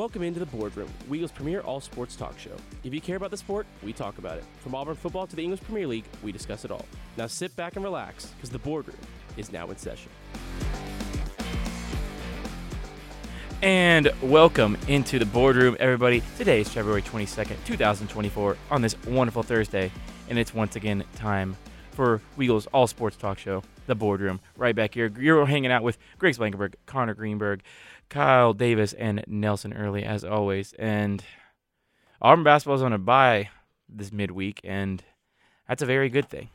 Welcome 0.00 0.22
into 0.22 0.40
the 0.40 0.46
boardroom, 0.46 0.88
Weagle's 1.10 1.30
premier 1.30 1.60
all 1.60 1.78
sports 1.78 2.16
talk 2.16 2.38
show. 2.38 2.56
If 2.84 2.94
you 2.94 3.02
care 3.02 3.16
about 3.16 3.30
the 3.30 3.36
sport, 3.36 3.66
we 3.82 3.92
talk 3.92 4.16
about 4.16 4.38
it. 4.38 4.44
From 4.60 4.74
Auburn 4.74 4.96
football 4.96 5.26
to 5.26 5.36
the 5.36 5.42
English 5.42 5.60
Premier 5.60 5.86
League, 5.86 6.06
we 6.22 6.32
discuss 6.32 6.64
it 6.64 6.70
all. 6.70 6.86
Now 7.18 7.26
sit 7.26 7.54
back 7.54 7.76
and 7.76 7.84
relax, 7.84 8.24
because 8.28 8.48
the 8.48 8.60
boardroom 8.60 8.96
is 9.36 9.52
now 9.52 9.68
in 9.68 9.76
session. 9.76 10.10
And 13.60 14.10
welcome 14.22 14.78
into 14.88 15.18
the 15.18 15.26
boardroom, 15.26 15.76
everybody. 15.78 16.22
Today 16.38 16.62
is 16.62 16.70
February 16.70 17.02
22nd, 17.02 17.62
2024, 17.66 18.56
on 18.70 18.80
this 18.80 18.96
wonderful 19.06 19.42
Thursday, 19.42 19.92
and 20.30 20.38
it's 20.38 20.54
once 20.54 20.76
again 20.76 21.04
time 21.14 21.58
for 21.90 22.22
Weagle's 22.38 22.64
All 22.68 22.86
Sports 22.86 23.18
Talk 23.18 23.38
Show, 23.38 23.62
the 23.86 23.94
boardroom. 23.94 24.40
Right 24.56 24.74
back 24.74 24.94
here, 24.94 25.12
you're 25.18 25.44
hanging 25.44 25.70
out 25.70 25.82
with 25.82 25.98
Greg 26.16 26.36
Blankenberg, 26.36 26.76
Connor 26.86 27.12
Greenberg, 27.12 27.60
Kyle 28.10 28.52
Davis, 28.52 28.92
and 28.92 29.24
Nelson 29.26 29.72
Early, 29.72 30.04
as 30.04 30.24
always. 30.24 30.74
And 30.74 31.24
Auburn 32.20 32.44
basketball's 32.44 32.82
on 32.82 32.92
a 32.92 32.98
bye 32.98 33.48
this 33.88 34.12
midweek, 34.12 34.60
and 34.62 35.02
that's 35.66 35.82
a 35.82 35.86
very 35.86 36.10
good 36.10 36.28
thing. 36.28 36.50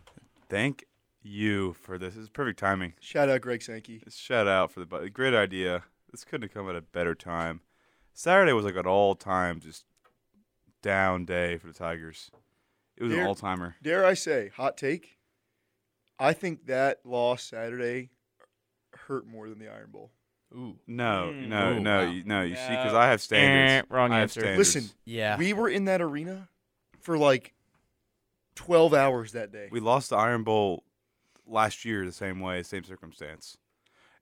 Thank 0.49 0.85
you 1.23 1.73
for 1.73 1.97
this. 1.97 2.15
It's 2.15 2.29
perfect 2.29 2.59
timing. 2.59 2.93
Shout 2.99 3.29
out 3.29 3.41
Greg 3.41 3.61
Sankey. 3.61 4.03
Shout 4.09 4.47
out 4.47 4.71
for 4.71 4.79
the 4.81 4.85
bu- 4.85 5.09
great 5.09 5.33
idea. 5.33 5.83
This 6.11 6.23
couldn't 6.23 6.43
have 6.43 6.53
come 6.53 6.69
at 6.69 6.75
a 6.75 6.81
better 6.81 7.15
time. 7.15 7.61
Saturday 8.13 8.53
was 8.53 8.65
like 8.65 8.75
an 8.75 8.85
all 8.85 9.15
time 9.15 9.59
just 9.59 9.85
down 10.81 11.25
day 11.25 11.57
for 11.57 11.67
the 11.67 11.73
Tigers. 11.73 12.29
It 12.95 13.03
was 13.03 13.13
an 13.13 13.25
all 13.25 13.35
timer. 13.35 13.75
Dare 13.81 14.05
I 14.05 14.13
say, 14.13 14.51
hot 14.55 14.77
take? 14.77 15.17
I 16.19 16.31
think 16.31 16.67
that 16.67 16.99
loss 17.03 17.43
Saturday 17.43 18.11
hurt 19.07 19.27
more 19.27 19.49
than 19.49 19.59
the 19.59 19.67
Iron 19.67 19.91
Bowl. 19.91 20.11
Ooh. 20.53 20.77
No, 20.87 21.31
Mm. 21.33 21.47
no, 21.47 21.71
Ooh, 21.73 21.79
no, 21.79 21.97
wow. 22.05 22.11
you, 22.11 22.23
no. 22.23 22.41
You 22.43 22.55
see, 22.55 22.69
because 22.69 22.93
I 22.93 23.07
have 23.07 23.21
standards. 23.21 23.87
Eh, 23.89 23.93
wrong 23.93 24.11
I 24.11 24.15
have 24.15 24.23
answer. 24.23 24.39
standards. 24.41 24.75
Listen, 24.75 24.89
Yeah. 25.05 25.37
we 25.37 25.53
were 25.53 25.67
in 25.69 25.85
that 25.85 26.01
arena 26.01 26.49
for 27.01 27.17
like 27.17 27.53
12 28.55 28.93
hours 28.93 29.31
that 29.33 29.51
day. 29.51 29.67
we 29.71 29.79
lost 29.79 30.09
the 30.09 30.15
Iron 30.15 30.43
Bowl 30.43 30.83
last 31.45 31.83
year 31.85 32.05
the 32.05 32.11
same 32.11 32.39
way, 32.39 32.63
same 32.63 32.83
circumstance. 32.83 33.57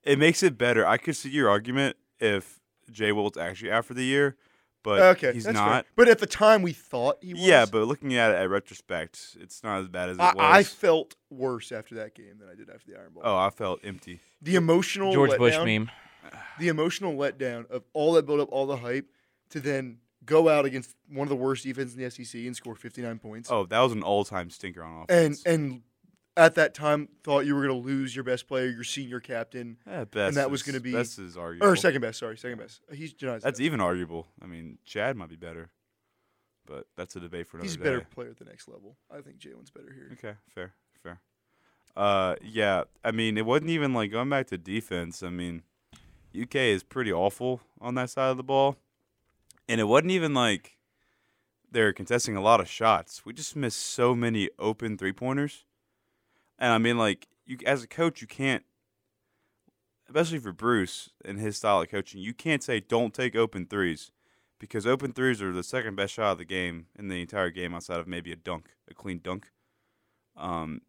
It 0.02 0.18
makes 0.18 0.42
it 0.42 0.58
better. 0.58 0.86
I 0.86 0.96
could 0.98 1.16
see 1.16 1.30
your 1.30 1.48
argument 1.48 1.96
if 2.18 2.60
Jay 2.90 3.12
Will's 3.12 3.36
actually 3.36 3.70
out 3.70 3.84
for 3.86 3.94
the 3.94 4.04
year, 4.04 4.36
but 4.82 5.00
okay, 5.16 5.32
he's 5.32 5.44
that's 5.44 5.56
fair. 5.56 5.66
not. 5.66 5.86
But 5.96 6.08
at 6.08 6.18
the 6.18 6.26
time, 6.26 6.60
we 6.62 6.72
thought 6.72 7.16
he 7.22 7.32
was. 7.32 7.42
Yeah, 7.42 7.64
but 7.64 7.86
looking 7.86 8.14
at 8.16 8.32
it 8.32 8.34
at 8.34 8.50
retrospect, 8.50 9.36
it's 9.40 9.62
not 9.62 9.80
as 9.80 9.88
bad 9.88 10.10
as 10.10 10.18
it 10.18 10.20
I, 10.20 10.26
was. 10.34 10.34
I 10.38 10.62
felt 10.64 11.14
worse 11.30 11.72
after 11.72 11.94
that 11.94 12.14
game 12.14 12.38
than 12.38 12.48
I 12.50 12.54
did 12.54 12.68
after 12.68 12.90
the 12.90 12.98
Iron 12.98 13.12
Bowl. 13.14 13.22
oh, 13.24 13.36
I 13.36 13.48
felt 13.50 13.80
empty. 13.84 14.20
the 14.42 14.56
emotional 14.56 15.12
George 15.12 15.38
Bush 15.38 15.56
meme. 15.64 15.90
The 16.58 16.68
emotional 16.68 17.14
letdown 17.14 17.68
of 17.70 17.82
all 17.92 18.12
that 18.14 18.26
build 18.26 18.40
up, 18.40 18.48
all 18.52 18.66
the 18.66 18.76
hype, 18.76 19.06
to 19.50 19.60
then 19.60 19.98
go 20.24 20.48
out 20.48 20.64
against 20.64 20.94
one 21.08 21.24
of 21.26 21.28
the 21.28 21.36
worst 21.36 21.64
defenses 21.64 21.96
in 21.96 22.02
the 22.02 22.10
SEC 22.10 22.40
and 22.46 22.56
score 22.56 22.74
59 22.74 23.18
points. 23.18 23.50
Oh, 23.50 23.66
that 23.66 23.80
was 23.80 23.92
an 23.92 24.02
all-time 24.02 24.50
stinker 24.50 24.82
on 24.82 25.02
offense. 25.02 25.42
and 25.44 25.82
at 26.36 26.54
that 26.56 26.74
time 26.74 27.08
thought 27.22 27.40
you 27.46 27.54
were 27.54 27.64
going 27.66 27.80
to 27.80 27.86
lose 27.86 28.14
your 28.16 28.24
best 28.24 28.48
player, 28.48 28.66
your 28.66 28.82
senior 28.84 29.20
captain, 29.20 29.76
yeah, 29.86 30.04
best 30.04 30.34
that 30.36 30.50
was 30.50 30.62
gonna 30.64 30.80
be- 30.80 30.92
best 30.92 31.18
is 31.18 31.36
arguable. 31.36 31.68
or 31.72 31.76
second 31.76 32.00
best. 32.00 32.18
Sorry, 32.18 32.36
second 32.36 32.58
best. 32.58 32.80
He's 32.92 33.14
That's 33.14 33.44
best. 33.44 33.60
even 33.60 33.80
arguable. 33.80 34.26
I 34.42 34.46
mean, 34.46 34.78
Chad 34.84 35.16
might 35.16 35.28
be 35.28 35.36
better, 35.36 35.70
but 36.66 36.86
that's 36.96 37.14
a 37.16 37.20
debate 37.20 37.46
for 37.46 37.58
another 37.58 37.66
He's 37.66 37.74
a 37.76 37.78
day. 37.78 37.84
better 37.84 38.00
player 38.12 38.30
at 38.30 38.38
the 38.38 38.46
next 38.46 38.66
level. 38.68 38.96
I 39.10 39.20
think 39.20 39.38
Jaylin's 39.38 39.70
better 39.70 39.92
here. 39.92 40.08
Okay, 40.14 40.36
fair, 40.48 40.72
fair. 41.02 41.20
Uh, 41.96 42.34
yeah. 42.42 42.84
I 43.04 43.12
mean, 43.12 43.38
it 43.38 43.46
wasn't 43.46 43.70
even 43.70 43.92
like 43.94 44.10
going 44.10 44.28
back 44.30 44.48
to 44.48 44.58
defense. 44.58 45.22
I 45.22 45.28
mean, 45.30 45.62
UK 46.40 46.56
is 46.56 46.82
pretty 46.82 47.12
awful 47.12 47.60
on 47.80 47.94
that 47.94 48.10
side 48.10 48.30
of 48.30 48.36
the 48.36 48.42
ball, 48.42 48.76
and 49.68 49.80
it 49.80 49.84
wasn't 49.84 50.10
even 50.10 50.34
like 50.34 50.78
they're 51.70 51.92
contesting 51.92 52.36
a 52.36 52.40
lot 52.40 52.60
of 52.60 52.68
shots. 52.68 53.24
We 53.24 53.32
just 53.32 53.56
missed 53.56 53.80
so 53.80 54.14
many 54.14 54.48
open 54.58 54.98
three 54.98 55.12
pointers, 55.12 55.64
and 56.58 56.72
I 56.72 56.78
mean, 56.78 56.98
like 56.98 57.28
you 57.46 57.58
as 57.66 57.82
a 57.82 57.88
coach, 57.88 58.20
you 58.20 58.26
can't, 58.26 58.64
especially 60.06 60.38
for 60.38 60.52
Bruce 60.52 61.10
and 61.24 61.38
his 61.38 61.56
style 61.56 61.82
of 61.82 61.90
coaching, 61.90 62.20
you 62.20 62.34
can't 62.34 62.62
say 62.62 62.80
don't 62.80 63.14
take 63.14 63.36
open 63.36 63.66
threes. 63.66 64.10
Because 64.60 64.86
open 64.86 65.12
threes 65.12 65.42
are 65.42 65.52
the 65.52 65.64
second 65.64 65.96
best 65.96 66.14
shot 66.14 66.32
of 66.32 66.38
the 66.38 66.44
game 66.44 66.86
in 66.96 67.08
the 67.08 67.20
entire 67.20 67.50
game, 67.50 67.74
outside 67.74 67.98
of 68.00 68.06
maybe 68.06 68.32
a 68.32 68.36
dunk, 68.36 68.68
a 68.88 68.94
clean 68.94 69.20
dunk. 69.22 69.50
Um, 70.36 70.80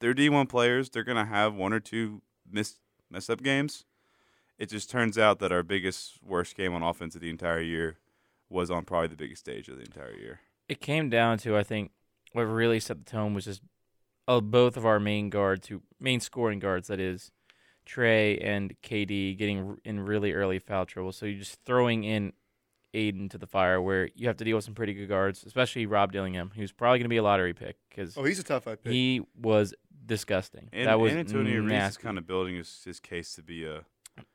they're 0.00 0.14
D1 0.14 0.48
players. 0.48 0.90
They're 0.90 1.04
gonna 1.04 1.24
have 1.24 1.54
one 1.54 1.72
or 1.72 1.80
two 1.80 2.22
miss 2.50 2.76
mess 3.10 3.30
up 3.30 3.42
games. 3.42 3.84
It 4.58 4.68
just 4.70 4.90
turns 4.90 5.16
out 5.16 5.38
that 5.38 5.52
our 5.52 5.62
biggest 5.62 6.18
worst 6.22 6.56
game 6.56 6.74
on 6.74 6.82
offense 6.82 7.14
of 7.14 7.20
the 7.20 7.30
entire 7.30 7.60
year 7.60 7.98
was 8.50 8.70
on 8.70 8.84
probably 8.84 9.08
the 9.08 9.16
biggest 9.16 9.40
stage 9.40 9.68
of 9.68 9.76
the 9.76 9.82
entire 9.82 10.14
year. 10.14 10.40
It 10.68 10.80
came 10.80 11.08
down 11.10 11.38
to 11.38 11.56
I 11.56 11.62
think 11.62 11.92
what 12.32 12.42
really 12.42 12.80
set 12.80 12.98
the 12.98 13.10
tone 13.10 13.34
was 13.34 13.44
just 13.44 13.62
uh, 14.26 14.40
both 14.40 14.76
of 14.76 14.84
our 14.84 14.98
main 15.00 15.30
guards, 15.30 15.68
who 15.68 15.82
main 16.00 16.20
scoring 16.20 16.58
guards, 16.58 16.88
that 16.88 17.00
is 17.00 17.30
Tre 17.86 18.36
and 18.38 18.74
KD, 18.82 19.38
getting 19.38 19.66
r- 19.70 19.76
in 19.84 20.00
really 20.00 20.32
early 20.32 20.58
foul 20.58 20.84
trouble. 20.84 21.12
So 21.12 21.24
you're 21.24 21.38
just 21.38 21.58
throwing 21.64 22.04
in 22.04 22.34
Aden 22.92 23.30
to 23.30 23.38
the 23.38 23.46
fire, 23.46 23.80
where 23.80 24.10
you 24.14 24.26
have 24.26 24.36
to 24.38 24.44
deal 24.44 24.56
with 24.56 24.64
some 24.66 24.74
pretty 24.74 24.92
good 24.92 25.08
guards, 25.08 25.44
especially 25.46 25.86
Rob 25.86 26.12
Dillingham, 26.12 26.52
who's 26.54 26.72
probably 26.72 26.98
going 26.98 27.04
to 27.04 27.08
be 27.08 27.16
a 27.16 27.22
lottery 27.22 27.54
pick 27.54 27.76
because 27.88 28.16
Oh, 28.18 28.24
he's 28.24 28.38
a 28.38 28.42
tough 28.44 28.64
five 28.64 28.82
pick. 28.82 28.92
he 28.92 29.22
was 29.40 29.72
disgusting. 30.04 30.68
And, 30.72 30.86
that 30.88 30.98
was 31.00 31.12
and 31.12 31.20
Antonio 31.20 31.62
Reeves 31.62 31.90
is 31.90 31.96
kind 31.96 32.18
of 32.18 32.26
building 32.26 32.56
his, 32.56 32.82
his 32.84 33.00
case 33.00 33.34
to 33.36 33.42
be 33.42 33.64
a 33.64 33.84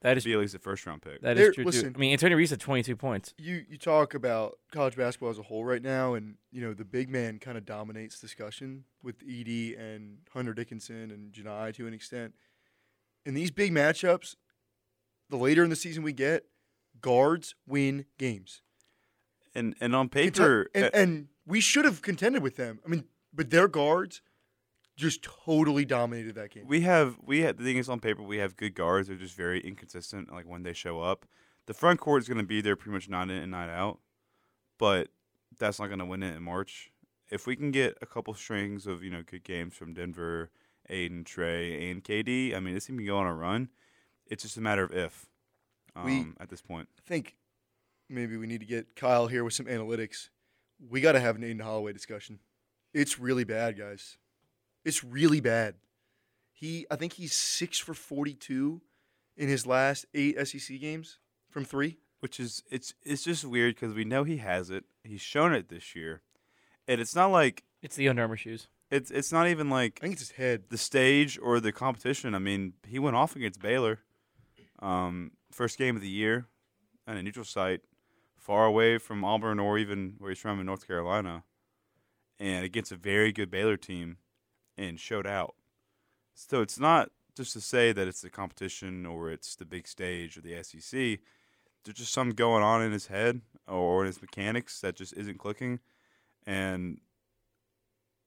that 0.02 0.18
is 0.18 0.24
be 0.26 0.34
at 0.34 0.40
least 0.40 0.56
a 0.56 0.60
first 0.60 0.86
round 0.86 1.02
pick. 1.02 1.22
that 1.22 1.36
There- 1.36 1.50
is 1.50 1.56
true 1.56 1.64
listen. 1.66 1.94
too. 1.94 1.98
I 1.98 2.00
mean, 2.00 2.12
Antonio 2.14 2.38
Reeves 2.38 2.50
had 2.52 2.60
22 2.60 2.96
points. 2.96 3.34
you 3.38 3.66
you 3.70 3.78
talk 3.78 4.14
about 4.14 4.60
college 4.72 4.96
basketball 4.96 5.30
as 5.30 5.38
a 5.40 5.44
whole 5.44 5.64
right 5.66 5.82
now, 5.82 6.14
and 6.14 6.36
you 6.52 6.62
know 6.62 6.74
the 6.74 6.86
big 6.86 7.10
man 7.10 7.40
kind 7.40 7.58
of 7.58 7.66
dominates 7.66 8.20
discussion 8.20 8.86
with 9.02 9.20
Edey 9.28 9.80
and 9.80 10.20
Hunter 10.34 10.54
Dickinson 10.54 11.12
and 11.12 11.32
Johni 11.34 11.74
to 11.76 11.88
an 11.88 11.94
extent. 11.94 12.34
In 13.26 13.34
these 13.34 13.52
big 13.52 13.72
matchups, 13.72 14.36
the 15.30 15.38
later 15.38 15.64
in 15.64 15.70
the 15.70 15.76
season 15.76 16.04
we 16.04 16.12
get, 16.14 16.46
guards 17.02 17.56
win 17.66 18.06
games. 18.18 18.62
and 19.56 19.76
and 19.80 19.96
on 19.96 20.10
Kentucky- 20.10 20.32
paper, 20.40 20.70
and, 20.74 20.86
uh, 20.86 20.90
and 20.94 21.28
we 21.46 21.60
should 21.62 21.86
have 21.86 22.02
contended 22.02 22.42
with 22.42 22.56
them. 22.56 22.80
I 22.86 22.90
mean, 22.90 23.06
but 23.32 23.50
their 23.52 23.68
guards 23.68 24.22
just 24.96 25.24
totally 25.24 25.86
dominated 25.86 26.36
that 26.36 26.52
game. 26.52 26.66
We 26.68 26.82
have 26.82 27.18
we 27.24 27.42
have 27.42 27.58
the 27.58 27.64
thing 27.64 27.78
is 27.78 27.90
on 27.90 28.00
paper 28.00 28.22
we 28.22 28.38
have 28.38 28.56
good 28.58 28.76
guards. 28.76 29.08
They're 29.08 29.18
just 29.18 29.36
very 29.36 29.60
inconsistent. 29.60 30.32
Like 30.32 30.46
when 30.46 30.64
they 30.64 30.74
show 30.74 31.02
up, 31.02 31.26
the 31.66 31.74
front 31.74 32.00
court 32.00 32.22
is 32.22 32.28
going 32.28 32.38
to 32.40 32.44
be 32.44 32.62
there 32.62 32.76
pretty 32.76 32.92
much 32.94 33.10
night 33.10 33.24
in 33.30 33.32
and 33.32 33.52
night 33.52 33.70
out, 33.70 34.00
but 34.78 35.10
that's 35.60 35.80
not 35.80 35.88
going 35.88 36.00
to 36.00 36.06
win 36.06 36.24
it 36.24 36.36
in 36.36 36.44
March. 36.44 36.92
If 37.32 37.48
we 37.48 37.56
can 37.56 37.72
get 37.72 37.98
a 38.02 38.06
couple 38.06 38.34
strings 38.34 38.86
of 38.86 39.04
you 39.04 39.10
know 39.10 39.24
good 39.26 39.44
games 39.44 39.74
from 39.74 39.94
Denver, 39.94 40.52
Aden, 40.90 41.24
Tre, 41.24 41.90
and 41.90 42.04
KD, 42.04 42.56
I 42.56 42.60
mean 42.60 42.74
this 42.76 42.86
team 42.86 42.98
can 42.98 43.06
go 43.08 43.18
on 43.18 43.28
a 43.28 43.34
run. 43.34 43.70
It's 44.28 44.44
just 44.44 44.58
a 44.58 44.62
matter 44.62 44.84
of 44.84 44.92
if. 44.92 45.26
Um, 45.96 46.06
We- 46.06 46.26
at 46.40 46.50
this 46.50 46.62
point, 46.62 46.90
I 46.98 47.02
think 47.08 47.36
maybe 48.10 48.38
we 48.38 48.48
need 48.48 48.60
to 48.62 48.66
get 48.66 48.96
Kyle 48.96 49.28
here 49.28 49.44
with 49.44 49.54
some 49.54 49.66
analytics. 49.68 50.30
We 50.80 51.02
got 51.02 51.12
to 51.14 51.20
have 51.20 51.36
an 51.36 51.44
Aden 51.44 51.60
Holloway 51.60 51.94
discussion. 51.94 52.40
It's 52.94 53.20
really 53.20 53.44
bad, 53.44 53.78
guys. 53.78 54.18
It's 54.86 55.04
really 55.04 55.40
bad. 55.42 55.76
He, 56.52 56.86
I 56.92 56.96
think 56.96 57.14
he's 57.14 57.34
six 57.34 57.78
for 57.80 57.94
forty-two 57.94 58.82
in 59.38 59.48
his 59.50 59.66
last 59.66 60.06
eight 60.14 60.36
SEC 60.48 60.80
games 60.80 61.20
from 61.50 61.66
three. 61.66 61.98
which 62.20 62.40
is 62.40 62.64
it's 62.72 62.94
it's 63.04 63.24
just 63.24 63.44
weird 63.46 63.76
because 63.76 63.94
we 63.94 64.04
know 64.06 64.24
he 64.24 64.38
has 64.38 64.70
it. 64.70 64.86
He's 65.04 65.22
shown 65.22 65.54
it 65.54 65.70
this 65.70 65.96
year, 65.96 66.22
and 66.88 67.02
it's 67.02 67.16
not 67.16 67.28
like 67.32 67.64
It's 67.82 67.96
the 67.96 68.08
Under 68.10 68.22
Armour 68.24 68.38
shoes. 68.38 68.68
it's 68.92 69.12
it's 69.12 69.32
not 69.32 69.48
even 69.48 69.70
like 69.70 70.00
I 70.02 70.06
think 70.06 70.14
it's 70.14 70.30
his 70.30 70.38
head. 70.38 70.64
the 70.70 70.78
stage 70.78 71.38
or 71.42 71.60
the 71.60 71.72
competition. 71.72 72.34
I 72.36 72.40
mean, 72.40 72.74
he 72.88 73.00
went 73.00 73.16
off 73.16 73.36
against 73.36 73.60
Baylor, 73.62 74.00
um, 74.80 75.32
first 75.52 75.78
game 75.78 75.96
of 75.96 76.02
the 76.02 76.10
year, 76.10 76.46
on 77.08 77.18
a 77.18 77.24
neutral 77.24 77.46
site, 77.46 77.82
far 78.38 78.66
away 78.66 78.98
from 79.00 79.24
Auburn 79.26 79.60
or 79.60 79.78
even 79.78 80.16
where 80.20 80.30
he's 80.32 80.40
from 80.40 80.60
in 80.60 80.66
North 80.66 80.88
Carolina, 80.88 81.44
and 82.40 82.64
against 82.64 82.92
a 82.92 82.96
very 82.98 83.32
good 83.34 83.52
Baylor 83.52 83.76
team, 83.78 84.18
and 84.78 85.00
showed 85.00 85.28
out. 85.28 85.56
So 86.34 86.62
it's 86.62 86.80
not 86.80 87.12
just 87.36 87.54
to 87.54 87.62
say 87.62 87.92
that 87.92 88.08
it's 88.08 88.22
the 88.22 88.30
competition 88.30 89.06
or 89.06 89.32
it's 89.32 89.56
the 89.56 89.66
big 89.66 89.88
stage 89.88 90.38
or 90.38 90.42
the 90.42 90.62
SEC. 90.64 91.20
There's 91.84 91.98
just 91.98 92.14
something 92.14 92.36
going 92.36 92.64
on 92.64 92.82
in 92.82 92.92
his 92.92 93.08
head 93.08 93.42
or 93.68 94.02
in 94.02 94.08
his 94.08 94.22
mechanics 94.22 94.80
that 94.82 94.96
just 94.96 95.14
isn't 95.18 95.38
clicking, 95.38 95.80
and 96.46 97.00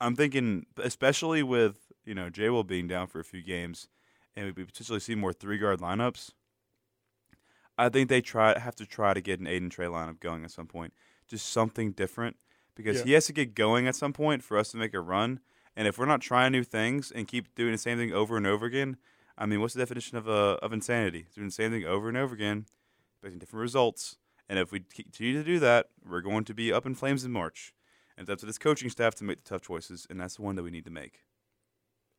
I'm 0.01 0.15
thinking, 0.15 0.67
especially 0.77 1.43
with 1.43 1.91
you 2.05 2.15
know 2.15 2.29
Jay 2.29 2.51
Will 2.51 2.65
being 2.65 2.87
down 2.87 3.07
for 3.07 3.19
a 3.19 3.25
few 3.25 3.43
games, 3.43 3.89
and 4.35 4.55
we 4.55 4.65
potentially 4.65 5.01
see 5.01 5.15
more 5.15 5.33
three 5.33 5.57
guard 5.59 5.81
lineups. 5.81 6.33
I 7.79 7.89
think 7.89 8.09
they 8.09 8.21
try 8.21 8.59
have 8.59 8.77
to 8.77 8.87
try 8.87 9.15
to 9.15 9.21
get 9.21 9.41
an 9.41 9.47
Aden 9.47 9.71
Tre 9.71 9.87
lineup 9.87 10.21
going 10.21 10.45
at 10.45 10.51
some 10.51 10.67
point, 10.67 10.93
just 11.27 11.47
something 11.49 11.93
different, 11.93 12.37
because 12.75 12.99
Yeah. 12.99 13.05
he 13.05 13.13
has 13.13 13.27
to 13.27 13.33
get 13.33 13.55
going 13.55 13.87
at 13.87 13.97
some 13.97 14.13
point 14.13 14.43
for 14.43 14.59
us 14.59 14.71
to 14.73 14.77
make 14.77 14.95
a 14.95 15.01
run. 15.01 15.41
And 15.77 15.87
if 15.87 15.99
we're 15.99 16.07
not 16.07 16.23
trying 16.23 16.53
new 16.53 16.65
things 16.65 17.13
and 17.13 17.29
keep 17.29 17.55
doing 17.55 17.73
the 17.73 17.79
same 17.79 17.99
thing 17.99 18.13
over 18.13 18.37
and 18.37 18.47
over 18.47 18.65
again, 18.65 18.97
I 19.37 19.45
mean, 19.45 19.61
what's 19.61 19.75
the 19.75 19.81
definition 19.81 20.17
of 20.17 20.29
uh, 20.29 20.57
of 20.63 20.73
insanity? 20.73 21.27
Doing 21.35 21.49
the 21.49 21.53
same 21.53 21.71
thing 21.71 21.85
over 21.85 22.09
and 22.09 22.17
over 22.17 22.35
again, 22.35 22.67
expecting 23.13 23.39
different 23.39 23.61
results, 23.61 24.17
And 24.49 24.59
if 24.59 24.73
we 24.73 24.81
continue 24.81 25.35
to 25.35 25.45
do 25.45 25.59
that, 25.59 25.89
we're 26.09 26.23
going 26.23 26.45
to 26.45 26.55
be 26.55 26.73
up 26.73 26.87
in 26.87 26.95
flames 26.95 27.25
in 27.25 27.33
March. 27.33 27.75
And 28.17 28.25
it's 28.25 28.33
up 28.33 28.39
to 28.39 28.47
this 28.47 28.59
coaching 28.59 28.89
staff 28.89 29.15
to 29.17 29.25
make 29.25 29.45
the 29.45 29.49
tough 29.51 29.61
choices, 29.61 30.07
and 30.09 30.19
that's 30.19 30.37
the 30.37 30.43
one 30.43 30.57
that 30.57 30.63
we 30.63 30.71
need 30.71 30.87
to 30.87 30.91
make. 30.91 31.21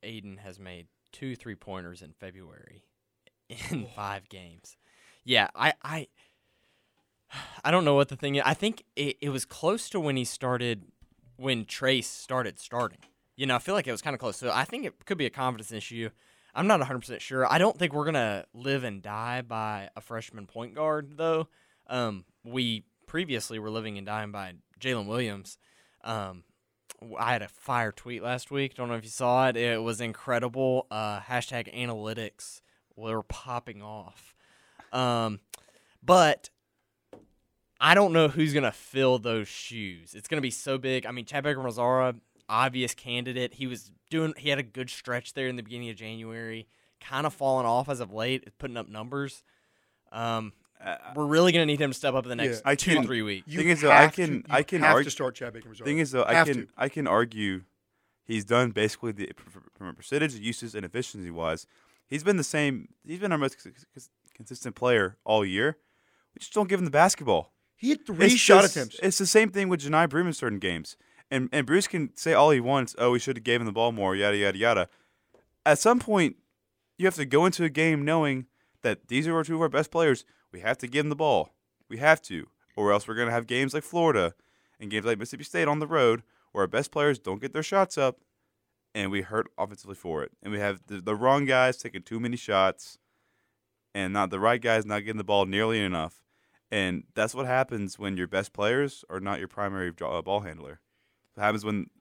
Aden 0.04 0.38
has 0.38 0.60
made 0.60 0.88
two 1.12 1.36
three 1.36 1.56
pointers 1.56 2.04
in 2.04 2.14
February 2.14 2.84
in 3.72 3.88
five 3.96 4.30
games. 4.30 4.78
Yeah, 5.24 5.48
I 5.56 5.74
I 5.82 6.08
I 7.64 7.72
don't 7.72 7.86
know 7.86 7.96
what 7.96 8.10
the 8.10 8.16
thing 8.16 8.36
is. 8.36 8.44
I 8.46 8.54
think 8.54 8.84
it, 8.96 9.18
it 9.20 9.30
was 9.30 9.46
close 9.46 9.90
to 9.90 10.00
when 10.00 10.18
he 10.18 10.26
started 10.26 10.84
when 11.38 11.66
Trace 11.66 12.10
started 12.10 12.60
starting. 12.60 13.00
You 13.38 13.46
know, 13.46 13.56
I 13.56 13.60
feel 13.60 13.76
like 13.76 13.88
it 13.88 13.92
was 13.92 14.02
kind 14.02 14.14
of 14.14 14.20
close. 14.20 14.36
So 14.36 14.52
I 14.54 14.66
think 14.66 14.86
it 14.86 15.06
could 15.06 15.18
be 15.18 15.26
a 15.26 15.30
confidence 15.30 15.72
issue. 15.72 16.10
I'm 16.54 16.68
not 16.68 16.82
100% 16.82 17.20
sure. 17.22 17.50
I 17.52 17.60
don't 17.60 17.78
think 17.78 17.94
we're 17.94 18.04
going 18.04 18.16
to 18.16 18.46
live 18.54 18.84
and 18.84 19.02
die 19.02 19.42
by 19.42 19.90
a 19.96 20.02
freshman 20.02 20.48
point 20.48 20.74
guard, 20.74 21.14
though. 21.16 21.48
Um, 21.86 22.26
we 22.44 22.84
previously 23.06 23.60
were 23.60 23.70
living 23.70 23.98
and 23.98 24.06
dying 24.06 24.32
by 24.32 24.54
Jaylin 24.80 25.08
Williams. 25.08 25.58
Um, 26.04 26.44
I 27.18 27.34
had 27.34 27.44
a 27.44 27.48
fire 27.48 27.92
tweet 27.92 28.24
last 28.24 28.50
week. 28.50 28.74
Don't 28.74 28.90
know 28.90 28.96
if 28.96 29.04
you 29.04 29.10
saw 29.10 29.48
it. 29.48 29.56
It 29.56 29.82
was 29.82 30.02
incredible. 30.02 30.88
Uh, 30.90 31.20
hashtag 31.20 31.74
analytics 31.76 32.62
were 32.96 33.22
popping 33.22 33.82
off. 33.82 34.34
Um, 34.92 35.40
but 36.04 36.50
I 37.80 37.94
don't 37.94 38.14
know 38.14 38.28
who's 38.28 38.54
gonna 38.54 38.72
fill 38.72 39.20
those 39.20 39.48
shoes. 39.48 40.16
It's 40.16 40.28
gonna 40.28 40.42
be 40.42 40.52
so 40.52 40.78
big. 40.78 41.06
I 41.06 41.12
mean, 41.12 41.26
Chad 41.26 41.44
Baker-Mazara, 41.44 42.20
obvious 42.50 42.94
candidate. 42.94 43.56
He 43.56 43.68
was 43.68 43.92
doing. 44.10 44.34
He 44.38 44.50
had 44.50 44.60
a 44.60 44.64
good 44.64 44.90
stretch 44.90 45.34
there 45.34 45.48
in 45.48 45.56
the 45.56 45.64
beginning 45.64 45.90
of 45.90 45.96
January. 45.96 46.68
Kind 47.00 47.26
of 47.28 47.34
falling 47.34 47.66
off 47.66 47.90
as 47.90 48.00
of 48.00 48.12
late, 48.12 48.58
putting 48.58 48.78
up 48.78 48.88
numbers. 48.90 49.44
Um, 50.12 50.54
Uh, 50.80 50.96
we're 51.16 51.26
really 51.26 51.52
gonna 51.52 51.66
need 51.66 51.82
him 51.82 51.90
to 51.90 51.98
step 51.98 52.14
up 52.14 52.24
in 52.26 52.30
the 52.30 52.36
next 52.36 52.58
Yeah. 52.58 52.70
I 52.70 52.76
two 52.76 52.94
can- 52.94 53.04
three 53.06 53.24
weeks. 53.24 53.48
You 53.48 53.58
Thing 53.58 53.70
is, 53.70 53.82
though, 53.82 53.90
I 53.92 54.02
have 54.04 54.12
to- 54.16 54.26
can- 54.26 54.34
you 54.36 54.44
I 54.48 54.62
can 54.62 54.82
have 54.82 54.92
argue- 54.92 55.06
to 55.06 55.10
start 55.12 55.34
Chad 55.34 55.52
Baker 55.54 55.70
Mazara. 55.70 55.84
Thing 55.84 55.98
is, 55.98 56.12
though, 56.12 56.24
I 56.24 56.34
Have 56.36 56.46
can 56.48 56.68
to. 56.68 56.68
I 56.78 56.88
can 56.88 57.08
argue 57.08 57.64
he's 58.24 58.46
done 58.46 58.70
basically 58.72 59.12
the 59.12 59.32
from 59.76 59.88
a 59.88 59.94
percentage 59.94 60.36
of 60.36 60.42
uses 60.42 60.76
and 60.76 60.86
efficiency 60.86 61.32
wise. 61.32 61.66
He's 62.08 62.24
been 62.24 62.38
the 62.38 62.44
same. 62.44 62.90
He's 63.04 63.18
been 63.20 63.32
our 63.32 63.40
most 63.40 63.58
cons- 63.62 63.86
cons- 63.92 64.10
consistent 64.36 64.76
player 64.76 65.18
all 65.24 65.44
year. 65.44 65.78
We 66.36 66.40
just 66.42 66.54
don't 66.54 66.70
give 66.70 66.78
him 66.80 66.86
the 66.86 66.92
basketball. 66.92 67.54
He 67.76 67.90
had 67.90 68.06
three 68.06 68.28
It's 68.28 68.36
shot 68.36 68.62
just- 68.62 68.78
attempts. 68.78 69.00
It's 69.02 69.18
the 69.18 69.26
same 69.26 69.50
thing 69.50 69.70
with 69.70 69.82
Johni 69.82 70.08
Broome 70.08 70.28
in 70.28 70.34
certain 70.34 70.60
games. 70.60 70.96
And 71.30 71.50
and 71.52 71.66
Bruce 71.66 71.88
can 71.88 72.16
say 72.16 72.34
all 72.34 72.52
he 72.52 72.60
wants. 72.60 72.96
Oh, 72.98 73.12
we 73.12 73.20
should 73.20 73.38
have 73.38 73.44
gave 73.44 73.60
him 73.60 73.66
the 73.66 73.74
ball 73.74 73.92
more. 73.92 74.16
Yada 74.16 74.38
yada 74.38 74.58
yada. 74.58 74.90
At 75.66 75.80
some 75.80 76.00
point, 76.00 76.38
you 76.98 77.06
have 77.06 77.16
to 77.16 77.26
go 77.26 77.46
into 77.46 77.64
a 77.64 77.70
game 77.70 78.06
knowing 78.06 78.46
that 78.82 79.08
these 79.10 79.28
are 79.28 79.44
two 79.44 79.56
of 79.56 79.62
our 79.62 79.70
best 79.70 79.92
players. 79.92 80.24
We 80.52 80.62
have 80.62 80.78
to 80.80 80.88
give 80.88 81.04
them 81.04 81.10
the 81.10 81.16
ball. 81.16 81.54
We 81.90 81.98
have 81.98 82.22
to, 82.24 82.48
or 82.76 82.92
else 82.92 83.08
we're 83.08 83.16
gonna 83.16 83.32
have 83.32 83.48
games 83.48 83.74
like 83.74 83.84
Florida 83.84 84.34
and 84.80 84.90
games 84.90 85.06
like 85.06 85.20
Mississippi 85.20 85.44
State 85.44 85.68
on 85.68 85.80
the 85.80 85.88
road 85.88 86.24
where 86.52 86.64
our 86.64 86.68
best 86.68 86.92
players 86.92 87.20
don't 87.20 87.42
get 87.42 87.54
their 87.54 87.64
shots 87.64 87.98
up, 87.98 88.20
and 88.96 89.12
we 89.12 89.22
hurt 89.22 89.48
offensively 89.58 89.96
for 89.96 90.24
it. 90.24 90.32
And 90.42 90.52
we 90.52 90.60
have 90.60 90.82
the, 90.88 91.02
the 91.02 91.16
wrong 91.16 91.46
guys 91.46 91.78
taking 91.78 92.02
too 92.02 92.20
many 92.20 92.38
shots, 92.38 92.98
and 93.94 94.14
not 94.14 94.30
the 94.30 94.40
right 94.40 94.62
guys 94.62 94.86
not 94.86 95.00
getting 95.00 95.18
the 95.18 95.24
ball 95.24 95.46
nearly 95.46 95.84
enough. 95.84 96.22
And 96.72 97.04
that's 97.14 97.36
what 97.36 97.46
happens 97.46 97.98
when 97.98 98.18
your 98.18 98.28
best 98.28 98.54
players 98.54 99.06
are 99.10 99.20
not 99.20 99.40
your 99.40 99.48
primary 99.48 99.92
ball 99.92 100.42
handler. 100.42 100.82
What 101.38 101.44
happens 101.44 101.64
when 101.64 101.92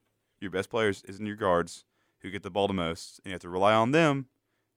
your 0.40 0.50
best 0.50 0.70
players 0.70 1.02
isn't 1.06 1.26
your 1.26 1.36
guards 1.36 1.84
who 2.20 2.30
get 2.30 2.42
the 2.42 2.48
ball 2.50 2.68
the 2.68 2.72
most, 2.74 3.18
and 3.18 3.26
you 3.26 3.32
have 3.32 3.42
to 3.42 3.50
rely 3.50 3.74
on 3.74 3.90
them 3.90 4.28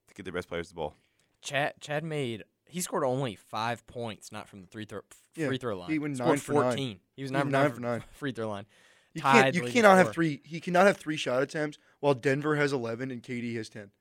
to 0.08 0.14
get 0.14 0.24
their 0.24 0.34
best 0.34 0.48
players 0.48 0.68
the 0.68 0.74
ball. 0.74 0.96
Chad 1.40 1.72
Chad 1.80 2.04
made 2.04 2.44
he 2.66 2.82
scored 2.82 3.02
only 3.02 3.36
five 3.36 3.86
points, 3.86 4.30
not 4.30 4.48
from 4.48 4.60
the 4.60 4.66
three 4.66 4.84
throw 4.84 5.00
Yeah, 5.34 5.46
free 5.46 5.56
throw 5.56 5.78
line. 5.78 5.88
he 5.90 5.98
went 5.98 6.18
nine 6.18 6.36
for 6.36 6.52
nine. 6.52 6.62
fourteen. 6.62 7.00
He 7.16 7.22
was 7.22 7.30
He 7.30 7.32
nine, 7.38 7.46
for 7.46 7.50
nine 7.50 7.72
for 7.72 7.80
nine. 7.80 8.04
free 8.12 8.32
throw 8.32 8.50
line. 8.50 8.66
You 9.14 9.22
can't. 9.22 9.54
You 9.54 9.62
leading 9.62 9.76
cannot 9.76 9.96
have 9.96 10.12
three. 10.12 10.42
He 10.44 10.60
cannot 10.60 10.86
have 10.86 10.98
three 10.98 11.16
shot 11.16 11.42
attempts 11.42 11.78
while 12.00 12.12
Denver 12.12 12.56
has 12.56 12.74
eleven 12.74 13.10
and 13.10 13.22
KD 13.22 13.56
has 13.56 13.70
ten. 13.70 13.92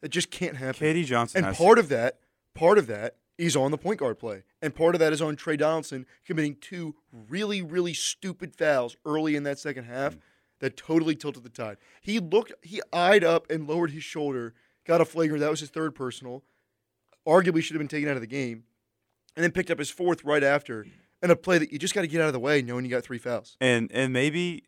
That 0.00 0.10
just 0.10 0.30
can't 0.30 0.56
happen. 0.56 0.86
KD 0.86 1.06
Johnson 1.06 1.38
and 1.38 1.46
has 1.46 1.56
part 1.56 1.80
of 1.80 1.88
that, 1.88 2.20
part 2.54 2.78
of 2.78 2.86
that 2.86 3.16
is 3.38 3.56
on 3.56 3.70
the 3.70 3.78
point 3.78 3.98
guard 3.98 4.18
play, 4.18 4.44
and 4.62 4.74
part 4.74 4.94
of 4.94 4.98
that 5.00 5.12
is 5.12 5.20
on 5.20 5.36
Tre 5.36 5.56
Donaldson 5.56 6.06
committing 6.24 6.56
two 6.60 6.94
really, 7.28 7.62
really 7.62 7.94
stupid 7.94 8.54
fouls 8.54 8.96
early 9.04 9.36
in 9.36 9.42
that 9.44 9.58
second 9.58 9.84
half 9.84 10.14
mm. 10.14 10.20
that 10.60 10.76
totally 10.76 11.16
tilted 11.16 11.42
the 11.42 11.48
tide. 11.48 11.76
He 12.00 12.20
looked, 12.20 12.52
he 12.62 12.80
eyed 12.92 13.24
up 13.24 13.50
and 13.50 13.68
lowered 13.68 13.90
his 13.90 14.04
shoulder, 14.04 14.54
got 14.86 15.00
a 15.00 15.04
flagrant. 15.04 15.40
That 15.40 15.50
was 15.50 15.60
his 15.60 15.70
third 15.70 15.94
personal. 15.94 16.44
Arguably 17.26 17.62
should 17.62 17.74
have 17.74 17.80
been 17.80 17.88
taken 17.88 18.08
out 18.08 18.16
of 18.16 18.20
the 18.20 18.26
game, 18.26 18.64
and 19.34 19.42
then 19.42 19.50
picked 19.50 19.70
up 19.70 19.78
his 19.78 19.90
fourth 19.90 20.24
right 20.24 20.44
after. 20.44 20.86
And 21.22 21.32
a 21.32 21.36
play 21.36 21.56
that 21.56 21.72
you 21.72 21.78
just 21.78 21.94
got 21.94 22.02
to 22.02 22.06
get 22.06 22.20
out 22.20 22.26
of 22.26 22.34
the 22.34 22.40
way, 22.40 22.60
knowing 22.60 22.84
you 22.84 22.90
got 22.90 23.02
three 23.02 23.18
fouls. 23.18 23.56
and 23.60 23.90
and 23.92 24.12
maybe 24.12 24.64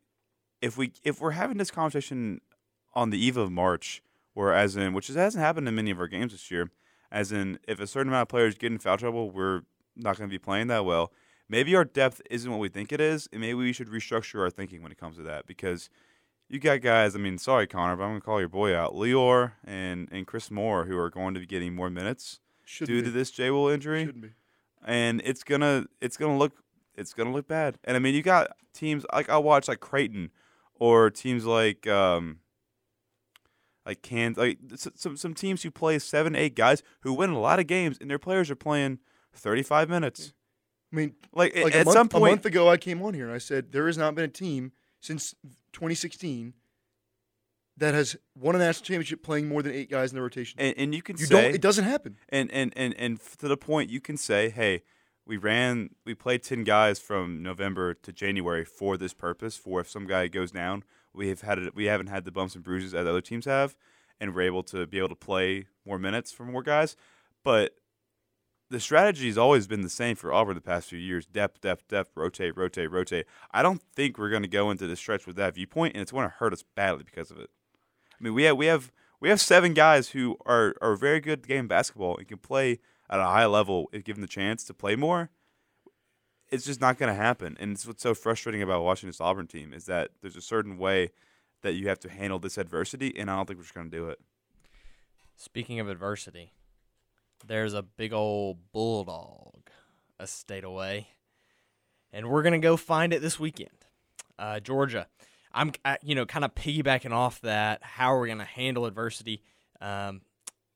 if 0.62 0.78
we 0.78 0.92
if 1.04 1.20
we're 1.20 1.32
having 1.32 1.58
this 1.58 1.70
conversation 1.70 2.40
on 2.94 3.10
the 3.10 3.18
eve 3.18 3.36
of 3.36 3.52
March, 3.52 4.02
where 4.32 4.54
as 4.54 4.74
in 4.74 4.94
which 4.94 5.08
hasn't 5.08 5.42
happened 5.42 5.68
in 5.68 5.74
many 5.74 5.90
of 5.90 6.00
our 6.00 6.08
games 6.08 6.32
this 6.32 6.50
year, 6.50 6.70
as 7.11 7.32
in 7.32 7.58
if 7.67 7.81
a 7.81 7.87
certain 7.87 8.08
amount 8.08 8.23
of 8.23 8.29
players 8.29 8.55
get 8.56 8.73
in 8.73 8.79
foul 8.79 8.99
trouble, 8.99 9.31
we're 9.31 9.62
not 9.97 10.17
going 10.17 10.29
to 10.29 10.32
be 10.32 10.38
playing 10.38 10.67
that 10.69 10.85
well. 10.85 11.12
Maybe 11.49 11.76
our 11.76 11.85
depth 11.85 12.20
isn't 12.31 12.50
what 12.50 12.58
we 12.58 12.69
think 12.69 12.93
it 12.93 13.00
is, 13.00 13.29
and 13.32 13.41
maybe 13.41 13.55
we 13.55 13.73
should 13.73 13.88
restructure 13.88 14.41
our 14.41 14.50
thinking 14.50 14.82
when 14.82 14.91
it 14.91 14.99
comes 14.99 15.17
to 15.17 15.23
that 15.23 15.47
because 15.47 15.88
you 16.49 16.58
got 16.58 16.81
guys. 16.81 17.14
I 17.14 17.19
mean, 17.19 17.38
sorry 17.38 17.67
Connor, 17.67 17.97
but 17.97 18.03
I'm 18.03 18.11
going 18.11 18.20
to 18.20 18.25
call 18.25 18.41
your 18.41 18.49
boy 18.49 18.75
out, 18.76 18.94
Lior 18.94 19.53
and 19.64 20.08
and 20.11 20.26
Chris 20.26 20.50
Moore, 20.50 20.85
who 20.87 20.99
are 20.99 21.11
going 21.11 21.35
to 21.35 21.41
be 21.41 21.47
getting 21.47 21.75
more 21.75 21.91
minutes 21.91 22.41
Shouldn't 22.64 22.97
due 22.97 23.03
be. 23.03 23.06
to 23.09 23.12
this 23.12 23.31
J 23.31 23.50
Will 23.50 23.69
injury 23.69 24.12
and 24.85 25.20
it's 25.25 25.44
gonna 25.44 25.87
it's 26.00 26.17
gonna 26.17 26.37
look 26.37 26.52
it's 26.94 27.12
gonna 27.12 27.32
look 27.32 27.47
bad. 27.49 27.79
And 27.85 27.97
I 27.97 28.00
mean, 28.00 28.14
you 28.14 28.23
got 28.23 28.49
teams 28.73 29.05
like 29.12 29.29
I'll 29.29 29.43
watch 29.43 29.69
like 29.69 29.81
Creighton 29.81 30.31
or 30.76 31.11
teams 31.11 31.44
like 31.44 31.87
um 31.87 32.38
like 33.87 34.03
can 34.03 34.35
like 34.37 34.59
some 34.77 35.17
some 35.17 35.33
teams 35.33 35.62
who 35.62 35.71
play 35.71 35.99
seven 35.99 36.35
eight 36.35 36.55
guys 36.55 36.83
who 37.00 37.15
win 37.15 37.31
a 37.31 37.38
lot 37.38 37.59
of 37.61 37.67
games 37.67 37.97
and 38.00 38.11
their 38.11 38.19
players 38.19 38.50
are 38.50 38.56
playing 38.56 38.99
thirty 39.33 39.62
five 39.62 39.88
minutes. 39.88 40.33
I 40.93 40.97
mean, 40.97 41.15
Like, 41.33 41.56
like 41.56 41.75
at 41.75 41.85
month, 41.85 41.97
some 41.97 42.09
point, 42.09 42.23
a 42.23 42.37
month 42.37 42.47
ago, 42.47 42.69
I 42.69 42.77
came 42.77 43.03
on 43.03 43.15
here 43.15 43.25
and 43.27 43.35
I 43.35 43.38
said 43.38 43.73
there 43.73 43.87
has 43.87 43.99
not 43.99 44.15
been 44.15 44.25
a 44.25 44.29
team 44.29 44.73
since 45.00 45.35
2016 45.73 46.55
that 47.77 47.93
has 47.93 48.17
won 48.38 48.55
a 48.55 48.59
national 48.59 48.85
championship 48.87 49.23
playing 49.23 49.49
more 49.49 49.62
than 49.62 49.73
eight 49.73 49.90
guys 49.90 50.11
in 50.11 50.16
the 50.16 50.23
rotation. 50.23 50.59
and, 50.59 50.75
and 50.78 50.95
you 50.95 51.02
can 51.02 51.16
you 51.19 51.26
say 51.26 51.43
don't. 51.43 51.55
It 51.55 51.61
doesn't 51.61 51.85
happen. 51.85 52.16
and 52.28 52.50
and 52.50 52.73
and 52.76 52.95
and 52.95 53.21
to 53.38 53.49
the 53.49 53.57
point 53.57 53.90
you 53.90 54.00
can 54.00 54.16
say, 54.16 54.49
hey, 54.49 54.83
we 55.26 55.37
ran, 55.37 55.90
we 56.05 56.14
played 56.14 56.43
ten 56.43 56.64
guys 56.64 56.99
from 56.99 57.43
November 57.43 57.93
to 57.95 58.12
January 58.12 58.64
for 58.64 58.97
this 58.97 59.12
purpose. 59.12 59.57
For 59.57 59.81
if 59.81 59.90
some 59.90 60.07
guy 60.07 60.28
goes 60.28 60.52
down, 60.52 60.85
we 61.16 61.28
have 61.28 61.40
had 61.40 61.58
it, 61.58 61.75
we 61.75 61.87
haven't 61.87 62.08
had 62.08 62.25
the 62.25 62.32
bumps 62.32 62.54
and 62.54 62.62
bruises 62.62 62.92
that 62.92 63.06
other 63.06 63.20
teams 63.20 63.46
have, 63.46 63.76
and 64.20 64.35
we're 64.35 64.42
able 64.42 64.62
to 64.64 64.87
be 64.87 64.99
able 64.99 65.08
to 65.08 65.16
play 65.16 65.66
more 65.85 65.99
minutes 65.99 66.32
for 66.32 66.44
more 66.44 66.62
guys. 66.62 66.96
But 67.42 67.73
the 68.68 68.80
strategy 68.80 69.28
has 69.28 69.38
always 69.38 69.66
been 69.66 69.82
the 69.82 69.88
same 69.88 70.16
for 70.16 70.32
Auburn 70.32 70.54
the 70.54 70.61
past 70.61 70.88
few 70.88 70.99
years: 70.99 71.26
depth, 71.26 71.61
depth, 71.61 71.88
depth, 71.88 72.12
rotate, 72.14 72.56
rotate, 72.56 72.90
rotate. 72.90 73.26
I 73.52 73.62
don't 73.62 73.82
think 73.94 74.18
we're 74.18 74.30
going 74.30 74.42
to 74.42 74.49
go 74.49 74.70
into 74.70 74.87
the 74.87 74.96
stretch 74.96 75.26
with 75.26 75.37
that 75.37 75.54
viewpoint, 75.54 75.94
and 75.94 76.02
it's 76.02 76.12
going 76.12 76.28
to 76.28 76.35
hurt 76.35 76.52
us 76.52 76.64
badly 76.75 77.04
because 77.04 77.30
of 77.30 77.38
it. 77.38 77.50
I 78.18 78.23
mean, 78.23 78.35
we 78.35 78.44
have 78.44 78.56
we 78.56 78.66
have 78.66 78.92
we 79.20 79.28
have 79.28 79.40
seven 79.40 79.75
guys 79.75 80.11
who 80.11 80.37
are 80.46 80.75
are 80.80 80.96
very 80.96 81.20
good 81.20 81.40
at 81.40 81.46
game 81.46 81.68
basketball 81.68 82.16
and 82.16 82.28
can 82.28 82.38
play 82.38 82.78
at 83.08 83.20
a 83.20 83.25
high 83.25 83.46
level 83.46 83.88
if 83.92 84.04
given 84.04 84.20
the 84.20 84.28
chance 84.28 84.64
to 84.64 84.75
play 84.75 84.96
more. 84.96 85.30
It's 86.50 86.65
just 86.65 86.81
not 86.81 86.97
going 86.99 87.09
to 87.12 87.21
happen, 87.21 87.57
and 87.59 87.73
it's 87.73 87.87
what's 87.87 88.03
so 88.03 88.15
frustrating 88.15 88.62
about 88.62 88.85
watching 88.85 89.09
this 89.09 89.21
Auburn 89.21 89.47
team 89.49 89.73
is 89.73 89.87
that 89.87 90.11
there's 90.23 90.37
a 90.37 90.41
certain 90.41 90.79
way 90.79 91.11
that 91.62 91.73
you 91.75 91.88
have 91.88 91.99
to 92.00 92.09
handle 92.09 92.38
this 92.38 92.57
adversity, 92.57 93.12
and 93.19 93.31
I 93.31 93.37
don't 93.37 93.47
think 93.47 93.59
we're 93.59 93.65
just 93.65 93.75
going 93.75 93.91
to 93.91 93.97
do 93.97 94.09
it. 94.09 94.21
Speaking 95.37 95.81
of 95.81 95.88
adversity, 95.88 96.53
there's 97.47 97.75
a 97.75 97.83
big 97.83 98.12
old 98.12 98.73
bulldog 98.73 99.71
a 100.19 100.26
state 100.26 100.65
away, 100.65 101.09
and 102.12 102.31
we're 102.31 102.43
gonna 102.43 102.59
go 102.59 102.76
find 102.76 103.12
it 103.12 103.21
this 103.21 103.38
weekend. 103.38 103.85
Uh, 104.38 104.61
Georgia. 104.61 105.09
I'm, 105.53 105.73
uh, 105.85 105.97
you 106.03 106.15
know, 106.15 106.26
kind 106.26 106.45
of 106.45 106.55
piggybacking 106.55 107.12
off 107.12 107.41
that. 107.43 107.83
How 107.83 108.15
are 108.15 108.21
we 108.21 108.29
gonna 108.29 108.45
handle 108.45 108.87
adversity? 108.87 109.43
Um, 109.81 110.23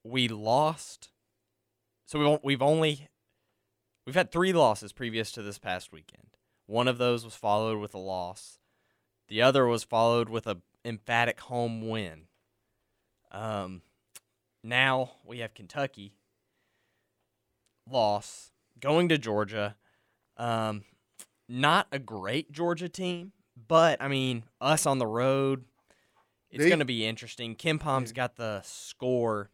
we 0.05 0.29
lost, 0.29 1.11
so 2.07 2.35
on- 2.35 2.41
we've 2.43 2.63
only 2.63 3.09
we've 4.11 4.17
had 4.17 4.33
three 4.33 4.53
losses 4.53 4.93
previous 4.93 5.31
to 5.31 5.41
this 5.41 5.61
past 5.61 5.93
weekend. 5.93 6.27
One 6.67 6.89
of 6.89 6.99
those 6.99 7.25
was 7.25 7.37
followed 7.37 7.79
with 7.79 7.95
a 7.95 7.99
loss. 7.99 8.59
The 9.29 9.41
other 9.41 9.69
was 9.69 9.85
followed 9.85 10.29
with 10.29 10.49
a 10.49 10.57
emphatic 10.85 11.39
home 11.39 11.89
win. 11.89 12.23
Um, 13.31 13.83
now 14.65 15.13
we 15.25 15.39
have 15.39 15.55
Kentucky 15.55 16.13
loss 17.89 18.51
going 18.81 19.09
to 19.11 19.17
Georgia. 19.17 19.77
Um, 20.37 20.83
not 21.49 21.87
a 21.93 22.01
great 22.01 22.51
Georgia 22.51 22.89
team, 22.89 23.31
but 23.69 24.03
I 24.03 24.09
mean, 24.09 24.43
us 24.61 24.87
on 24.87 24.99
the 24.99 25.07
road, 25.07 25.67
it's 26.51 26.67
going 26.67 26.81
to 26.81 26.85
be 26.85 27.07
interesting. 27.07 27.55
KenPom's 27.55 28.11
got 28.11 28.35
the 28.35 28.61
score 28.65 29.51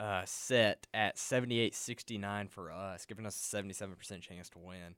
uh, 0.00 0.22
set 0.24 0.86
at 0.94 1.18
78 1.18 1.74
69 1.74 2.48
for 2.48 2.70
us, 2.70 3.04
giving 3.04 3.26
us 3.26 3.52
a 3.52 3.56
77% 3.56 4.20
chance 4.20 4.48
to 4.50 4.58
win. 4.58 4.94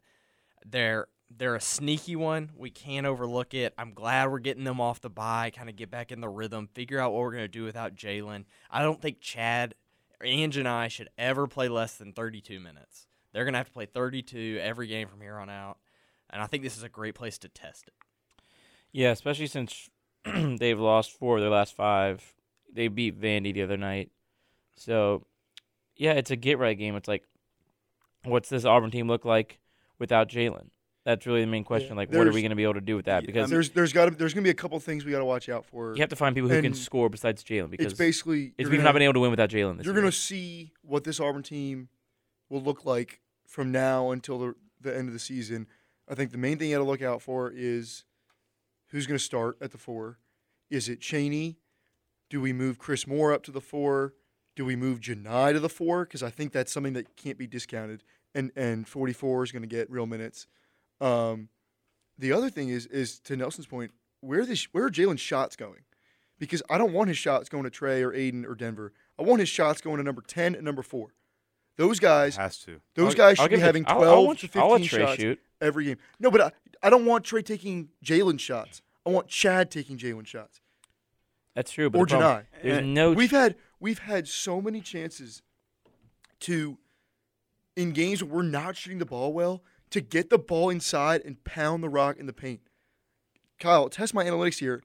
They're 0.64 1.08
they're 1.34 1.54
a 1.54 1.60
sneaky 1.60 2.16
one. 2.16 2.50
We 2.56 2.70
can't 2.70 3.06
overlook 3.06 3.54
it. 3.54 3.72
I'm 3.78 3.94
glad 3.94 4.30
we're 4.30 4.40
getting 4.40 4.64
them 4.64 4.80
off 4.80 5.00
the 5.00 5.08
bye, 5.08 5.52
kind 5.54 5.68
of 5.68 5.76
get 5.76 5.90
back 5.90 6.10
in 6.10 6.20
the 6.20 6.28
rhythm, 6.28 6.68
figure 6.74 6.98
out 6.98 7.12
what 7.12 7.20
we're 7.20 7.32
going 7.32 7.44
to 7.44 7.48
do 7.48 7.62
without 7.62 7.94
Jaylin. 7.94 8.44
I 8.70 8.82
don't 8.82 9.00
think 9.00 9.20
Chad 9.20 9.74
Ange, 10.22 10.56
and 10.56 10.68
I 10.68 10.88
should 10.88 11.08
ever 11.16 11.46
play 11.46 11.68
less 11.68 11.94
than 11.94 12.12
32 12.12 12.58
minutes. 12.58 13.06
They're 13.32 13.44
going 13.44 13.54
to 13.54 13.58
have 13.58 13.68
to 13.68 13.72
play 13.72 13.86
32 13.86 14.58
every 14.60 14.88
game 14.88 15.06
from 15.08 15.20
here 15.20 15.36
on 15.36 15.48
out. 15.48 15.78
And 16.30 16.42
I 16.42 16.46
think 16.46 16.62
this 16.62 16.76
is 16.76 16.82
a 16.82 16.88
great 16.88 17.14
place 17.14 17.38
to 17.38 17.48
test 17.48 17.86
it. 17.86 17.94
Yeah, 18.92 19.10
especially 19.10 19.46
since 19.46 19.88
they've 20.24 20.78
lost 20.78 21.12
four 21.12 21.36
of 21.36 21.42
their 21.42 21.50
last 21.50 21.74
five. 21.74 22.34
They 22.72 22.88
beat 22.88 23.20
Vandy 23.20 23.54
the 23.54 23.62
other 23.62 23.76
night. 23.76 24.10
So, 24.80 25.26
yeah, 25.96 26.12
it's 26.12 26.30
a 26.30 26.36
get 26.36 26.58
right 26.58 26.76
game. 26.76 26.96
It's 26.96 27.06
like, 27.08 27.24
what's 28.24 28.48
this 28.48 28.64
Auburn 28.64 28.90
team 28.90 29.08
look 29.08 29.26
like 29.26 29.58
without 29.98 30.28
Jaylin? 30.30 30.68
That's 31.04 31.26
really 31.26 31.42
the 31.42 31.46
main 31.46 31.64
question. 31.64 31.96
Like, 31.96 32.10
what 32.10 32.26
are 32.26 32.32
we 32.32 32.40
going 32.40 32.50
to 32.50 32.56
be 32.56 32.62
able 32.62 32.74
to 32.74 32.80
do 32.80 32.96
with 32.96 33.04
that? 33.04 33.22
Yeah, 33.22 33.26
Because 33.26 33.50
there's 33.50 33.70
there's 33.70 33.92
got 33.92 34.06
to 34.06 34.10
there's 34.10 34.32
gonna 34.34 34.44
be 34.44 34.50
a 34.50 34.54
couple 34.54 34.78
things 34.80 35.04
we 35.04 35.12
got 35.12 35.18
to 35.18 35.24
watch 35.24 35.48
out 35.48 35.66
for. 35.66 35.94
you 35.94 36.00
have 36.00 36.10
to 36.10 36.16
find 36.16 36.34
people 36.34 36.48
who 36.50 36.62
can 36.62 36.74
score 36.74 37.08
besides 37.08 37.44
Jaylin. 37.44 37.70
Because 37.70 37.92
it's 37.92 37.98
basically 37.98 38.54
it's, 38.56 38.68
we've 38.70 38.82
not 38.82 38.92
been 38.92 39.02
able 39.02 39.14
to 39.14 39.20
win 39.20 39.30
without 39.30 39.50
Jaylin 39.50 39.82
You're 39.84 39.94
going 39.94 40.06
to 40.06 40.12
see 40.12 40.72
what 40.82 41.04
this 41.04 41.20
Auburn 41.20 41.42
team 41.42 41.88
will 42.48 42.62
look 42.62 42.84
like 42.84 43.20
from 43.46 43.72
now 43.72 44.10
until 44.10 44.38
the, 44.38 44.54
the 44.80 44.96
end 44.96 45.08
of 45.08 45.12
the 45.12 45.18
season. 45.20 45.66
I 46.08 46.14
think 46.14 46.32
the 46.32 46.38
main 46.38 46.58
thing 46.58 46.70
you 46.70 46.76
got 46.76 46.84
to 46.84 46.88
look 46.88 47.02
out 47.02 47.22
for 47.22 47.50
is 47.54 48.04
who's 48.88 49.06
going 49.06 49.18
to 49.18 49.24
start 49.24 49.56
at 49.60 49.72
the 49.72 49.78
four. 49.78 50.18
Is 50.70 50.88
it 50.88 51.00
Chaney? 51.00 51.58
Do 52.28 52.40
we 52.40 52.52
move 52.52 52.78
Chris 52.78 53.06
Moore 53.06 53.32
up 53.32 53.42
to 53.44 53.50
the 53.50 53.60
four? 53.60 54.14
Do 54.60 54.66
we 54.66 54.76
move 54.76 55.00
Johni 55.00 55.54
to 55.54 55.58
the 55.58 55.70
four? 55.70 56.04
Because 56.04 56.22
I 56.22 56.28
think 56.28 56.52
that's 56.52 56.70
something 56.70 56.92
that 56.92 57.16
can't 57.16 57.38
be 57.38 57.46
discounted. 57.46 58.02
And 58.34 58.52
and 58.54 58.86
44 58.86 59.44
is 59.44 59.52
going 59.52 59.62
to 59.62 59.66
get 59.66 59.90
real 59.90 60.04
minutes. 60.04 60.46
Um, 61.00 61.48
the 62.18 62.30
other 62.32 62.50
thing 62.50 62.68
is 62.68 62.84
is 62.84 63.20
to 63.20 63.36
Nelson's 63.36 63.66
point, 63.66 63.92
where 64.20 64.44
this 64.44 64.64
where 64.72 64.84
are 64.84 64.90
Jaylin's 64.90 65.22
shots 65.22 65.56
going? 65.56 65.80
Because 66.38 66.62
I 66.68 66.76
don't 66.76 66.92
want 66.92 67.08
his 67.08 67.16
shots 67.16 67.48
going 67.48 67.64
to 67.64 67.70
Tre 67.70 68.02
or 68.02 68.12
Aden 68.12 68.44
or 68.44 68.54
Denver. 68.54 68.92
I 69.18 69.22
want 69.22 69.40
his 69.40 69.48
shots 69.48 69.80
going 69.80 69.96
to 69.96 70.02
number 70.02 70.20
10 70.20 70.54
and 70.54 70.62
number 70.62 70.82
four. 70.82 71.14
Those 71.78 71.98
guys, 71.98 72.36
has 72.36 72.58
to. 72.64 72.82
those 72.96 73.12
I'll- 73.14 73.16
guys 73.16 73.38
I'll 73.38 73.44
should 73.46 73.50
be 73.52 73.56
give 73.56 73.62
it- 73.62 73.66
having 73.66 73.84
I'll- 73.86 73.96
12 73.96 74.28
I'll 74.28 74.34
to 74.34 74.60
I'll 74.60 74.70
let 74.72 74.80
15 74.82 74.88
Tre 74.98 75.06
shots 75.06 75.22
shoot. 75.22 75.40
every 75.62 75.84
game. 75.86 75.96
No, 76.18 76.30
but 76.30 76.42
I, 76.42 76.52
I 76.82 76.90
don't 76.90 77.06
want 77.06 77.24
Tre 77.24 77.40
taking 77.40 77.88
Jaylin 78.04 78.38
shots. 78.38 78.82
I 79.06 79.08
want 79.10 79.26
Chad 79.28 79.70
taking 79.70 79.96
Jaylin 79.96 80.26
shots 80.26 80.60
That's 81.54 81.70
true. 81.72 81.88
But 81.88 82.00
or 82.00 82.04
the 82.04 82.14
Johni. 82.16 82.44
There's 82.62 82.84
no. 82.84 83.12
We've 83.12 83.30
had 83.30 83.56
we've 83.80 84.00
had 84.00 84.28
so 84.28 84.60
many 84.60 84.80
chances 84.80 85.42
to 86.40 86.78
in 87.76 87.92
games 87.92 88.22
where 88.22 88.36
we're 88.36 88.42
not 88.42 88.76
shooting 88.76 88.98
the 88.98 89.06
ball 89.06 89.32
well 89.32 89.62
to 89.90 90.00
get 90.00 90.30
the 90.30 90.38
ball 90.38 90.70
inside 90.70 91.22
and 91.24 91.42
pound 91.44 91.82
the 91.82 91.88
rock 91.88 92.16
in 92.18 92.26
the 92.26 92.32
paint. 92.32 92.60
Kyle, 93.58 93.88
test 93.88 94.14
my 94.14 94.24
analytics 94.24 94.58
here. 94.58 94.82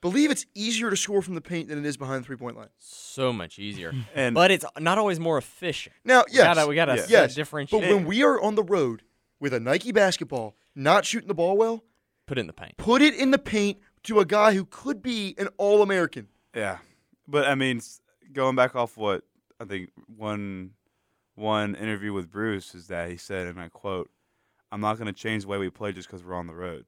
Believe 0.00 0.30
it's 0.30 0.44
easier 0.54 0.90
to 0.90 0.96
score 0.96 1.22
from 1.22 1.34
the 1.34 1.40
paint 1.40 1.68
than 1.68 1.78
it 1.78 1.86
is 1.86 1.96
behind 1.96 2.22
the 2.22 2.26
three 2.26 2.36
point 2.36 2.56
line. 2.56 2.68
So 2.78 3.32
much 3.32 3.58
easier. 3.58 3.92
And 4.14 4.34
but 4.34 4.50
it's 4.50 4.64
not 4.78 4.98
always 4.98 5.18
more 5.18 5.38
efficient. 5.38 5.94
Now, 6.04 6.24
We 6.30 6.36
yes, 6.36 6.44
gotta, 6.54 6.66
we 6.68 6.74
gotta 6.74 6.96
yes. 6.96 7.10
yes, 7.10 7.34
differentiate. 7.34 7.82
but 7.82 7.88
when 7.90 8.04
we 8.04 8.22
are 8.22 8.40
on 8.40 8.54
the 8.54 8.62
road 8.62 9.02
with 9.40 9.54
a 9.54 9.60
Nike 9.60 9.92
basketball, 9.92 10.56
not 10.74 11.04
shooting 11.06 11.28
the 11.28 11.34
ball 11.34 11.56
well, 11.56 11.84
put 12.26 12.36
it 12.38 12.42
in 12.42 12.46
the 12.46 12.52
paint. 12.52 12.76
put 12.76 13.00
it 13.00 13.14
in 13.14 13.30
the 13.30 13.38
paint 13.38 13.78
to 14.04 14.20
a 14.20 14.26
guy 14.26 14.52
who 14.54 14.66
could 14.66 15.02
be 15.02 15.34
an 15.38 15.48
All 15.56 15.80
American. 15.82 16.28
Yeah, 16.54 16.78
but 17.26 17.46
I 17.46 17.54
mean, 17.54 17.78
s- 17.78 18.00
going 18.34 18.56
back 18.56 18.74
off 18.74 18.96
what 18.96 19.24
I 19.60 19.64
think 19.64 19.90
one 20.06 20.72
one 21.34 21.74
interview 21.74 22.12
with 22.12 22.30
Bruce 22.30 22.74
is 22.74 22.86
that 22.88 23.10
he 23.10 23.16
said, 23.16 23.46
and 23.46 23.60
I 23.60 23.68
quote, 23.68 24.10
"I'm 24.70 24.80
not 24.80 24.98
going 24.98 25.06
to 25.06 25.12
change 25.12 25.42
the 25.42 25.48
way 25.48 25.58
we 25.58 25.70
play 25.70 25.92
just 25.92 26.08
because 26.08 26.24
we're 26.24 26.34
on 26.34 26.46
the 26.46 26.54
road," 26.54 26.86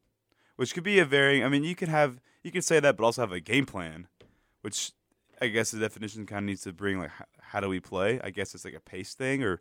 which 0.56 0.74
could 0.74 0.84
be 0.84 0.98
a 0.98 1.04
very. 1.04 1.42
I 1.42 1.48
mean, 1.48 1.64
you 1.64 1.74
could 1.74 1.88
have 1.88 2.20
you 2.42 2.50
can 2.50 2.62
say 2.62 2.80
that, 2.80 2.96
but 2.96 3.04
also 3.04 3.22
have 3.22 3.32
a 3.32 3.40
game 3.40 3.66
plan, 3.66 4.08
which 4.62 4.92
I 5.40 5.48
guess 5.48 5.70
the 5.70 5.80
definition 5.80 6.26
kind 6.26 6.44
of 6.44 6.46
needs 6.46 6.62
to 6.62 6.72
bring 6.72 6.98
like 6.98 7.10
how 7.40 7.60
do 7.60 7.68
we 7.68 7.80
play? 7.80 8.20
I 8.22 8.30
guess 8.30 8.54
it's 8.54 8.64
like 8.64 8.74
a 8.74 8.80
pace 8.80 9.14
thing, 9.14 9.42
or 9.42 9.60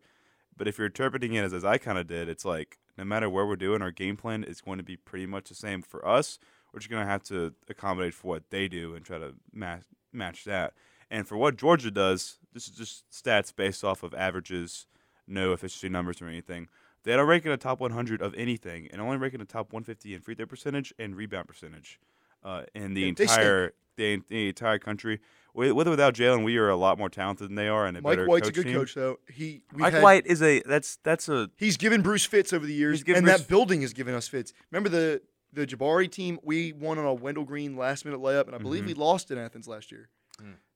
but 0.57 0.67
if 0.67 0.77
you're 0.77 0.87
interpreting 0.87 1.33
it 1.33 1.43
as 1.43 1.53
as 1.53 1.65
I 1.65 1.77
kind 1.77 1.97
of 1.97 2.07
did, 2.07 2.29
it's 2.29 2.45
like 2.45 2.77
no 2.97 3.03
matter 3.03 3.29
where 3.29 3.45
we're 3.45 3.55
doing, 3.55 3.81
our 3.81 3.91
game 3.91 4.17
plan 4.17 4.43
is 4.43 4.61
going 4.61 4.77
to 4.77 4.83
be 4.83 4.97
pretty 4.97 5.25
much 5.25 5.49
the 5.49 5.55
same 5.55 5.81
for 5.81 6.05
us. 6.07 6.39
We're 6.71 6.79
just 6.79 6.89
going 6.89 7.03
to 7.03 7.09
have 7.09 7.23
to 7.23 7.53
accommodate 7.69 8.13
for 8.13 8.27
what 8.27 8.49
they 8.49 8.67
do 8.67 8.95
and 8.95 9.05
try 9.05 9.17
to 9.17 9.33
match 9.53 9.83
match 10.11 10.43
that. 10.45 10.73
And 11.11 11.27
for 11.27 11.37
what 11.37 11.57
Georgia 11.57 11.91
does, 11.91 12.37
this 12.53 12.67
is 12.67 12.75
just 12.75 13.03
stats 13.11 13.55
based 13.55 13.83
off 13.83 14.03
of 14.03 14.13
averages, 14.13 14.87
no 15.27 15.53
efficiency 15.53 15.89
numbers 15.89 16.21
or 16.21 16.27
anything. 16.27 16.67
They 17.03 17.15
don't 17.15 17.27
rank 17.27 17.45
in 17.45 17.51
the 17.51 17.57
top 17.57 17.79
100 17.79 18.21
of 18.21 18.33
anything, 18.35 18.87
and 18.91 18.99
only 18.99 19.17
rank 19.17 19.33
in 19.35 19.39
the 19.39 19.45
top 19.45 19.71
150 19.71 20.15
in 20.15 20.21
free 20.21 20.33
throw 20.35 20.47
percentage 20.47 20.91
and 20.97 21.15
rebound 21.15 21.47
percentage 21.47 21.99
uh, 22.43 22.63
in 22.73 22.93
the 22.95 23.01
Yeah, 23.01 23.07
entire 23.09 23.73
the, 23.97 24.21
the 24.27 24.49
entire 24.49 24.79
country. 24.79 25.19
With, 25.53 25.71
with 25.71 25.87
or 25.87 25.91
without 25.91 26.15
Jaylin, 26.15 26.43
we 26.43 26.57
are 26.57 26.67
a 26.67 26.75
lot 26.75 26.97
more 26.97 27.07
talented 27.09 27.47
than 27.47 27.55
they 27.55 27.69
are, 27.69 27.85
and 27.85 27.95
a 27.95 28.01
Mike 28.01 28.17
better 28.17 28.27
White's 28.27 28.49
a 28.49 28.51
good 28.51 28.65
team. 28.65 28.73
coach, 28.73 28.93
though. 28.95 29.19
He 29.31 29.61
we've 29.71 29.81
Mike 29.81 29.93
had- 29.93 30.03
White 30.03 30.25
is 30.25 30.41
a 30.41 30.61
that's 30.63 30.97
that's 31.03 31.29
a 31.29 31.49
He's 31.57 31.77
given 31.77 32.01
Bruce 32.01 32.25
fits 32.25 32.51
over 32.51 32.65
the 32.65 32.73
years, 32.73 33.03
and 33.07 33.23
Bruce- 33.23 33.39
that 33.39 33.47
building 33.47 33.81
has 33.81 33.93
given 33.93 34.13
us 34.15 34.27
fits. 34.27 34.51
Remember 34.71 34.89
the 34.89 35.21
the 35.53 35.65
Jabari 35.67 36.11
team? 36.11 36.39
We 36.43 36.73
won 36.73 36.97
on 36.97 37.05
a 37.05 37.13
Wendell 37.13 37.45
Green 37.45 37.77
last 37.77 38.03
minute 38.03 38.19
layup, 38.19 38.47
and 38.47 38.55
I 38.55 38.57
believe 38.57 38.83
Mhm. 38.83 38.87
we 38.87 38.93
lost 38.95 39.29
in 39.31 39.37
Athens 39.37 39.67
last 39.67 39.91
year. 39.91 40.09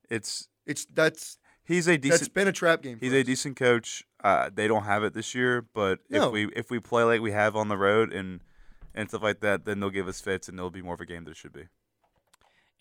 It's 0.10 0.48
It's 0.66 0.86
that's 0.94 1.38
he's 1.64 1.88
a 1.88 1.92
that's 1.98 2.20
decent 2.20 2.34
been 2.34 2.48
a 2.48 2.52
trap 2.52 2.82
game. 2.82 2.98
For 3.00 3.06
He's 3.06 3.14
a 3.14 3.20
us. 3.22 3.26
decent 3.26 3.56
coach. 3.58 4.04
Uh, 4.24 4.50
they 4.54 4.68
don't 4.68 4.84
have 4.84 5.04
it 5.04 5.14
this 5.14 5.34
year, 5.36 5.66
but 5.74 6.00
No. 6.10 6.28
if 6.28 6.32
we 6.34 6.48
if 6.56 6.70
we 6.72 6.80
play 6.80 7.04
like 7.04 7.22
we 7.22 7.32
have 7.32 7.56
on 7.56 7.68
the 7.68 7.78
road 7.78 8.12
and 8.14 8.42
and 8.96 9.10
stuff 9.10 9.22
like 9.24 9.40
that, 9.42 9.66
then 9.66 9.80
they'll 9.80 9.90
give 9.90 10.08
us 10.08 10.20
fits 10.20 10.50
and 10.50 10.58
it'll 10.58 10.72
be 10.72 10.82
more 10.82 10.96
of 10.96 11.02
a 11.02 11.06
game 11.06 11.24
than 11.24 11.32
it 11.32 11.38
should 11.38 11.54
be. 11.54 11.66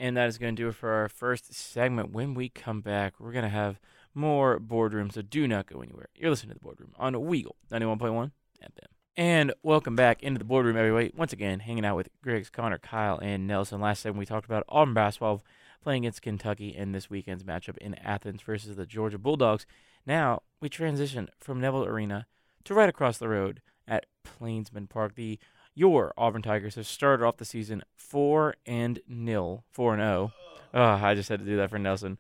And 0.00 0.16
that 0.16 0.28
is 0.28 0.38
going 0.38 0.54
to 0.54 0.62
do 0.62 0.68
it 0.68 0.74
for 0.74 0.90
our 0.90 1.08
first 1.08 1.52
segment. 1.52 2.12
When 2.12 2.34
we 2.34 2.48
come 2.48 2.80
back, 2.80 3.14
we're 3.18 3.32
going 3.32 3.42
to 3.42 3.48
have 3.48 3.80
more 4.14 4.58
boardroom, 4.58 5.10
so 5.10 5.22
do 5.22 5.46
not 5.48 5.66
go 5.66 5.80
anywhere. 5.80 6.06
You're 6.14 6.30
listening 6.30 6.50
to 6.50 6.54
the 6.54 6.60
boardroom 6.64 6.92
on 6.98 7.14
Weagle 7.14 7.56
91.1 7.70 8.30
FM. 8.62 8.86
And 9.16 9.52
welcome 9.64 9.96
back 9.96 10.22
into 10.22 10.38
the 10.38 10.44
boardroom, 10.44 10.76
everybody. 10.76 11.10
Once 11.16 11.32
again, 11.32 11.58
hanging 11.60 11.84
out 11.84 11.96
with 11.96 12.08
Griggs, 12.22 12.48
Connor, 12.48 12.78
Kyle, 12.78 13.18
and 13.18 13.46
Nelson. 13.48 13.80
Last 13.80 14.00
segment, 14.02 14.20
we 14.20 14.26
talked 14.26 14.46
about 14.46 14.62
Auburn 14.68 14.94
basketball 14.94 15.42
playing 15.82 16.04
against 16.04 16.22
Kentucky 16.22 16.68
in 16.74 16.92
this 16.92 17.08
weekend's 17.10 17.44
matchup 17.44 17.76
in 17.78 17.94
Athens 17.96 18.42
versus 18.42 18.76
the 18.76 18.86
Georgia 18.86 19.18
Bulldogs. 19.18 19.66
Now, 20.06 20.42
we 20.60 20.68
transition 20.68 21.28
from 21.38 21.60
Neville 21.60 21.84
Arena 21.84 22.26
to 22.64 22.74
right 22.74 22.88
across 22.88 23.18
the 23.18 23.28
road 23.28 23.60
at 23.86 24.06
Plainsman 24.24 24.86
Park. 24.88 25.14
The 25.14 25.38
your 25.74 26.12
Auburn 26.18 26.42
Tigers 26.42 26.74
have 26.74 26.86
started 26.86 27.24
off 27.24 27.36
the 27.36 27.44
season 27.44 27.82
four 27.94 28.54
and 28.66 29.00
nil, 29.06 29.64
four 29.70 29.94
and 29.94 30.00
zero. 30.02 30.32
Oh, 30.74 30.82
I 30.82 31.14
just 31.14 31.28
had 31.28 31.38
to 31.40 31.46
do 31.46 31.56
that 31.58 31.70
for 31.70 31.78
Nelson. 31.78 32.18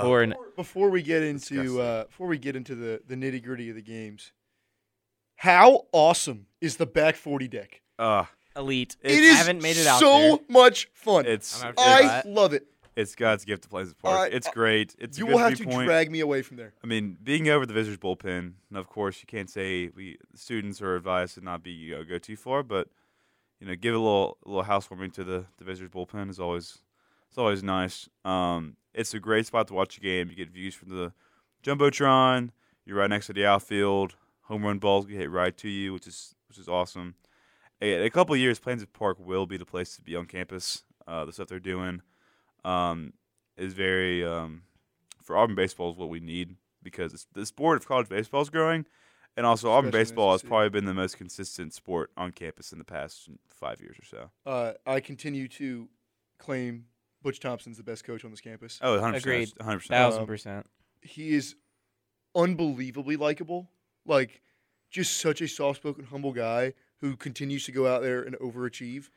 Four 0.00 0.22
and 0.22 0.32
Before- 0.32 0.46
Before 0.56 0.90
we 0.90 1.02
get 1.02 1.22
into 1.22 1.80
uh, 1.80 2.04
before 2.04 2.26
we 2.28 2.38
get 2.38 2.54
into 2.56 2.74
the 2.74 3.00
the 3.06 3.14
nitty 3.16 3.42
gritty 3.42 3.70
of 3.70 3.74
the 3.76 3.82
games, 3.82 4.32
how 5.36 5.86
awesome 5.92 6.46
is 6.60 6.76
the 6.76 6.86
back 6.86 7.16
forty 7.16 7.48
deck? 7.48 7.80
Uh, 7.98 8.24
elite. 8.56 8.96
it's, 9.02 9.14
it 9.16 9.22
is 9.22 9.36
haven't 9.36 9.62
made 9.62 9.76
it 9.76 9.86
out 9.86 9.98
so 10.00 10.18
there. 10.18 10.38
much 10.48 10.88
fun. 10.92 11.26
it's 11.26 11.62
I'm 11.62 11.74
gonna 11.74 11.90
have 11.90 12.22
to 12.24 12.28
do 12.28 12.30
I 12.30 12.34
love 12.34 12.52
it. 12.52 12.66
It's 13.00 13.14
God's 13.14 13.44
gift 13.44 13.62
to 13.62 13.68
Plains 13.68 13.94
Park. 13.94 14.32
I- 14.32 14.34
it's 14.34 14.48
great. 14.50 14.94
It's 14.98 15.18
you 15.18 15.24
a 15.24 15.28
good 15.28 15.34
will 15.34 15.38
have 15.40 15.50
to 15.56 15.64
viewpoint. 15.64 15.86
drag 15.86 16.10
me 16.10 16.20
away 16.20 16.42
from 16.42 16.56
there. 16.58 16.74
I 16.84 16.86
mean, 16.86 17.16
being 17.22 17.48
over 17.48 17.64
the 17.64 17.72
visitors 17.72 17.98
bullpen, 17.98 18.52
and 18.68 18.78
of 18.78 18.88
course, 18.88 19.20
you 19.20 19.26
can't 19.26 19.48
say 19.48 19.90
we 19.94 20.18
students 20.34 20.82
are 20.82 20.96
advised 20.96 21.34
to 21.34 21.40
not 21.40 21.62
be 21.62 21.70
you 21.70 21.96
know, 21.96 22.04
go 22.04 22.18
too 22.18 22.36
far, 22.36 22.62
but 22.62 22.88
you 23.58 23.66
know, 23.66 23.74
give 23.74 23.94
a 23.94 23.98
little 23.98 24.38
a 24.44 24.48
little 24.48 24.62
housewarming 24.64 25.10
to 25.12 25.24
the, 25.24 25.46
the 25.58 25.64
visitors 25.64 25.90
bullpen 25.90 26.28
is 26.30 26.38
always 26.38 26.78
it's 27.28 27.38
always 27.38 27.62
nice. 27.62 28.08
Um, 28.24 28.76
it's 28.92 29.14
a 29.14 29.20
great 29.20 29.46
spot 29.46 29.68
to 29.68 29.74
watch 29.74 29.96
a 29.96 30.00
game. 30.00 30.28
You 30.28 30.36
get 30.36 30.50
views 30.50 30.74
from 30.74 30.90
the 30.90 31.12
jumbotron. 31.62 32.50
You're 32.84 32.98
right 32.98 33.10
next 33.10 33.26
to 33.28 33.32
the 33.32 33.46
outfield. 33.46 34.16
Home 34.42 34.64
run 34.64 34.78
balls 34.78 35.06
get 35.06 35.16
hit 35.16 35.30
right 35.30 35.56
to 35.58 35.68
you, 35.68 35.92
which 35.92 36.06
is 36.06 36.34
which 36.48 36.58
is 36.58 36.68
awesome. 36.68 37.14
In 37.80 38.02
a 38.02 38.10
couple 38.10 38.34
of 38.34 38.40
years, 38.40 38.58
Plainsman 38.58 38.88
Park 38.92 39.18
will 39.18 39.46
be 39.46 39.56
the 39.56 39.64
place 39.64 39.96
to 39.96 40.02
be 40.02 40.14
on 40.14 40.26
campus. 40.26 40.82
Uh, 41.06 41.24
the 41.24 41.32
stuff 41.32 41.48
they're 41.48 41.58
doing 41.58 42.02
um, 42.64 43.12
is 43.56 43.74
very 43.74 44.24
um, 44.24 44.62
for 45.22 45.36
Auburn 45.36 45.54
baseball 45.54 45.90
is 45.92 45.96
what 45.96 46.08
we 46.08 46.20
need 46.20 46.56
because 46.82 47.12
it's, 47.12 47.26
the 47.34 47.44
sport 47.46 47.76
of 47.76 47.86
college 47.86 48.08
baseball 48.08 48.40
is 48.42 48.50
growing, 48.50 48.86
and 49.36 49.44
also 49.46 49.70
Auburn 49.70 49.88
Especially 49.88 50.00
in 50.00 50.04
baseball 50.04 50.32
has 50.32 50.42
probably 50.42 50.70
been 50.70 50.84
the 50.86 50.94
most 50.94 51.16
consistent 51.18 51.74
sport 51.74 52.10
on 52.16 52.32
campus 52.32 52.72
in 52.72 52.78
the 52.78 52.84
past 52.84 53.28
five 53.48 53.80
years 53.80 53.96
or 54.00 54.04
so. 54.04 54.30
Uh, 54.50 54.72
I 54.86 55.00
continue 55.00 55.46
to 55.48 55.88
claim 56.38 56.86
Butch 57.22 57.38
Thompson's 57.40 57.76
the 57.76 57.82
best 57.82 58.04
coach 58.04 58.24
on 58.24 58.30
this 58.30 58.40
campus. 58.40 58.78
Oh, 58.82 58.98
100%. 58.98 59.16
Agreed. 59.16 59.40
percent, 59.44 59.62
hundred 59.62 59.78
percent. 59.80 59.90
Thousand 59.98 60.20
Um, 60.22 60.26
percent. 60.26 60.66
he 61.02 61.34
is 61.34 61.54
unbelievably 62.34 63.16
likable. 63.16 63.70
Like, 64.06 64.40
just 64.90 65.18
such 65.18 65.40
a 65.40 65.48
soft-spoken, 65.48 66.04
humble 66.06 66.32
guy 66.32 66.72
who 67.00 67.16
continues 67.16 67.64
to 67.66 67.72
go 67.72 67.86
out 67.86 68.02
there 68.02 68.22
and 68.22 68.34
overachieve. 68.36 69.08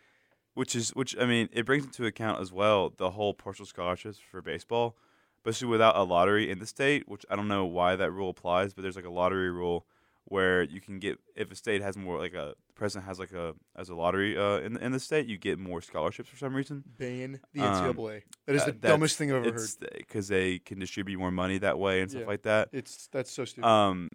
Which 0.53 0.75
is 0.75 0.91
which 0.91 1.17
I 1.19 1.25
mean, 1.25 1.49
it 1.51 1.65
brings 1.65 1.83
into 1.85 2.05
account 2.05 2.39
as 2.39 2.51
well 2.51 2.93
the 2.95 3.11
whole 3.11 3.33
partial 3.33 3.65
scholarships 3.65 4.19
for 4.19 4.41
baseball, 4.41 4.95
especially 5.37 5.67
without 5.67 5.95
a 5.95 6.03
lottery 6.03 6.49
in 6.51 6.59
the 6.59 6.67
state. 6.67 7.07
Which 7.09 7.25
I 7.29 7.35
don't 7.35 7.47
know 7.47 7.65
why 7.65 7.95
that 7.95 8.11
rule 8.11 8.29
applies, 8.29 8.73
but 8.73 8.81
there's 8.83 8.95
like 8.95 9.05
a 9.05 9.09
lottery 9.11 9.49
rule 9.51 9.85
where 10.25 10.63
you 10.63 10.79
can 10.79 10.99
get 10.99 11.19
if 11.35 11.51
a 11.51 11.55
state 11.55 11.81
has 11.81 11.97
more 11.97 12.17
like 12.19 12.33
a 12.33 12.53
president 12.75 13.05
has 13.07 13.19
like 13.19 13.31
a 13.33 13.55
as 13.75 13.89
a 13.89 13.95
lottery 13.95 14.37
uh, 14.37 14.57
in 14.59 14.77
in 14.77 14.91
the 14.91 14.99
state, 14.99 15.25
you 15.25 15.37
get 15.39 15.57
more 15.57 15.81
scholarships 15.81 16.29
for 16.29 16.37
some 16.37 16.55
reason. 16.55 16.83
Ban 16.99 17.39
the 17.51 17.61
Um, 17.61 17.95
NCAA. 17.95 18.21
that 18.45 18.55
is 18.55 18.65
the 18.65 18.71
dumbest 18.73 19.17
thing 19.17 19.31
I've 19.31 19.45
ever 19.47 19.57
heard. 19.59 19.69
Because 19.97 20.27
they 20.27 20.59
can 20.59 20.77
distribute 20.79 21.17
more 21.17 21.31
money 21.31 21.57
that 21.57 21.79
way 21.79 22.01
and 22.01 22.11
stuff 22.11 22.21
Yeah. 22.21 22.27
like 22.27 22.43
that. 22.43 22.69
It's 22.71 23.07
that's 23.07 23.31
so 23.31 23.43
stupid. 23.45 23.67
Um, 23.67 24.09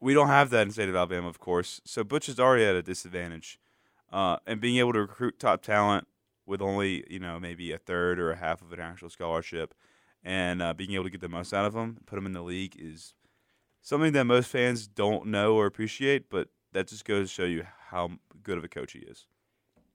we 0.00 0.12
don't 0.12 0.26
have 0.28 0.50
that 0.50 0.62
in 0.62 0.68
the 0.68 0.74
state 0.74 0.88
of 0.88 0.96
Alabama, 0.96 1.28
of 1.28 1.38
course. 1.38 1.80
So 1.84 2.02
Butch 2.04 2.28
is 2.28 2.38
already 2.40 2.64
at 2.64 2.74
a 2.74 2.82
disadvantage, 2.82 3.58
uh, 4.14 4.38
and 4.46 4.60
being 4.60 4.76
able 4.76 4.92
to 4.92 5.00
recruit 5.00 5.40
top 5.40 5.60
talent 5.60 6.06
with 6.46 6.62
only 6.62 7.04
you 7.10 7.18
know 7.18 7.40
maybe 7.40 7.72
a 7.72 7.78
third 7.78 8.20
or 8.20 8.30
a 8.30 8.36
half 8.36 8.62
of 8.62 8.72
an 8.72 8.80
actual 8.80 9.10
scholarship, 9.10 9.74
and 10.22 10.62
uh, 10.62 10.72
being 10.72 10.92
able 10.92 11.04
to 11.04 11.10
get 11.10 11.20
the 11.20 11.28
most 11.28 11.52
out 11.52 11.66
of 11.66 11.74
them, 11.74 11.98
put 12.06 12.14
them 12.14 12.24
in 12.24 12.32
the 12.32 12.42
league 12.42 12.76
is 12.78 13.12
something 13.82 14.12
that 14.12 14.24
most 14.24 14.48
fans 14.48 14.86
don't 14.86 15.26
know 15.26 15.56
or 15.56 15.66
appreciate. 15.66 16.30
But 16.30 16.48
that 16.72 16.86
just 16.86 17.04
goes 17.04 17.28
to 17.28 17.34
show 17.34 17.44
you 17.44 17.66
how 17.88 18.12
good 18.42 18.56
of 18.56 18.62
a 18.62 18.68
coach 18.68 18.92
he 18.92 19.00
is. 19.00 19.26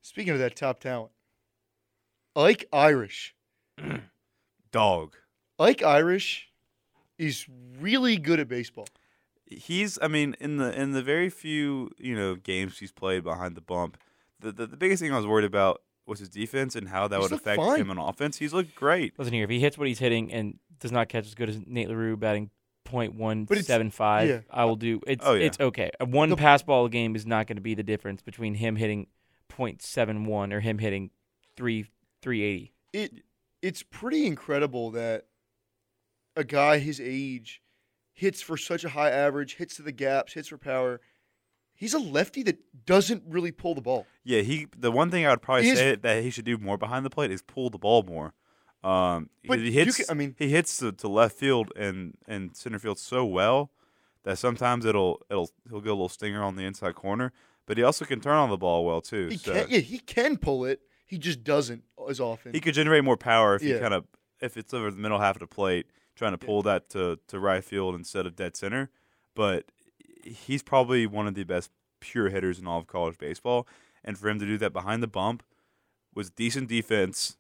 Speaking 0.02 0.34
of 0.34 0.40
that 0.40 0.56
top 0.56 0.82
talent, 0.82 1.12
Ike 2.36 2.66
Irish. 2.74 3.34
Dog. 4.72 5.16
Ike 5.58 5.82
Irish 5.82 6.50
is 7.18 7.46
really 7.80 8.18
good 8.18 8.42
at 8.42 8.50
baseball. 8.50 8.88
he's 9.46 9.98
I 10.02 10.10
mean 10.10 10.36
in 10.42 10.58
the 10.58 10.78
in 10.80 10.92
the 10.92 11.02
very 11.02 11.30
few 11.30 11.90
you 11.98 12.16
know 12.16 12.36
games 12.36 12.80
he's 12.80 12.92
played 12.92 13.24
behind 13.24 13.56
the 13.56 13.62
bump, 13.62 13.98
the 14.40 14.52
the, 14.52 14.68
the 14.68 14.78
biggest 14.78 15.02
thing 15.02 15.12
I 15.14 15.18
was 15.18 15.28
worried 15.28 15.46
about 15.46 15.82
was 16.06 16.20
his 16.20 16.30
defense 16.30 16.76
and 16.76 16.88
how 16.90 17.08
that 17.08 17.16
He's 17.18 17.24
would 17.24 17.32
looked 17.32 17.44
affect 17.46 17.62
fine. 17.62 17.82
him 17.82 17.92
on 17.92 17.98
offense. 18.00 18.38
He's 18.38 18.54
looked 18.54 18.74
great. 18.76 19.18
Listen 19.20 19.34
here, 19.34 19.44
if 19.44 19.50
he 19.50 19.60
hits 19.60 19.78
what 19.78 19.88
he's 19.88 20.00
hitting 20.00 20.32
and 20.34 20.58
does 20.80 20.92
not 20.92 21.08
catch 21.10 21.28
as 21.28 21.36
good 21.36 21.50
as 21.50 21.60
Nate 21.68 21.88
LaRue 21.90 22.18
batting 22.18 22.50
it's- 22.86 23.10
.175, 23.14 24.28
yeah. 24.28 24.40
I 24.50 24.66
will 24.66 24.76
do. 24.76 25.00
It's 25.06 25.24
Oh, 25.24 25.34
yeah. 25.36 25.46
it's 25.46 25.60
okay. 25.60 25.92
A 26.00 26.06
one 26.06 26.30
The- 26.30 26.38
pass 26.38 26.64
ball 26.64 26.86
a 26.86 26.90
game 26.90 27.16
is 27.16 27.26
not 27.28 27.46
going 27.46 27.58
to 27.58 27.62
be 27.62 27.76
the 27.76 27.84
difference 27.84 28.22
between 28.24 28.56
him 28.56 28.76
hitting 28.78 29.08
.71 29.50 30.52
or 30.54 30.60
him 30.62 30.80
hitting 30.80 31.12
three 31.56 31.84
380. 32.22 32.74
It 32.94 33.24
it's 33.62 33.84
pretty 33.84 34.26
incredible 34.26 34.90
that 34.92 35.26
a 36.36 36.44
guy 36.44 36.80
his 36.80 37.00
age 37.00 37.62
hits 38.14 38.42
for 38.42 38.58
such 38.58 38.84
a 38.84 38.90
high 38.90 39.12
average, 39.12 39.56
hits 39.56 39.76
to 39.76 39.82
the 39.82 39.92
gaps, 39.92 40.34
hits 40.34 40.48
for 40.48 40.58
power. 40.58 41.02
He's 41.80 41.94
a 41.94 42.00
lefty 42.00 42.44
that 42.44 42.60
doesn't 42.86 43.24
really 43.26 43.52
pull 43.54 43.74
the 43.74 43.82
ball. 43.82 44.06
Yeah, 44.26 44.42
he 44.42 44.68
the 44.78 44.92
one 44.92 45.10
thing 45.10 45.26
I 45.26 45.30
would 45.30 45.42
probably 45.42 45.74
say 45.76 45.96
that 45.96 46.24
he 46.24 46.30
should 46.30 46.44
do 46.46 46.58
more 46.58 46.78
behind 46.78 47.06
the 47.06 47.10
plate 47.10 47.32
is 47.32 47.42
pull 47.42 47.70
the 47.70 47.78
ball 47.78 48.04
more. 48.04 48.34
Um, 48.84 49.30
But 49.48 49.60
he 49.60 49.66
you 49.68 49.72
hits. 49.72 49.96
can- 49.98 50.06
I 50.10 50.14
mean- 50.14 50.36
he 50.38 50.50
hits 50.50 50.78
to, 50.78 50.92
to 50.92 51.08
left 51.08 51.38
field 51.38 51.72
and 51.78 52.16
and 52.28 52.56
center 52.56 52.80
field 52.80 53.00
so 53.00 53.26
well 53.26 53.72
that 54.24 54.38
sometimes 54.38 54.84
it'll 54.86 55.22
it'll 55.30 55.50
he'll 55.70 55.80
get 55.82 55.90
a 55.90 55.94
little 55.94 56.10
stinger 56.10 56.44
on 56.44 56.58
the 56.58 56.64
inside 56.66 56.96
corner. 56.96 57.32
But 57.66 57.78
he 57.78 57.84
also 57.84 58.04
can 58.04 58.20
turn 58.20 58.36
on 58.36 58.50
the 58.50 58.58
ball 58.58 58.84
well 58.86 59.00
too. 59.02 59.28
He 59.28 59.38
so 59.38 59.54
can 59.54 59.68
yeah, 59.70 59.80
he 59.80 60.00
can 60.00 60.38
pull 60.38 60.66
it. 60.66 60.82
He 61.06 61.18
just 61.18 61.44
doesn't 61.46 61.84
as 62.10 62.20
often. 62.20 62.54
he 62.54 62.60
could 62.60 62.74
generate 62.74 63.04
more 63.06 63.18
power 63.18 63.56
if 63.56 63.64
Yeah. 63.64 63.76
he 63.76 63.80
kind 63.80 63.94
of 63.94 64.06
if 64.42 64.58
it's 64.58 64.74
over 64.74 64.92
the 64.92 64.98
middle 64.98 65.20
half 65.20 65.36
of 65.38 65.40
the 65.40 65.48
plate, 65.48 65.88
trying 66.16 66.32
to 66.34 66.38
pull 66.38 66.62
that 66.64 66.90
to 66.90 67.20
to 67.30 67.40
right 67.40 67.64
field 67.64 67.96
instead 67.96 68.26
of 68.26 68.36
dead 68.36 68.58
center. 68.58 68.90
But 69.36 69.66
he's 70.24 70.64
probably 70.64 71.06
one 71.08 71.28
of 71.28 71.34
the 71.36 71.44
best 71.44 71.72
pure 72.00 72.30
hitters 72.30 72.60
in 72.60 72.68
all 72.68 72.80
of 72.80 72.88
college 72.88 73.18
baseball, 73.18 73.68
and 74.04 74.18
for 74.18 74.30
him 74.30 74.40
to 74.40 74.46
do 74.46 74.58
that 74.58 74.72
behind 74.74 75.04
the 75.04 75.08
bump 75.08 75.44
was 76.16 76.30
decent 76.30 76.68
defense, 76.70 77.38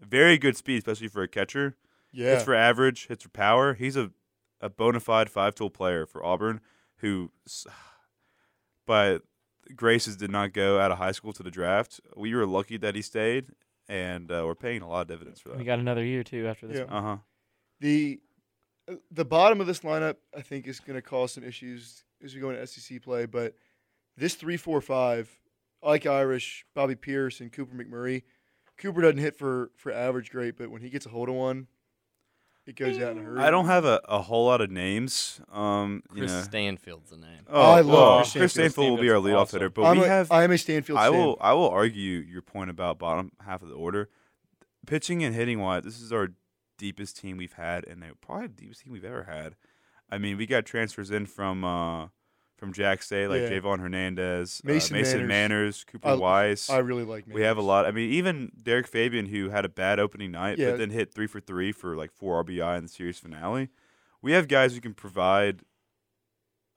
very 0.00 0.38
good 0.38 0.56
speed, 0.56 0.78
especially 0.78 1.08
for 1.08 1.22
a 1.22 1.28
catcher. 1.28 1.76
yeah. 2.12 2.32
Hits 2.32 2.44
for 2.44 2.54
average, 2.54 3.06
hits 3.08 3.22
for 3.24 3.30
power. 3.30 3.74
He's 3.74 3.96
a 3.96 4.10
a 4.60 4.68
bona 4.70 5.00
fide 5.00 5.28
five 5.28 5.54
tool 5.56 5.70
player 5.70 6.06
for 6.06 6.24
Auburn, 6.24 6.60
who 6.98 7.30
s- 7.46 7.66
by 8.86 9.18
graces 9.74 10.16
did 10.16 10.30
not 10.30 10.52
go 10.52 10.78
out 10.78 10.90
of 10.92 10.98
high 10.98 11.12
school 11.12 11.32
to 11.32 11.42
the 11.42 11.50
draft. 11.50 12.00
We 12.16 12.34
were 12.34 12.46
lucky 12.46 12.76
that 12.78 12.94
he 12.94 13.02
stayed, 13.02 13.46
and 13.88 14.30
uh, 14.30 14.42
we're 14.46 14.54
paying 14.54 14.82
a 14.82 14.88
lot 14.88 15.02
of 15.02 15.08
dividends 15.08 15.40
for 15.40 15.48
that. 15.50 15.58
We 15.58 15.64
got 15.64 15.78
another 15.78 16.04
year 16.04 16.22
too 16.22 16.46
after 16.46 16.66
this. 16.66 16.78
Yeah. 16.78 16.96
Uh 16.96 17.02
huh. 17.02 17.16
The 17.80 18.20
uh, 18.88 18.94
the 19.10 19.24
bottom 19.24 19.60
of 19.60 19.66
this 19.66 19.80
lineup, 19.80 20.16
I 20.36 20.42
think, 20.42 20.66
is 20.66 20.78
going 20.80 20.96
to 20.96 21.02
cause 21.02 21.32
some 21.32 21.44
issues 21.44 22.04
as 22.22 22.34
we 22.34 22.40
go 22.40 22.50
into 22.50 22.66
SEC 22.66 23.02
play. 23.02 23.26
But 23.26 23.54
this 24.16 24.34
three, 24.34 24.56
four, 24.56 24.80
five, 24.80 25.30
Ike 25.82 26.06
Irish, 26.06 26.64
Bobby 26.74 26.94
Peirce, 26.94 27.40
and 27.40 27.52
Cooper 27.52 27.74
McMurray. 27.74 28.22
Cooper 28.78 29.02
doesn't 29.02 29.18
hit 29.18 29.36
for 29.36 29.70
for 29.76 29.92
average 29.92 30.30
great, 30.30 30.56
but 30.56 30.70
when 30.70 30.82
he 30.82 30.90
gets 30.90 31.06
a 31.06 31.08
hold 31.08 31.28
of 31.28 31.34
one, 31.34 31.68
it 32.66 32.76
goes 32.76 32.98
out 32.98 33.12
in 33.12 33.18
a 33.18 33.22
hurry. 33.22 33.40
I 33.40 33.50
don't 33.50 33.66
have 33.66 33.84
a, 33.84 34.00
a 34.08 34.22
whole 34.22 34.46
lot 34.46 34.60
of 34.60 34.70
names. 34.70 35.40
Um, 35.50 36.02
you 36.12 36.20
Chris 36.20 36.32
know. 36.32 36.42
Stanfield's 36.42 37.10
the 37.10 37.16
name. 37.16 37.40
Oh, 37.48 37.60
I 37.60 37.80
love 37.80 37.86
well, 37.86 38.16
Chris 38.18 38.32
Chris 38.32 38.52
Stanfield. 38.52 38.72
Stanfield 38.72 38.90
will 38.90 39.02
be 39.02 39.10
our 39.10 39.16
Stanfield's 39.16 39.34
leadoff 39.34 39.42
awesome. 39.42 39.58
hitter, 39.58 39.70
but 39.70 39.82
I'm 39.84 39.98
we 39.98 40.04
a, 40.04 40.08
have. 40.08 40.32
I 40.32 40.44
am 40.44 40.50
a 40.52 40.58
Stanfield 40.58 40.98
I 40.98 41.10
fan. 41.10 41.18
will. 41.18 41.36
I 41.40 41.52
will 41.54 41.68
argue 41.68 42.18
your 42.18 42.42
point 42.42 42.70
about 42.70 42.98
bottom 42.98 43.32
half 43.44 43.62
of 43.62 43.68
the 43.68 43.74
order. 43.74 44.08
Pitching 44.86 45.22
and 45.22 45.34
hitting 45.34 45.60
wise, 45.60 45.84
this 45.84 46.00
is 46.00 46.12
our 46.12 46.28
deepest 46.78 47.16
team 47.16 47.36
we've 47.36 47.52
had, 47.52 47.86
and 47.86 48.02
they're 48.02 48.14
probably 48.20 48.48
the 48.48 48.54
deepest 48.54 48.82
team 48.82 48.92
we've 48.92 49.04
ever 49.04 49.24
had. 49.24 49.54
I 50.12 50.18
mean, 50.18 50.36
we 50.36 50.46
got 50.46 50.64
transfers 50.66 51.10
in 51.10 51.26
from 51.26 51.64
uh, 51.64 52.08
from 52.56 52.72
Jax 52.72 53.06
State, 53.06 53.28
like 53.28 53.40
Yeah. 53.42 53.50
Javon 53.50 53.80
Hernandez, 53.80 54.60
Mason 54.62 54.94
uh, 54.94 54.98
Mason 55.00 55.18
Manners. 55.26 55.28
Manners, 55.28 55.84
Cooper 55.84 56.08
I- 56.08 56.14
Weiss. 56.14 56.70
I 56.70 56.78
really 56.78 57.04
like. 57.04 57.24
we 57.26 57.42
have 57.42 57.56
a 57.56 57.62
lot. 57.62 57.86
I 57.86 57.90
mean, 57.90 58.12
even 58.12 58.52
Derek 58.62 58.86
Fabian, 58.86 59.26
who 59.26 59.48
had 59.50 59.64
a 59.64 59.68
bad 59.68 59.98
opening 59.98 60.30
night, 60.30 60.58
Yeah. 60.58 60.70
but 60.72 60.78
then 60.78 60.90
hit 60.90 61.12
three 61.14 61.26
for 61.26 61.40
three 61.40 61.72
for 61.72 61.96
like 61.96 62.12
four 62.12 62.44
RBI 62.44 62.76
in 62.78 62.84
the 62.84 62.88
series 62.88 63.18
finale. 63.18 63.68
We 64.20 64.32
have 64.32 64.46
guys 64.46 64.74
who 64.74 64.80
can 64.80 64.94
provide 64.94 65.62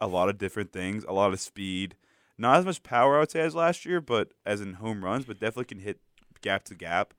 a 0.01 0.07
lot 0.07 0.29
of 0.29 0.37
different 0.37 0.71
things, 0.71 1.03
a 1.07 1.13
lot 1.13 1.31
of 1.33 1.39
speed, 1.39 1.95
not 2.37 2.57
as 2.57 2.65
much 2.65 2.81
power 2.83 3.17
I 3.17 3.19
would 3.19 3.31
say 3.31 3.41
as 3.41 3.53
last 3.55 3.85
year, 3.85 4.01
but 4.01 4.29
as 4.45 4.61
in 4.61 4.73
home 4.73 5.03
runs, 5.03 5.25
but 5.25 5.39
definitely 5.39 5.65
can 5.65 5.79
hit 5.79 5.99
gap 6.41 6.63
to 6.65 6.75
gap. 6.75 7.13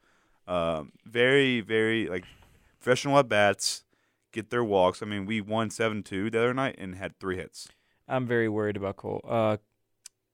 Um, 0.48 0.92
very, 1.04 1.60
very 1.60 2.08
like 2.08 2.24
professional 2.80 3.18
at 3.18 3.28
bats, 3.28 3.84
get 4.36 4.50
their 4.50 4.62
walks. 4.64 5.02
I 5.02 5.06
mean, 5.06 5.26
we 5.26 5.40
won 5.40 5.70
seven 5.70 6.02
two 6.02 6.30
the 6.30 6.38
other 6.38 6.54
night 6.54 6.76
and 6.78 6.94
had 6.94 7.18
three 7.18 7.36
hits. 7.36 7.68
I'm 8.06 8.26
very 8.26 8.48
worried 8.48 8.76
about 8.76 8.96
Cole. 8.96 9.20
Uh, 9.26 9.56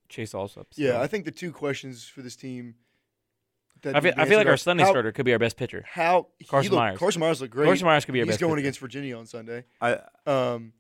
Chase 0.09 0.33
Allsup. 0.35 0.55
so- 0.55 0.65
Yeah, 0.77 1.01
I 1.01 1.07
think 1.07 1.25
the 1.25 1.31
two 1.31 1.53
questions 1.53 2.05
for 2.07 2.21
this 2.23 2.37
team. 2.37 2.75
That 3.83 3.97
I 3.97 4.01
feel, 4.01 4.13
I 4.17 4.27
feel 4.27 4.39
like 4.39 4.47
our 4.47 4.57
Sunday 4.57 4.85
how, 4.85 4.91
starter 4.91 5.11
could 5.11 5.25
be 5.25 5.33
our 5.33 5.39
best 5.41 5.57
pitcher. 5.57 5.83
How 5.89 6.29
he 6.39 6.45
Carson 6.45 6.71
looked- 6.73 6.81
Myers. 6.81 6.99
Carson 6.99 7.21
Myers 7.21 7.41
looked 7.41 7.53
great. 7.53 7.65
Carson 7.67 7.85
Myers 7.87 8.05
could 8.05 8.13
be 8.13 8.21
our 8.21 8.27
He's 8.27 8.35
best 8.35 8.41
going 8.41 8.53
pitcher. 8.53 8.61
against 8.61 8.79
Virginia 8.81 9.17
on 9.17 9.27
Sunday. 9.27 9.65
I 9.81 9.99
Um, 10.27 10.73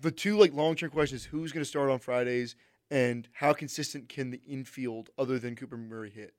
the 0.00 0.10
two 0.10 0.36
like 0.38 0.52
long 0.54 0.76
term 0.76 0.90
questions: 0.90 1.24
Who's 1.24 1.52
going 1.52 1.62
to 1.62 1.68
start 1.68 1.90
on 1.90 1.98
Fridays, 1.98 2.54
and 2.90 3.28
how 3.32 3.52
consistent 3.52 4.08
can 4.08 4.30
the 4.30 4.40
infield 4.48 5.10
other 5.18 5.38
than 5.38 5.56
Cooper 5.56 5.76
Murray 5.76 6.10
hit? 6.10 6.34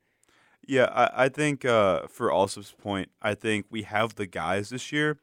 Yeah, 0.67 0.85
I, 0.85 1.25
I 1.25 1.29
think 1.29 1.65
uh, 1.65 2.07
for 2.07 2.29
Allsup's 2.29 2.71
point, 2.71 3.09
I 3.21 3.33
think 3.35 3.65
we 3.69 3.81
have 3.83 4.15
the 4.15 4.25
guys 4.27 4.69
this 4.69 4.91
year, 4.91 5.19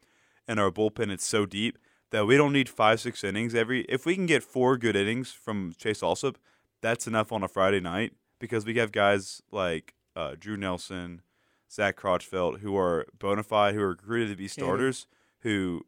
and 0.49 0.59
our 0.59 0.71
bullpen 0.73 1.15
is 1.15 1.23
so 1.23 1.47
deep 1.47 1.79
that 2.11 2.27
we 2.27 2.37
don't 2.37 2.53
need 2.53 2.69
five, 2.69 3.01
six 3.01 3.23
innings 3.23 3.55
every. 3.55 3.83
If 3.83 4.07
we 4.07 4.15
can 4.15 4.27
get 4.27 4.43
four 4.43 4.77
good 4.79 4.97
innings 4.97 5.31
from 5.31 5.75
Chase 5.79 6.01
Allsup, 6.01 6.37
that's 6.81 7.07
enough 7.07 7.31
on 7.33 7.43
a 7.45 7.49
Friday 7.49 7.81
night 7.81 8.15
because 8.41 8.65
we 8.65 8.75
have 8.77 8.91
guys 8.91 9.43
like 9.53 9.95
uh, 10.17 10.35
Drew 10.39 10.57
Nelson, 10.57 11.23
Zach 11.71 11.97
Crotchfelt, 12.01 12.61
who 12.61 12.77
are 12.77 13.07
bona 13.19 13.43
fide, 13.43 13.75
who 13.75 13.83
are 13.83 13.91
recruited 13.91 14.31
to 14.31 14.37
be 14.37 14.49
starters, 14.49 15.07
who, 15.41 15.85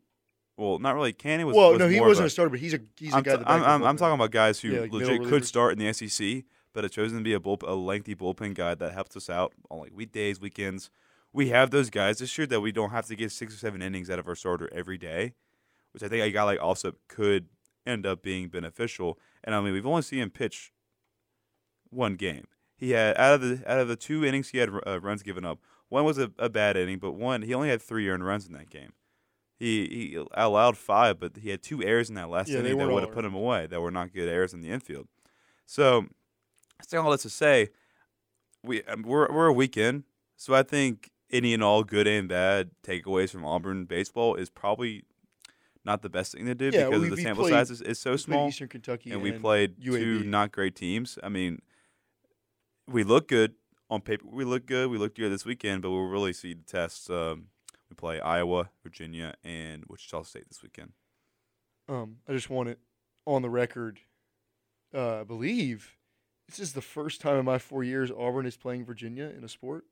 well, 0.57 0.79
not 0.79 0.95
really. 0.95 1.13
Cannon 1.15 1.47
was 1.47 1.57
well, 1.57 1.71
was 1.71 1.79
no, 1.79 1.89
he 1.89 2.01
wasn't 2.01 2.25
a- 2.25 2.27
a 2.27 2.31
starter, 2.31 2.51
but 2.51 2.61
he's 2.61 2.75
a 2.75 2.81
he's 2.99 3.15
a 3.15 3.17
I'm, 3.17 3.23
guy. 3.23 3.37
t- 3.37 3.43
I'm, 3.47 3.63
I'm, 3.65 3.83
I'm 3.85 3.97
talking 3.97 4.15
about 4.15 4.31
guys 4.31 4.61
who 4.61 4.69
Yeah, 4.69 4.81
like 4.81 4.93
legit 4.93 5.25
could 5.25 5.47
start 5.47 5.73
in 5.73 5.79
the 5.79 5.93
SEC, 5.93 6.45
but 6.75 6.85
have 6.85 6.93
chosen 6.93 7.19
to 7.19 7.25
be 7.25 7.33
a, 7.33 7.41
bull, 7.41 7.59
a 7.67 7.75
lengthy 7.75 8.15
bullpen 8.15 8.55
guy 8.55 8.75
that 8.75 8.93
helps 8.93 9.17
us 9.17 9.31
out 9.31 9.55
on 9.71 9.79
like 9.81 9.93
weekdays, 9.95 10.39
weekends. 10.41 10.91
We 11.33 11.51
have 11.51 11.71
those 11.71 11.91
guys 11.91 12.19
this 12.19 12.37
year 12.37 12.47
that 12.49 12.61
we 12.61 12.73
don't 12.73 12.91
have 12.91 13.07
to 13.07 13.17
get 13.17 13.31
six 13.31 13.55
or 13.55 13.59
seven 13.59 13.83
innings 13.83 14.11
out 14.11 14.19
of 14.19 14.27
our 14.27 14.35
starter 14.35 14.69
every 14.73 14.99
day, 14.99 15.35
which 15.93 16.03
I 16.03 16.09
think 16.09 16.25
a 16.25 16.31
guy 16.31 16.43
like 16.43 16.59
Allsup 16.59 16.95
could 17.09 17.47
end 17.87 18.07
up 18.07 18.23
being 18.23 18.49
beneficial. 18.49 19.19
And 19.45 19.55
I 19.55 19.61
mean, 19.61 19.73
we've 19.73 19.87
only 19.87 20.03
seen 20.03 20.21
him 20.21 20.31
pitch 20.31 20.73
one 21.91 22.15
game. 22.17 22.47
He 22.77 22.93
had 22.93 23.17
out 23.19 23.35
of 23.35 23.41
the 23.43 23.71
out 23.71 23.79
of 23.79 23.89
the 23.89 23.97
two 23.97 24.25
innings 24.25 24.49
he 24.49 24.59
had 24.59 24.71
uh, 24.87 25.01
runs 25.01 25.23
given 25.23 25.45
up. 25.45 25.61
One 25.89 26.05
was 26.05 26.19
a, 26.19 26.31
a 26.39 26.49
bad 26.49 26.77
inning, 26.77 26.99
but 26.99 27.13
one 27.13 27.43
he 27.43 27.53
only 27.53 27.69
had 27.69 27.83
three 27.83 28.09
earned 28.09 28.25
runs 28.25 28.47
in 28.47 28.53
that 28.55 28.71
game. 28.71 28.93
He 29.59 29.87
he 29.87 30.25
allowed 30.33 30.79
five, 30.79 31.21
but 31.21 31.37
he 31.37 31.51
had 31.51 31.63
two 31.63 31.83
errors 31.83 32.09
in 32.09 32.15
that 32.15 32.31
last 32.31 32.49
Yeah, 32.49 32.61
inning 32.61 32.79
that 32.79 32.89
would 32.89 33.03
have 33.03 33.13
put 33.13 33.25
him 33.25 33.35
away. 33.35 33.67
That 33.67 33.83
were 33.83 33.91
not 33.91 34.15
good 34.15 34.29
errors 34.29 34.55
in 34.55 34.63
the 34.63 34.71
infield. 34.71 35.09
So, 35.67 36.07
saying 36.83 37.05
all 37.05 37.11
that 37.11 37.21
to 37.21 37.31
say, 37.31 37.69
we 38.65 38.83
um, 38.85 39.03
we're 39.03 39.31
we're 39.31 39.49
a 39.49 39.53
weekend, 39.53 40.05
so 40.37 40.55
I 40.55 40.63
think 40.63 41.11
any 41.31 41.55
and 41.55 41.63
all 41.63 41.85
good 41.85 42.07
and 42.07 42.29
bad 42.29 42.71
takeaways 42.83 43.31
from 43.31 43.45
Auburn 43.45 43.85
baseball 43.85 44.35
is 44.35 44.51
probably 44.51 45.05
not 45.85 46.03
the 46.03 46.09
best 46.11 46.33
thing 46.33 46.47
to 46.47 46.55
do 46.55 46.67
Yeah, 46.67 46.87
because 46.87 47.03
we- 47.03 47.09
the 47.09 47.17
we 47.17 47.23
sample 47.23 47.45
played- 47.45 47.53
size 47.53 47.71
is, 47.71 47.81
is 47.83 47.99
so 47.99 48.17
small 48.17 48.49
Eastern 48.49 48.69
Kentucky, 48.69 49.11
and 49.13 49.23
we 49.23 49.33
played 49.33 49.83
two 49.83 50.25
not 50.25 50.53
great 50.53 50.75
teams. 50.77 51.19
I 51.23 51.29
mean, 51.29 51.63
we 52.87 53.03
look 53.05 53.29
good 53.29 53.55
on 53.89 54.01
paper. 54.03 54.25
We 54.31 54.45
look 54.45 54.67
good. 54.67 54.91
We 54.91 54.99
looked 54.99 55.17
good 55.17 55.33
this 55.33 55.45
weekend, 55.45 55.83
but 55.83 55.91
we'll 55.91 56.09
really 56.09 56.33
see 56.33 56.55
the 56.55 56.63
tests. 56.65 57.09
Um, 57.09 57.47
we 57.89 57.95
play 57.97 58.21
Iowa, 58.21 58.71
Virginia, 58.83 59.35
and 59.43 59.85
Wichita 59.89 60.23
State 60.23 60.49
this 60.49 60.63
weekend. 60.63 60.93
Um, 61.89 62.19
I 62.29 62.33
just 62.33 62.51
want 62.51 62.69
it 62.69 62.79
on 63.27 63.43
the 63.43 63.51
record 63.51 64.01
uh, 64.95 65.21
I 65.21 65.25
believe 65.25 65.97
this 66.49 66.59
is 66.59 66.73
the 66.73 66.83
first 66.83 67.21
time 67.21 67.37
in 67.39 67.45
my 67.45 67.59
four 67.59 67.85
years 67.85 68.11
Auburn 68.11 68.45
is 68.45 68.57
playing 68.57 68.85
Virginia 68.85 69.25
in 69.37 69.45
a 69.45 69.49
sport. 69.49 69.85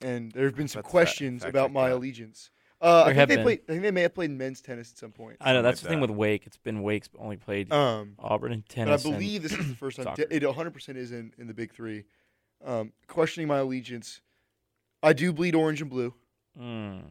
And 0.00 0.30
there 0.32 0.44
have 0.44 0.54
been 0.56 0.68
some 0.68 0.80
Let's 0.80 0.90
questions 0.90 1.42
fact 1.42 1.50
about 1.50 1.66
check 1.66 1.72
my 1.72 1.88
that. 1.88 1.96
allegiance. 1.96 2.50
Uh, 2.80 2.84
I 2.84 2.90
There 2.96 3.04
think 3.06 3.16
have 3.16 3.28
they 3.30 3.34
been. 3.36 3.44
played. 3.44 3.60
I 3.66 3.72
think 3.72 3.82
they 3.82 3.90
may 3.90 4.02
have 4.02 4.14
played 4.14 4.30
men's 4.30 4.60
tennis 4.60 4.92
at 4.92 4.98
some 4.98 5.10
point. 5.12 5.38
I 5.40 5.52
know 5.52 5.58
Something 5.58 5.62
that's 5.64 5.78
like 5.78 5.82
the 5.84 5.88
thing 5.88 6.00
that. 6.00 6.08
with 6.10 6.16
Wake. 6.18 6.46
It's 6.46 6.58
been 6.58 6.82
Wake's 6.82 7.08
only 7.18 7.36
played 7.38 7.72
Um, 7.72 8.14
Auburn 8.18 8.52
and 8.52 8.62
but 8.62 8.74
tennis. 8.74 9.06
I 9.06 9.08
and- 9.08 9.18
believe 9.18 9.42
this 9.42 9.52
is 9.52 9.68
the 9.68 9.74
first 9.76 9.96
time 9.96 10.04
soccer. 10.04 10.26
it 10.30 10.42
100% 10.42 10.96
is 10.96 11.12
in, 11.12 11.32
in 11.38 11.46
the 11.46 11.54
big 11.54 11.72
three. 11.72 12.04
Um, 12.64 12.92
questioning 13.06 13.48
my 13.48 13.58
allegiance, 13.58 14.20
I 15.02 15.12
do 15.14 15.32
bleed 15.32 15.54
orange 15.54 15.80
and 15.80 15.88
blue, 15.90 16.12
Mm. 16.58 17.02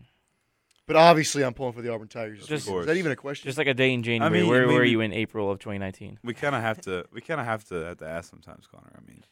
but 0.88 0.96
obviously 0.96 1.44
I'm 1.44 1.54
pulling 1.54 1.74
for 1.74 1.82
the 1.82 1.92
Auburn 1.92 2.08
Tigers. 2.10 2.40
this 2.42 2.48
Just- 2.48 2.66
weekend. 2.68 2.82
is 2.82 2.86
that 2.88 2.98
even 2.98 3.12
a 3.12 3.16
question? 3.16 3.48
just 3.48 3.58
like 3.58 3.68
a 3.68 3.74
day 3.74 3.92
in 3.94 4.04
January. 4.04 4.42
mean- 4.42 4.50
Where 4.50 4.64
I 4.64 4.66
mean, 4.68 4.76
were 4.76 4.82
we- 4.82 4.90
you 4.92 5.02
in 5.02 5.14
April 5.14 5.50
of 5.52 5.58
2019? 5.60 6.20
We 6.24 6.34
kind 6.36 6.54
of 6.56 6.62
have 6.62 6.80
to. 6.82 7.06
We 7.12 7.22
kind 7.22 7.40
of 7.40 7.48
have 7.48 7.64
to 7.70 7.76
have 7.86 7.98
to 7.98 8.08
ask 8.08 8.30
sometimes, 8.30 8.68
Connor. 8.68 8.92
I 8.96 9.02
mean, 9.08 9.24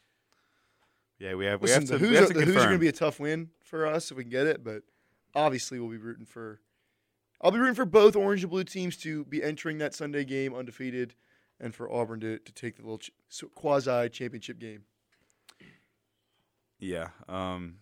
yeah, 1.24 1.36
we 1.36 1.46
have. 1.46 1.62
We 1.62 1.68
Listen, 1.70 1.82
have 1.84 1.90
the 1.90 1.98
to. 2.00 2.04
we 2.04 2.10
Who's, 2.10 2.20
have 2.20 2.28
the 2.28 2.34
to 2.34 2.46
Who's 2.46 2.56
are 2.58 2.60
going 2.66 2.74
to 2.74 2.80
be 2.80 2.90
a 2.90 2.92
tough 2.92 3.18
win 3.18 3.50
for 3.64 3.88
us 3.88 4.12
if 4.12 4.18
we 4.18 4.24
can 4.24 4.32
get 4.32 4.46
it, 4.46 4.62
but 4.62 4.84
obviously 5.34 5.80
we'll 5.80 5.90
be 5.90 5.98
rooting 5.98 6.26
for. 6.26 6.60
I'll 7.42 7.52
be 7.52 7.60
rooting 7.60 7.76
for 7.76 7.86
both 7.86 8.16
orange 8.18 8.44
and 8.44 8.52
blue 8.52 8.66
teams 8.66 8.98
to 8.98 9.24
be 9.26 9.42
entering 9.42 9.78
that 9.78 9.94
Sunday 9.94 10.26
game 10.26 10.54
undefeated, 10.54 11.16
and 11.62 11.74
for 11.74 11.90
Auburn 11.90 12.20
to, 12.20 12.40
to 12.40 12.54
take 12.54 12.76
the 12.76 12.82
little 12.82 12.98
ch- 12.98 13.12
quasi 13.56 14.10
championship 14.10 14.60
game. 14.60 14.84
Yeah. 16.78 17.10
Um, 17.30 17.78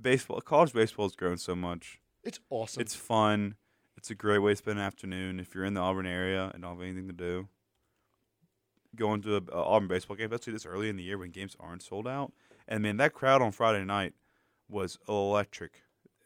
baseball, 0.00 0.40
college 0.40 0.72
baseball 0.72 1.06
has 1.06 1.14
grown 1.14 1.38
so 1.38 1.54
much. 1.54 2.00
It's 2.24 2.40
awesome. 2.50 2.80
It's 2.80 2.96
fun. 2.96 3.54
It's 3.96 4.10
a 4.10 4.16
great 4.16 4.38
way 4.38 4.52
to 4.52 4.56
spend 4.56 4.78
an 4.78 4.84
afternoon 4.84 5.38
if 5.38 5.54
you're 5.54 5.64
in 5.64 5.74
the 5.74 5.80
Auburn 5.80 6.06
area 6.06 6.50
and 6.52 6.62
don't 6.62 6.74
have 6.74 6.82
anything 6.82 7.06
to 7.06 7.12
do. 7.12 7.48
Going 8.96 9.22
to 9.22 9.36
a, 9.36 9.42
a 9.52 9.62
Auburn 9.62 9.88
baseball 9.88 10.16
game, 10.16 10.32
especially 10.32 10.52
this 10.54 10.66
early 10.66 10.88
in 10.88 10.96
the 10.96 11.02
year 11.02 11.18
when 11.18 11.30
games 11.30 11.56
aren't 11.60 11.82
sold 11.82 12.08
out, 12.08 12.32
and 12.66 12.82
man, 12.82 12.96
that 12.96 13.12
crowd 13.12 13.42
on 13.42 13.52
Friday 13.52 13.84
night 13.84 14.14
was 14.68 14.98
electric. 15.08 15.82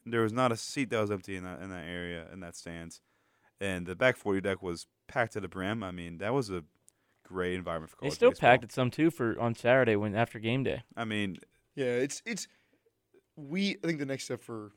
There 0.06 0.22
was 0.22 0.32
not 0.32 0.52
a 0.52 0.56
seat 0.56 0.90
that 0.90 1.00
was 1.00 1.10
empty 1.10 1.36
in 1.36 1.44
that 1.44 1.60
in 1.60 1.70
that 1.70 1.84
area 1.84 2.26
in 2.32 2.40
that 2.40 2.56
stands, 2.56 3.00
and 3.60 3.86
the 3.86 3.94
back 3.94 4.16
forty 4.16 4.40
deck 4.40 4.62
was 4.62 4.86
packed 5.08 5.32
to 5.34 5.40
the 5.40 5.48
brim. 5.48 5.82
I 5.82 5.90
mean, 5.90 6.18
that 6.18 6.32
was 6.32 6.50
a 6.50 6.64
great 7.24 7.54
environment 7.54 7.90
for 7.90 7.96
college. 7.96 8.12
They 8.12 8.16
college 8.16 8.16
still 8.16 8.30
baseball. 8.30 8.50
packed 8.50 8.64
it 8.64 8.72
some 8.72 8.90
too 8.90 9.10
for 9.10 9.38
on 9.40 9.54
Saturday 9.54 9.96
when 9.96 10.14
after 10.14 10.38
game 10.38 10.62
day. 10.62 10.82
I 10.96 11.04
mean, 11.04 11.38
yeah, 11.74 11.86
it's 11.86 12.22
it's. 12.24 12.48
We 13.36 13.76
I 13.82 13.86
think 13.86 13.98
the 13.98 14.06
next 14.06 14.24
step 14.24 14.42
for 14.42 14.72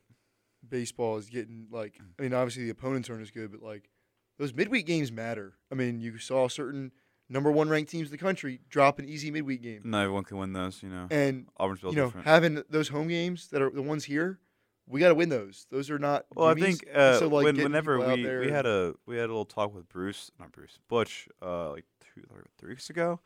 baseball 0.68 1.18
is 1.18 1.30
getting 1.30 1.68
like 1.72 2.00
I 2.18 2.22
mean 2.22 2.34
obviously 2.34 2.64
the 2.64 2.70
opponents 2.70 3.10
aren't 3.10 3.22
as 3.22 3.32
good, 3.32 3.52
but 3.52 3.62
like 3.62 3.90
those 4.38 4.54
midweek 4.54 4.86
games 4.86 5.12
matter. 5.12 5.54
I 5.72 5.76
mean 5.76 6.00
you 6.00 6.18
saw 6.18 6.48
certain 6.48 6.92
number 7.30 7.52
one 7.52 7.70
ranked 7.70 7.92
teams 7.92 8.08
in 8.08 8.12
the 8.12 8.18
country 8.18 8.60
drop 8.70 9.00
an 9.00 9.06
easy 9.06 9.32
midweek 9.32 9.62
game, 9.62 9.82
not 9.84 10.04
everyone 10.04 10.24
can 10.24 10.38
win 10.38 10.54
those. 10.54 10.82
You 10.84 10.90
know, 10.90 11.08
and 11.12 11.48
Auburn's 11.58 11.82
built 11.82 11.94
you 11.94 12.02
know, 12.02 12.08
different. 12.08 12.28
having 12.28 12.64
those 12.70 12.90
home 12.90 13.08
games 13.08 13.48
that 13.50 13.62
are 13.62 13.70
the 13.70 13.82
ones 13.82 14.06
here, 14.06 14.40
we 14.88 15.00
got 15.00 15.10
to 15.10 15.16
win 15.16 15.30
those. 15.30 15.66
Those 15.72 15.90
are 15.90 16.00
not. 16.00 16.26
Well, 16.36 16.48
I 16.48 16.56
think 16.56 16.86
uh, 16.94 17.20
so, 17.20 17.28
like, 17.28 17.46
when, 17.46 17.58
whenever 17.58 18.00
we, 18.00 18.26
we 18.40 18.52
had 18.52 18.66
a 18.66 18.94
we 19.06 19.18
had 19.18 19.26
a 19.26 19.34
little 19.34 19.46
talk 19.46 19.74
with 19.74 19.90
Bruce, 19.90 20.32
not 20.40 20.52
Bruce, 20.52 20.80
Butch, 20.88 21.28
uh, 21.42 21.72
like 21.72 21.86
two 22.14 22.24
or 22.30 22.46
three 22.58 22.70
weeks 22.70 22.90
ago, 22.90 23.20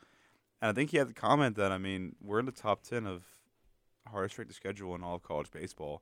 and 0.62 0.70
I 0.70 0.74
think 0.74 0.92
he 0.92 0.98
had 0.98 1.08
the 1.08 1.14
comment 1.14 1.56
that 1.58 1.72
I 1.72 1.78
mean 1.78 2.16
we're 2.22 2.40
in 2.40 2.46
the 2.46 2.52
top 2.52 2.84
ten 2.84 3.06
of 3.06 3.24
hardest 4.08 4.38
ranked 4.38 4.54
schedule 4.54 4.96
in 4.96 5.04
all 5.04 5.16
of 5.16 5.24
college 5.24 5.52
baseball. 5.52 6.02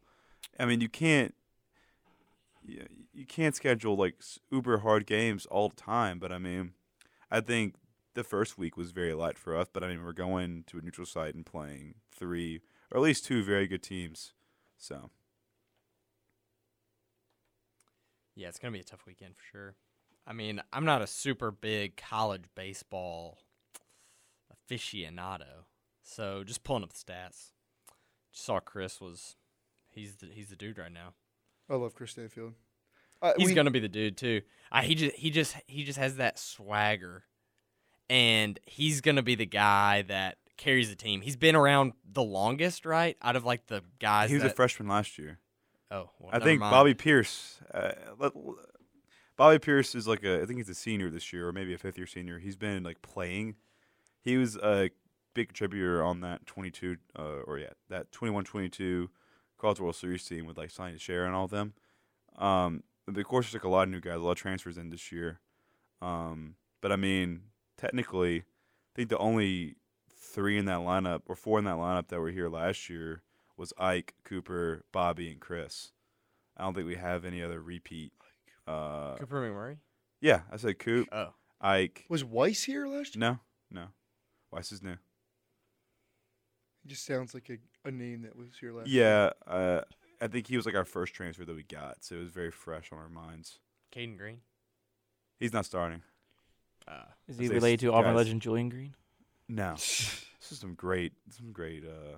I 0.60 0.65
mean 0.65 0.81
you 0.81 0.89
can't 0.89 1.34
you, 2.63 2.86
you 3.13 3.25
can't 3.25 3.55
schedule 3.55 3.95
like 3.95 4.15
uber 4.51 4.79
hard 4.79 5.05
games 5.05 5.45
all 5.47 5.69
the 5.69 5.75
time, 5.75 6.19
but 6.19 6.31
I 6.31 6.38
mean 6.38 6.73
I 7.31 7.41
think 7.41 7.75
the 8.15 8.23
first 8.23 8.58
week 8.58 8.75
was 8.75 8.91
very 8.91 9.13
light 9.13 9.38
for 9.38 9.56
us, 9.58 9.67
but 9.71 9.84
I 9.84 9.88
mean 9.88 10.04
we're 10.04 10.12
going 10.13 10.63
to 10.67 10.78
a 10.78 10.82
neutral 10.82 11.06
site 11.06 11.36
and 11.36 11.45
playing 11.45 11.95
three 12.12 12.62
or 12.91 12.97
at 12.97 13.04
least 13.04 13.25
two 13.25 13.43
very 13.43 13.67
good 13.67 13.84
teams, 13.84 14.34
so. 14.78 15.10
Yeah, 18.36 18.49
it's 18.49 18.60
gonna 18.60 18.71
be 18.73 18.80
a 18.82 18.84
tough 18.84 19.06
weekend 19.06 19.36
for 19.36 19.43
sure. 19.51 19.75
I 20.28 20.34
mean, 20.34 20.62
I'm 20.73 20.86
not 20.86 21.01
a 21.01 21.08
super 21.08 21.51
big 21.51 21.95
college 21.97 22.43
baseball 22.56 23.39
aficionado, 24.69 25.65
so 26.04 26.43
just 26.43 26.63
pulling 26.63 26.84
up 26.84 26.91
the 26.93 26.99
stats. 26.99 27.51
Just 28.34 28.45
saw 28.45 28.60
Chris 28.60 28.99
was, 28.99 29.36
he's 29.89 30.15
the 30.15 30.28
he's 30.28 30.49
the 30.49 30.56
dude 30.56 30.78
right 30.78 30.91
now. 30.91 31.13
I 31.69 31.75
love 31.75 31.95
Chris 31.95 32.12
Stanfield. 32.12 32.54
Uh, 33.21 33.34
He's 33.38 33.49
we- 33.49 33.54
gonna 33.56 33.71
be 33.71 33.80
the 33.80 33.88
dude 33.88 34.17
too. 34.17 34.41
I, 34.71 34.84
he 34.84 34.95
just 34.95 35.15
he 35.15 35.30
just 35.32 35.56
he 35.67 35.84
just 35.86 35.97
has 35.97 36.17
that 36.17 36.38
swagger, 36.38 37.23
and 38.10 38.60
he's 38.65 39.02
gonna 39.02 39.24
be 39.24 39.36
the 39.36 39.46
guy 39.46 40.04
that 40.04 40.38
carries 40.58 40.89
the 40.89 40.96
team. 40.96 41.22
He's 41.22 41.36
been 41.36 41.56
around 41.56 41.94
the 42.12 42.24
longest, 42.24 42.86
right? 42.86 43.18
Out 43.22 43.36
of 43.36 43.46
like 43.46 43.68
the 43.68 43.84
guys. 44.00 44.30
He 44.30 44.36
was 44.36 44.44
that, 44.44 44.52
a 44.52 44.56
freshman 44.56 44.88
last 44.88 45.18
year. 45.18 45.39
Oh, 45.91 46.10
well, 46.20 46.32
I 46.32 46.39
think 46.39 46.60
mind. 46.60 46.72
Bobby 46.72 46.94
Peirce. 46.94 47.60
Uh, 47.74 47.91
Bobby 49.38 49.60
Peirce 49.60 49.96
is 49.96 50.08
like 50.08 50.24
a. 50.24 50.41
I 50.41 50.46
think 50.46 50.58
he's 50.58 50.70
a 50.70 50.76
senior 50.76 51.10
this 51.10 51.32
year, 51.34 51.48
or 51.48 51.52
maybe 51.52 51.74
a 51.74 51.78
fifth 51.78 51.98
year 51.98 52.08
senior. 52.08 52.39
He's 52.39 52.56
been 52.56 52.84
like 52.84 53.02
playing. 53.02 53.56
He 54.22 54.38
was 54.38 54.56
a 54.58 54.89
big 55.34 55.50
contributor 55.50 56.04
on 56.04 56.22
that 56.22 56.48
22, 56.48 56.98
uh, 57.20 57.22
or 57.46 57.60
yeah, 57.60 57.70
that 57.89 58.12
21-22 58.12 59.10
College 59.60 59.80
World 59.80 59.96
Series 59.96 60.26
team 60.26 60.48
with 60.48 60.58
like 60.58 60.72
Sonny 60.72 60.98
Share 60.98 61.26
and 61.26 61.36
all 61.36 61.46
of 61.46 61.52
them. 61.52 61.74
Um, 62.38 62.84
of 63.08 63.24
course, 63.26 63.46
there's 63.46 63.56
like 63.56 63.65
a 63.65 63.70
lot 63.70 63.84
of 63.84 63.89
new 63.89 64.00
guys, 64.00 64.15
a 64.15 64.20
lot 64.20 64.32
of 64.32 64.38
transfers 64.38 64.78
in 64.78 64.89
this 64.89 65.12
year. 65.12 65.41
Um, 66.02 66.56
but 66.82 66.91
I 66.91 66.96
mean, 66.96 67.41
technically, 67.86 68.39
I 68.39 68.43
think 68.95 69.10
the 69.10 69.17
only 69.17 69.76
three 70.10 70.58
in 70.58 70.65
that 70.65 70.80
lineup 70.80 71.21
or 71.28 71.36
four 71.36 71.60
in 71.60 71.65
that 71.65 71.76
lineup 71.78 72.08
that 72.10 72.19
were 72.19 72.32
here 72.32 72.50
last 72.50 72.89
year 72.89 73.21
was 73.58 73.74
Ike, 73.78 74.13
Cooper, 74.24 74.84
Bobby, 74.91 75.30
and 75.32 75.39
Chris. 75.39 75.91
I 76.58 76.63
don't 76.63 76.74
think 76.74 76.88
we 76.88 76.95
have 76.95 77.26
any 77.26 77.41
other 77.41 77.62
repeat. 77.62 78.12
Uh, 78.67 79.15
Cooper 79.15 79.41
McMurray. 79.50 79.78
yeah, 80.21 80.41
I 80.52 80.58
said 80.58 80.80
Coop, 80.80 81.08
Oh, 81.12 81.34
Ike. 81.62 82.06
was 82.10 82.24
Weiss 82.24 82.63
here 82.63 82.88
last 82.88 83.15
year? 83.15 83.19
No, 83.21 83.39
no. 83.71 83.88
Weiss 84.52 84.71
is 84.71 84.82
new. 84.82 84.91
It 86.84 86.88
just 86.88 87.06
sounds 87.06 87.34
like 87.34 87.50
a, 87.50 87.88
a 87.88 87.91
name 87.91 88.21
that 88.24 88.36
was 88.36 88.50
here 88.60 88.71
last. 88.74 88.88
Year. 88.88 89.32
Yeah, 89.48 89.52
uh, 89.52 89.82
I 90.21 90.28
think 90.28 90.48
he 90.48 90.56
was 90.58 90.65
like 90.65 90.76
our 90.76 90.86
first 90.86 91.13
transfer 91.13 91.43
that 91.45 91.56
we 91.56 91.63
got, 91.63 92.04
so 92.04 92.15
it 92.15 92.19
was 92.19 92.30
very 92.30 92.52
fresh 92.52 92.91
on 92.91 92.98
our 93.00 93.10
minds. 93.10 93.60
Caden 93.93 94.17
Green. 94.17 94.39
He's 95.39 95.54
not 95.54 95.65
starting. 95.65 96.02
Uh, 96.88 97.04
Is 97.28 97.38
he 97.38 97.48
related 97.48 97.80
to 97.82 97.93
Auburn 97.93 98.12
guys- 98.13 98.26
legend 98.26 98.41
Julian 98.41 98.69
Green? 98.69 98.95
No, 99.48 99.74
this 99.76 100.26
is 100.52 100.60
some 100.60 100.74
great, 100.74 101.13
some 101.30 101.52
great, 101.52 101.84
uh, 101.86 102.17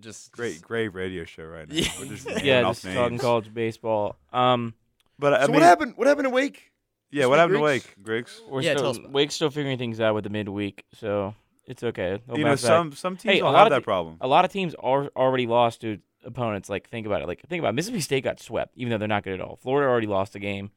just 0.00 0.32
great, 0.32 0.52
just- 0.52 0.64
great 0.64 0.88
radio 0.88 1.24
show 1.24 1.44
right 1.44 1.68
now. 1.68 1.74
Yeah. 1.74 1.88
We're 1.98 2.06
just 2.06 2.26
naming 2.28 2.44
Yeah, 2.44 2.62
off 2.62 2.80
just 2.82 2.94
talking 2.94 3.18
college 3.18 3.52
baseball. 3.52 4.16
Um, 4.32 4.74
But 5.18 5.34
I 5.34 5.40
so 5.42 5.46
mean, 5.46 5.54
what 5.54 5.62
happened? 5.62 5.92
What 5.96 6.06
happened 6.06 6.26
to 6.26 6.30
Wake? 6.30 6.72
yeah, 7.10 7.22
this 7.22 7.28
what 7.28 7.32
week, 7.34 7.38
happened 7.38 7.56
to 7.56 7.62
Wake, 7.62 7.94
Griggs? 8.02 8.40
we're 8.48 8.62
Yeah, 8.62 8.72
tell 8.74 8.78
still 8.80 8.90
us 8.90 8.98
about. 8.98 9.12
Wake's 9.12 9.34
still 9.34 9.50
figuring 9.50 9.78
things 9.78 10.00
out 10.00 10.14
with 10.14 10.24
the 10.24 10.30
midweek, 10.30 10.84
so 10.92 11.34
it's 11.66 11.82
okay. 11.82 12.20
They'll 12.26 12.38
you 12.38 12.44
know, 12.44 12.50
bounce 12.50 12.62
back. 12.62 12.68
some 12.68 12.92
some 12.92 13.16
teams 13.16 13.32
Hey, 13.32 13.38
a 13.38 13.42
don't 13.42 13.52
lot 13.52 13.58
have 13.58 13.66
of 13.68 13.70
that 13.70 13.80
the- 13.80 13.84
problem. 13.84 14.16
a 14.20 14.28
lot 14.28 14.44
of 14.44 14.52
teams 14.52 14.74
are 14.80 15.06
already 15.16 15.46
lost 15.46 15.80
to 15.80 15.98
opponents. 16.24 16.68
Like 16.68 16.88
think 16.88 17.06
about 17.06 17.22
it. 17.22 17.28
Like 17.28 17.40
think 17.48 17.60
about 17.60 17.70
it. 17.70 17.72
Mississippi 17.74 18.00
State 18.00 18.24
got 18.24 18.38
swept, 18.40 18.76
even 18.76 18.90
though 18.90 18.98
they're 18.98 19.08
not 19.08 19.22
good 19.24 19.34
at 19.34 19.40
all. 19.40 19.56
Florida 19.56 19.88
already 19.90 20.06
lost 20.08 20.34
a 20.34 20.38
game. 20.38 20.70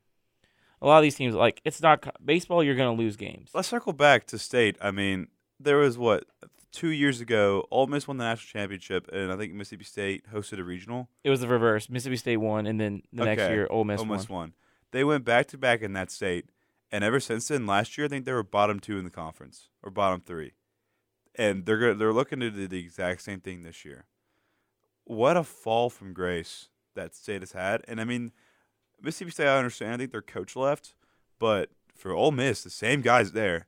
A 0.81 0.87
lot 0.87 0.97
of 0.97 1.03
these 1.03 1.15
teams, 1.15 1.35
like 1.35 1.61
it's 1.65 1.81
not 1.81 2.05
baseball. 2.23 2.63
You're 2.63 2.75
going 2.75 2.95
to 2.95 3.01
lose 3.01 3.15
games. 3.17 3.51
Let's 3.53 3.67
circle 3.67 3.93
back 3.93 4.25
to 4.27 4.37
state. 4.37 4.77
I 4.81 4.91
mean, 4.91 5.27
there 5.59 5.77
was 5.77 5.97
what 5.97 6.23
two 6.71 6.89
years 6.89 7.19
ago, 7.19 7.65
Ole 7.71 7.87
Miss 7.87 8.07
won 8.07 8.17
the 8.17 8.23
national 8.23 8.61
championship, 8.61 9.09
and 9.11 9.31
I 9.31 9.35
think 9.37 9.53
Mississippi 9.53 9.83
State 9.83 10.23
hosted 10.33 10.59
a 10.59 10.63
regional. 10.63 11.09
It 11.23 11.29
was 11.29 11.41
the 11.41 11.47
reverse. 11.47 11.89
Mississippi 11.89 12.15
State 12.17 12.37
won, 12.37 12.65
and 12.65 12.79
then 12.79 13.01
the 13.11 13.25
next 13.25 13.41
year 13.49 13.67
Ole 13.69 13.83
Miss 13.83 13.99
Ole 13.99 14.05
won. 14.05 14.17
Miss 14.17 14.29
won. 14.29 14.53
They 14.91 15.03
went 15.03 15.25
back 15.25 15.47
to 15.47 15.57
back 15.57 15.81
in 15.81 15.93
that 15.93 16.11
state, 16.11 16.45
and 16.91 17.03
ever 17.03 17.19
since 17.19 17.47
then, 17.49 17.65
last 17.67 17.97
year 17.97 18.05
I 18.05 18.07
think 18.07 18.25
they 18.25 18.33
were 18.33 18.43
bottom 18.43 18.79
two 18.79 18.97
in 18.97 19.03
the 19.03 19.09
conference 19.11 19.69
or 19.83 19.91
bottom 19.91 20.21
three, 20.21 20.53
and 21.35 21.65
they're 21.65 21.77
go- 21.77 21.93
they're 21.93 22.13
looking 22.13 22.39
to 22.39 22.49
do 22.51 22.67
the 22.67 22.79
exact 22.79 23.21
same 23.21 23.39
thing 23.41 23.63
this 23.63 23.83
year. 23.83 24.05
What 25.03 25.35
a 25.37 25.43
fall 25.43 25.89
from 25.89 26.13
grace 26.13 26.69
that 26.95 27.15
state 27.15 27.41
has 27.41 27.51
had, 27.53 27.83
and 27.87 27.99
I 27.99 28.03
mean, 28.05 28.31
Mississippi 29.01 29.31
State. 29.31 29.47
I 29.47 29.57
understand. 29.57 29.93
I 29.93 29.97
think 29.97 30.11
their 30.11 30.21
coach 30.21 30.55
left, 30.55 30.93
but 31.39 31.69
for 31.95 32.11
Ole 32.11 32.31
Miss, 32.31 32.63
the 32.63 32.69
same 32.69 33.01
guys 33.01 33.31
there, 33.33 33.67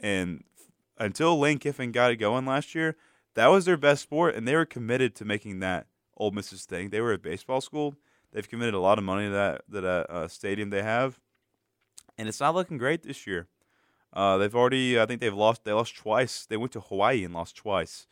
and 0.00 0.44
until 0.98 1.38
Lane 1.38 1.58
Kiffin 1.58 1.92
got 1.92 2.10
it 2.10 2.16
going 2.16 2.46
last 2.46 2.74
year, 2.74 2.96
that 3.34 3.48
was 3.48 3.64
their 3.64 3.76
best 3.76 4.02
sport, 4.02 4.34
and 4.34 4.46
they 4.46 4.54
were 4.54 4.66
committed 4.66 5.14
to 5.16 5.24
making 5.24 5.60
that 5.60 5.86
Ole 6.16 6.30
Miss's 6.30 6.64
thing. 6.64 6.90
They 6.90 7.00
were 7.00 7.12
a 7.12 7.18
baseball 7.18 7.60
school. 7.60 7.94
They've 8.32 8.48
committed 8.48 8.74
a 8.74 8.80
lot 8.80 8.98
of 8.98 9.04
money 9.04 9.26
to 9.26 9.30
that 9.30 9.62
that 9.68 9.84
uh, 9.84 10.06
uh, 10.08 10.28
stadium 10.28 10.70
they 10.70 10.82
have, 10.82 11.20
and 12.18 12.28
it's 12.28 12.40
not 12.40 12.54
looking 12.54 12.78
great 12.78 13.02
this 13.02 13.26
year. 13.26 13.48
Uh, 14.12 14.36
they've 14.36 14.54
already, 14.54 15.00
I 15.00 15.06
think 15.06 15.20
they've 15.20 15.34
lost. 15.34 15.64
They 15.64 15.72
lost 15.72 15.96
twice. 15.96 16.44
They 16.44 16.58
went 16.58 16.72
to 16.72 16.80
Hawaii 16.80 17.24
and 17.24 17.32
lost 17.32 17.56
twice. 17.56 18.06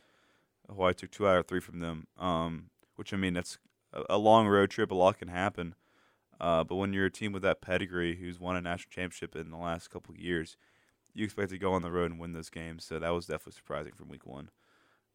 Hawaii 0.68 0.94
took 0.94 1.10
two 1.10 1.28
out 1.28 1.38
of 1.38 1.46
three 1.46 1.60
from 1.60 1.80
them. 1.80 2.06
Um, 2.18 2.70
which 2.96 3.12
I 3.12 3.16
mean, 3.16 3.34
that's 3.34 3.58
a, 3.92 4.02
a 4.10 4.18
long 4.18 4.46
road 4.46 4.70
trip. 4.70 4.90
A 4.90 4.94
lot 4.94 5.18
can 5.18 5.28
happen. 5.28 5.74
Uh, 6.40 6.64
but 6.64 6.76
when 6.76 6.92
you're 6.92 7.06
a 7.06 7.10
team 7.10 7.32
with 7.32 7.42
that 7.42 7.60
pedigree, 7.60 8.16
who's 8.16 8.40
won 8.40 8.56
a 8.56 8.60
national 8.60 8.90
championship 8.90 9.36
in 9.36 9.50
the 9.50 9.56
last 9.56 9.90
couple 9.90 10.14
of 10.14 10.18
years, 10.18 10.56
you 11.12 11.24
expect 11.24 11.50
to 11.50 11.58
go 11.58 11.72
on 11.72 11.82
the 11.82 11.90
road 11.90 12.10
and 12.10 12.18
win 12.18 12.32
those 12.32 12.50
games. 12.50 12.84
So 12.84 12.98
that 12.98 13.10
was 13.10 13.26
definitely 13.26 13.52
surprising 13.52 13.92
from 13.92 14.08
week 14.08 14.26
one. 14.26 14.50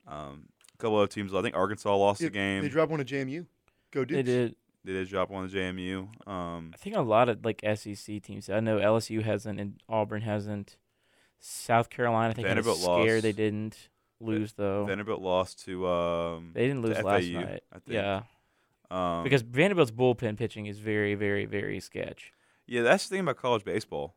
Um, 0.07 0.49
a 0.73 0.77
couple 0.77 1.01
of 1.01 1.09
teams, 1.09 1.33
I 1.33 1.41
think 1.41 1.55
Arkansas 1.55 1.95
lost 1.95 2.21
Yeah, 2.21 2.27
the 2.27 2.33
game. 2.33 2.61
They 2.61 2.69
dropped 2.69 2.91
one 2.91 2.99
at 2.99 3.07
JMU. 3.07 3.45
Go 3.91 4.05
They 4.05 4.23
did. 4.23 4.55
They 4.83 4.93
did 4.93 5.09
drop 5.09 5.31
one 5.31 5.49
to 5.49 5.55
JMU. 5.55 6.27
Um, 6.29 6.71
I 6.73 6.77
think 6.77 6.95
a 6.95 7.01
lot 7.01 7.27
of 7.27 7.43
like 7.43 7.61
SEC 7.75 8.21
teams. 8.21 8.49
I 8.49 8.59
know 8.59 8.77
LSU 8.77 9.23
hasn't 9.23 9.59
and 9.59 9.81
Auburn 9.89 10.21
hasn't. 10.21 10.77
South 11.39 11.89
Carolina, 11.89 12.29
I 12.29 12.33
think 12.33 12.47
had 12.47 12.57
a 12.57 12.61
Vanderbilt 12.61 12.79
scare. 12.79 13.13
lost. 13.15 13.23
They 13.23 13.31
didn't 13.31 13.89
lose 14.19 14.53
though. 14.53 14.85
Vanderbilt 14.85 15.21
lost 15.21 15.63
to 15.65 15.88
um, 15.88 16.51
they 16.53 16.67
didn't 16.67 16.81
lose 16.81 17.01
last 17.01 17.25
FAU, 17.25 17.39
night. 17.39 17.63
I 17.71 17.79
think. 17.79 17.93
Yeah, 17.93 18.23
um, 18.91 19.23
because 19.23 19.41
Vanderbilt's 19.41 19.91
bullpen 19.91 20.37
pitching 20.37 20.65
is 20.65 20.79
very, 20.79 21.15
very, 21.15 21.45
very 21.45 21.79
sketch. 21.79 22.31
Yeah, 22.67 22.81
that's 22.81 23.07
the 23.07 23.15
thing 23.15 23.21
about 23.21 23.37
college 23.37 23.63
baseball. 23.63 24.15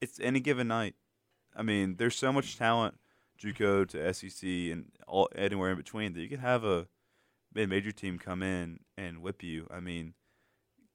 It's 0.00 0.18
any 0.20 0.40
given 0.40 0.68
night. 0.68 0.94
I 1.56 1.62
mean, 1.62 1.96
there's 1.96 2.16
so 2.16 2.32
much 2.32 2.56
talent, 2.56 2.94
JUCO 3.42 3.88
to 3.88 4.14
SEC 4.14 4.48
and 4.72 4.86
all 5.06 5.28
anywhere 5.34 5.70
in 5.72 5.76
between 5.76 6.12
that 6.14 6.20
you 6.20 6.28
can 6.28 6.40
have 6.40 6.64
a 6.64 6.86
major 7.54 7.90
team 7.92 8.18
come 8.18 8.42
in 8.42 8.80
and 8.96 9.18
whip 9.22 9.42
you. 9.42 9.66
I 9.70 9.80
mean, 9.80 10.14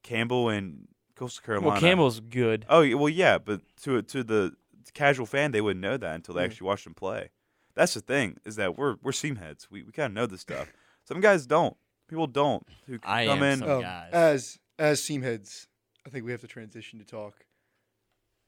Campbell 0.04 0.50
and 0.50 0.88
Coastal 1.16 1.44
Carolina. 1.46 1.72
Well, 1.72 1.80
Campbell's 1.80 2.20
good. 2.20 2.66
Oh 2.70 2.80
well 2.98 3.10
yeah, 3.10 3.38
but 3.38 3.62
to 3.84 4.02
to 4.02 4.24
the 4.24 4.54
casual 4.94 5.26
fan, 5.26 5.52
they 5.52 5.62
wouldn't 5.62 5.82
know 5.82 5.98
that 5.98 6.16
until 6.16 6.36
they 6.36 6.42
Yeah. 6.42 6.46
actually 6.46 6.66
watched 6.68 6.84
them 6.86 6.94
play. 6.94 7.30
That's 7.76 7.94
the 7.94 8.02
thing 8.02 8.38
is 8.46 8.56
that 8.56 8.78
we're 8.78 8.96
we're 9.02 9.12
seam 9.12 9.38
heads. 9.38 9.68
We 9.70 9.84
we 9.84 9.92
kind 9.92 10.08
of 10.08 10.14
know 10.14 10.26
this 10.26 10.42
stuff. 10.42 10.72
Some 11.06 11.20
guys 11.20 11.46
don't. 11.46 11.76
People 12.14 12.28
don't. 12.28 12.64
Who 12.86 13.00
I 13.04 13.26
come 13.26 13.42
am 13.42 13.44
in. 13.54 13.60
some- 13.60 13.70
Um, 13.70 13.82
guys. 13.82 14.10
As 14.14 14.60
as 14.78 15.04
seam 15.04 15.24
heads, 15.24 15.68
I 16.06 16.10
think 16.12 16.26
we 16.26 16.32
have 16.32 16.42
to 16.42 16.48
transition 16.48 17.00
to 17.00 17.06
talk 17.06 17.46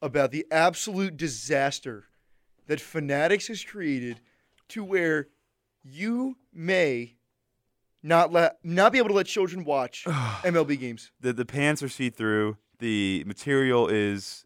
about 0.00 0.30
the 0.30 0.46
absolute 0.52 1.16
disaster 1.16 2.04
that 2.68 2.80
Fanatics 2.80 3.48
has 3.48 3.64
created 3.64 4.20
to 4.68 4.84
where 4.84 5.26
you 5.82 6.36
may 6.52 7.16
not 8.04 8.32
let 8.32 8.56
not 8.64 8.92
be 8.92 8.98
able 8.98 9.08
to 9.08 9.14
let 9.14 9.26
children 9.26 9.64
watch 9.64 10.04
MLB 10.44 10.78
games. 10.78 11.10
the 11.20 11.32
the 11.32 11.44
pants 11.44 11.82
are 11.82 11.88
see 11.88 12.08
through. 12.08 12.58
The 12.78 13.24
material 13.26 13.88
is 13.88 14.44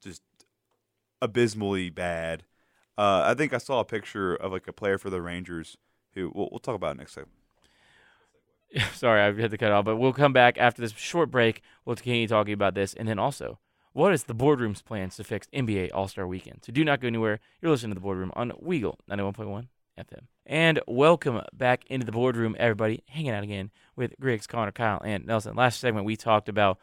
just 0.00 0.22
abysmally 1.22 1.90
bad. 1.90 2.42
Uh, 2.96 3.22
I 3.26 3.34
think 3.34 3.52
I 3.52 3.58
saw 3.58 3.78
a 3.78 3.84
picture 3.84 4.34
of 4.34 4.50
like 4.50 4.66
a 4.66 4.72
player 4.72 4.98
for 4.98 5.10
the 5.10 5.22
Rangers 5.22 5.76
who 6.14 6.32
we'll, 6.34 6.48
we'll 6.50 6.58
talk 6.58 6.74
about 6.74 6.96
it 6.96 6.98
next 6.98 7.14
time. 7.14 7.26
Sorry, 8.94 9.20
I 9.20 9.32
had 9.40 9.50
to 9.50 9.58
cut 9.58 9.72
off, 9.72 9.84
but 9.84 9.96
we'll 9.96 10.12
come 10.12 10.32
back 10.32 10.58
after 10.58 10.82
this 10.82 10.92
short 10.92 11.30
break. 11.30 11.62
We'll 11.84 11.96
continue 11.96 12.28
talking 12.28 12.54
about 12.54 12.74
this, 12.74 12.94
and 12.94 13.08
then 13.08 13.18
also, 13.18 13.58
what 13.92 14.12
is 14.12 14.24
the 14.24 14.34
boardroom's 14.34 14.82
plans 14.82 15.16
to 15.16 15.24
fix 15.24 15.48
NBA 15.54 15.90
All 15.94 16.08
Star 16.08 16.26
Weekend? 16.26 16.60
So 16.64 16.72
do 16.72 16.84
not 16.84 17.00
go 17.00 17.08
anywhere. 17.08 17.40
You're 17.60 17.70
listening 17.70 17.92
to 17.92 17.94
the 17.94 18.00
boardroom 18.00 18.32
on 18.34 18.52
Weagle 18.62 18.96
91.1 19.10 19.68
FM. 19.98 20.26
And 20.46 20.80
welcome 20.86 21.42
back 21.52 21.84
into 21.86 22.06
the 22.06 22.12
boardroom, 22.12 22.54
everybody. 22.58 23.02
Hanging 23.08 23.32
out 23.32 23.42
again 23.42 23.70
with 23.96 24.14
Griggs, 24.20 24.46
Connor, 24.46 24.72
Kyle, 24.72 25.00
and 25.04 25.26
Nelson. 25.26 25.56
Last 25.56 25.80
segment, 25.80 26.06
we 26.06 26.16
talked 26.16 26.48
about 26.48 26.78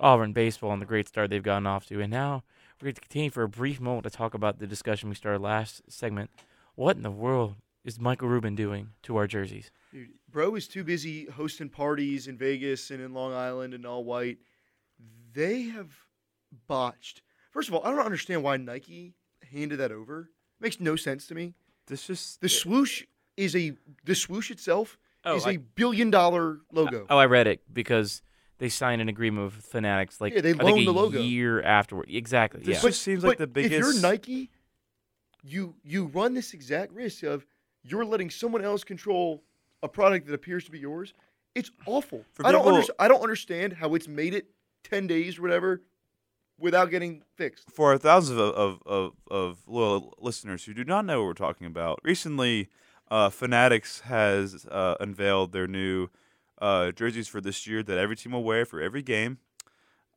Auburn 0.00 0.32
baseball 0.32 0.72
and 0.72 0.82
the 0.82 0.86
great 0.86 1.08
start 1.08 1.30
they've 1.30 1.42
gotten 1.42 1.66
off 1.66 1.86
to, 1.86 2.00
and 2.00 2.10
now 2.10 2.42
we're 2.80 2.86
going 2.86 2.94
to 2.94 3.00
continue 3.00 3.30
for 3.30 3.42
a 3.42 3.48
brief 3.48 3.80
moment 3.80 4.04
to 4.04 4.10
talk 4.10 4.34
about 4.34 4.58
the 4.58 4.66
discussion 4.66 5.08
we 5.08 5.14
started 5.14 5.40
last 5.40 5.82
segment. 5.88 6.30
What 6.74 6.96
in 6.96 7.02
the 7.02 7.10
world 7.10 7.56
is 7.86 7.98
Michael 8.00 8.28
Rubin 8.28 8.54
doing 8.54 8.90
to 9.04 9.16
our 9.16 9.26
jerseys? 9.26 9.70
Dude, 9.92 10.08
bro 10.30 10.54
is 10.56 10.68
too 10.68 10.84
busy 10.84 11.24
hosting 11.26 11.68
parties 11.70 12.26
in 12.26 12.36
Vegas 12.36 12.90
and 12.90 13.00
in 13.00 13.14
Long 13.14 13.32
Island 13.32 13.72
and 13.72 13.86
all 13.86 14.04
white. 14.04 14.38
They 15.32 15.62
have 15.62 15.92
botched. 16.66 17.22
First 17.50 17.68
of 17.68 17.74
all, 17.74 17.84
I 17.84 17.90
don't 17.90 18.04
understand 18.04 18.42
why 18.42 18.56
Nike 18.56 19.14
handed 19.50 19.76
that 19.78 19.92
over. 19.92 20.30
makes 20.60 20.80
no 20.80 20.96
sense 20.96 21.26
to 21.28 21.34
me. 21.34 21.54
This 21.86 22.06
just 22.06 22.40
The 22.40 22.48
swoosh 22.48 23.04
is 23.36 23.54
a 23.54 23.72
the 24.04 24.14
swoosh 24.14 24.50
itself 24.50 24.98
Oh, 25.24 25.36
is 25.36 25.46
I- 25.46 25.52
a 25.52 25.56
billion 25.58 26.10
dollar 26.10 26.60
logo. 26.72 27.06
Oh, 27.10 27.18
I 27.18 27.26
read 27.26 27.46
it 27.46 27.60
because 27.72 28.22
they 28.58 28.68
signed 28.68 29.00
an 29.02 29.08
agreement 29.08 29.52
with 29.54 29.64
Fanatics. 29.64 30.20
Like 30.20 30.32
Yeah, 30.34 30.40
they 30.40 30.50
I 30.50 30.56
think 30.58 30.62
loaned 30.64 30.82
a 30.82 30.84
the 30.86 30.92
logo. 30.92 31.20
year 31.20 31.62
afterward. 31.62 32.06
Exactly. 32.08 32.62
This 32.62 32.82
yeah. 32.82 32.88
just 32.90 33.02
seems 33.02 33.22
like 33.22 33.38
the 33.38 33.46
biggest. 33.46 33.72
If 33.74 33.78
you're 33.78 33.88
biggest- 33.88 34.02
Nike, 34.02 34.50
you 35.44 35.74
you 35.84 36.06
run 36.06 36.34
this 36.34 36.54
exact 36.54 36.92
risk 36.92 37.22
of 37.22 37.46
you're 37.88 38.04
letting 38.04 38.30
someone 38.30 38.64
else 38.64 38.84
control 38.84 39.42
a 39.82 39.88
product 39.88 40.26
that 40.26 40.34
appears 40.34 40.64
to 40.64 40.70
be 40.70 40.78
yours. 40.78 41.14
It's 41.54 41.70
awful. 41.86 42.24
For 42.32 42.46
I 42.46 42.52
don't 42.52 42.62
people- 42.62 42.76
under, 42.78 42.92
I 42.98 43.08
don't 43.08 43.22
understand 43.22 43.74
how 43.74 43.94
it's 43.94 44.08
made 44.08 44.34
it 44.34 44.46
ten 44.84 45.06
days 45.06 45.38
or 45.38 45.42
whatever 45.42 45.82
without 46.58 46.90
getting 46.90 47.22
fixed. 47.34 47.70
for 47.70 47.90
our 47.92 47.98
thousands 47.98 48.40
of, 48.40 48.54
of, 48.54 48.82
of, 48.86 49.12
of 49.30 49.58
loyal 49.66 50.14
listeners 50.18 50.64
who 50.64 50.72
do 50.72 50.84
not 50.84 51.04
know 51.04 51.20
what 51.20 51.26
we're 51.26 51.34
talking 51.34 51.66
about, 51.66 51.98
recently, 52.02 52.68
uh, 53.10 53.28
Fanatics 53.30 54.00
has 54.00 54.66
uh, 54.70 54.94
unveiled 54.98 55.52
their 55.52 55.66
new 55.66 56.08
uh, 56.60 56.92
jerseys 56.92 57.28
for 57.28 57.40
this 57.40 57.66
year 57.66 57.82
that 57.82 57.98
every 57.98 58.16
team 58.16 58.32
will 58.32 58.42
wear 58.42 58.64
for 58.64 58.80
every 58.80 59.02
game. 59.02 59.38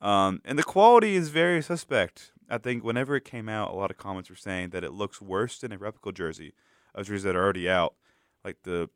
Um, 0.02 0.42
and 0.46 0.58
the 0.58 0.64
quality 0.64 1.16
is 1.16 1.28
very 1.30 1.62
suspect. 1.62 2.32
I 2.50 2.58
think 2.58 2.84
whenever 2.84 3.16
it 3.18 3.26
came 3.26 3.50
out, 3.50 3.72
a 3.72 3.76
lot 3.76 3.92
of 3.92 3.98
comments 3.98 4.30
were 4.30 4.36
saying 4.38 4.70
that 4.70 4.84
it 4.84 4.94
looks 4.94 5.22
worse 5.22 5.60
than 5.60 5.74
a 5.74 5.78
replica 5.78 6.14
jersey 6.14 6.54
jerseys 7.08 7.24
that 7.24 7.36
are 7.36 7.44
already 7.44 7.70
out. 7.70 7.96
Like 8.44 8.58
the, 8.64 8.90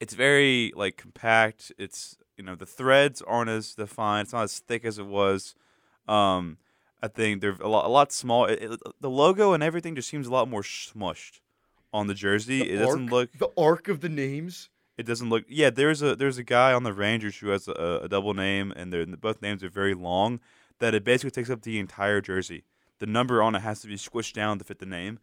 it's 0.00 0.14
very 0.14 0.72
like 0.74 0.96
compact. 0.96 1.72
It's 1.78 2.16
you 2.36 2.44
know 2.44 2.54
the 2.54 2.66
threads 2.66 3.22
aren't 3.22 3.50
as 3.50 3.74
defined. 3.74 4.26
It's 4.26 4.32
not 4.32 4.44
as 4.44 4.58
thick 4.58 4.84
as 4.84 4.98
it 4.98 5.06
was. 5.06 5.54
Um, 6.08 6.58
I 7.02 7.08
think 7.08 7.40
they're 7.40 7.56
a 7.60 7.68
lot, 7.68 7.84
a 7.84 7.88
lot 7.88 8.12
small. 8.12 8.46
It, 8.46 8.62
it- 8.62 8.80
the 9.00 9.10
logo 9.10 9.52
and 9.52 9.62
everything 9.62 9.94
just 9.94 10.08
seems 10.08 10.26
a 10.26 10.32
lot 10.32 10.48
more 10.48 10.62
smushed 10.62 11.40
on 11.92 12.06
the 12.06 12.14
jersey. 12.14 12.60
The 12.60 12.70
it 12.72 12.78
doesn't 12.78 13.06
look. 13.10 13.32
the 13.38 13.50
arc 13.56 13.88
of 13.88 14.00
the 14.00 14.08
names. 14.08 14.70
It 14.96 15.06
doesn't 15.06 15.28
look. 15.28 15.44
Yeah, 15.48 15.70
there's 15.70 16.02
a 16.02 16.14
there's 16.16 16.38
a 16.38 16.44
guy 16.44 16.72
on 16.72 16.82
the 16.84 16.92
Rangers 16.92 17.36
who 17.38 17.48
has 17.48 17.66
a, 17.68 18.00
a 18.04 18.08
double 18.08 18.32
name, 18.34 18.72
and 18.76 18.92
they're, 18.92 19.04
both 19.06 19.42
names 19.42 19.62
are 19.64 19.68
very 19.68 19.94
long. 19.94 20.40
That 20.80 20.94
it 20.94 21.04
basically 21.04 21.30
takes 21.30 21.50
up 21.50 21.62
the 21.62 21.78
entire 21.78 22.20
jersey. 22.20 22.64
The 23.00 23.06
number 23.06 23.42
on 23.42 23.54
it 23.54 23.60
has 23.62 23.80
to 23.80 23.88
be 23.88 23.96
squished 23.96 24.32
down 24.34 24.58
to 24.58 24.64
fit 24.64 24.78
the 24.78 24.86
name, 24.86 25.18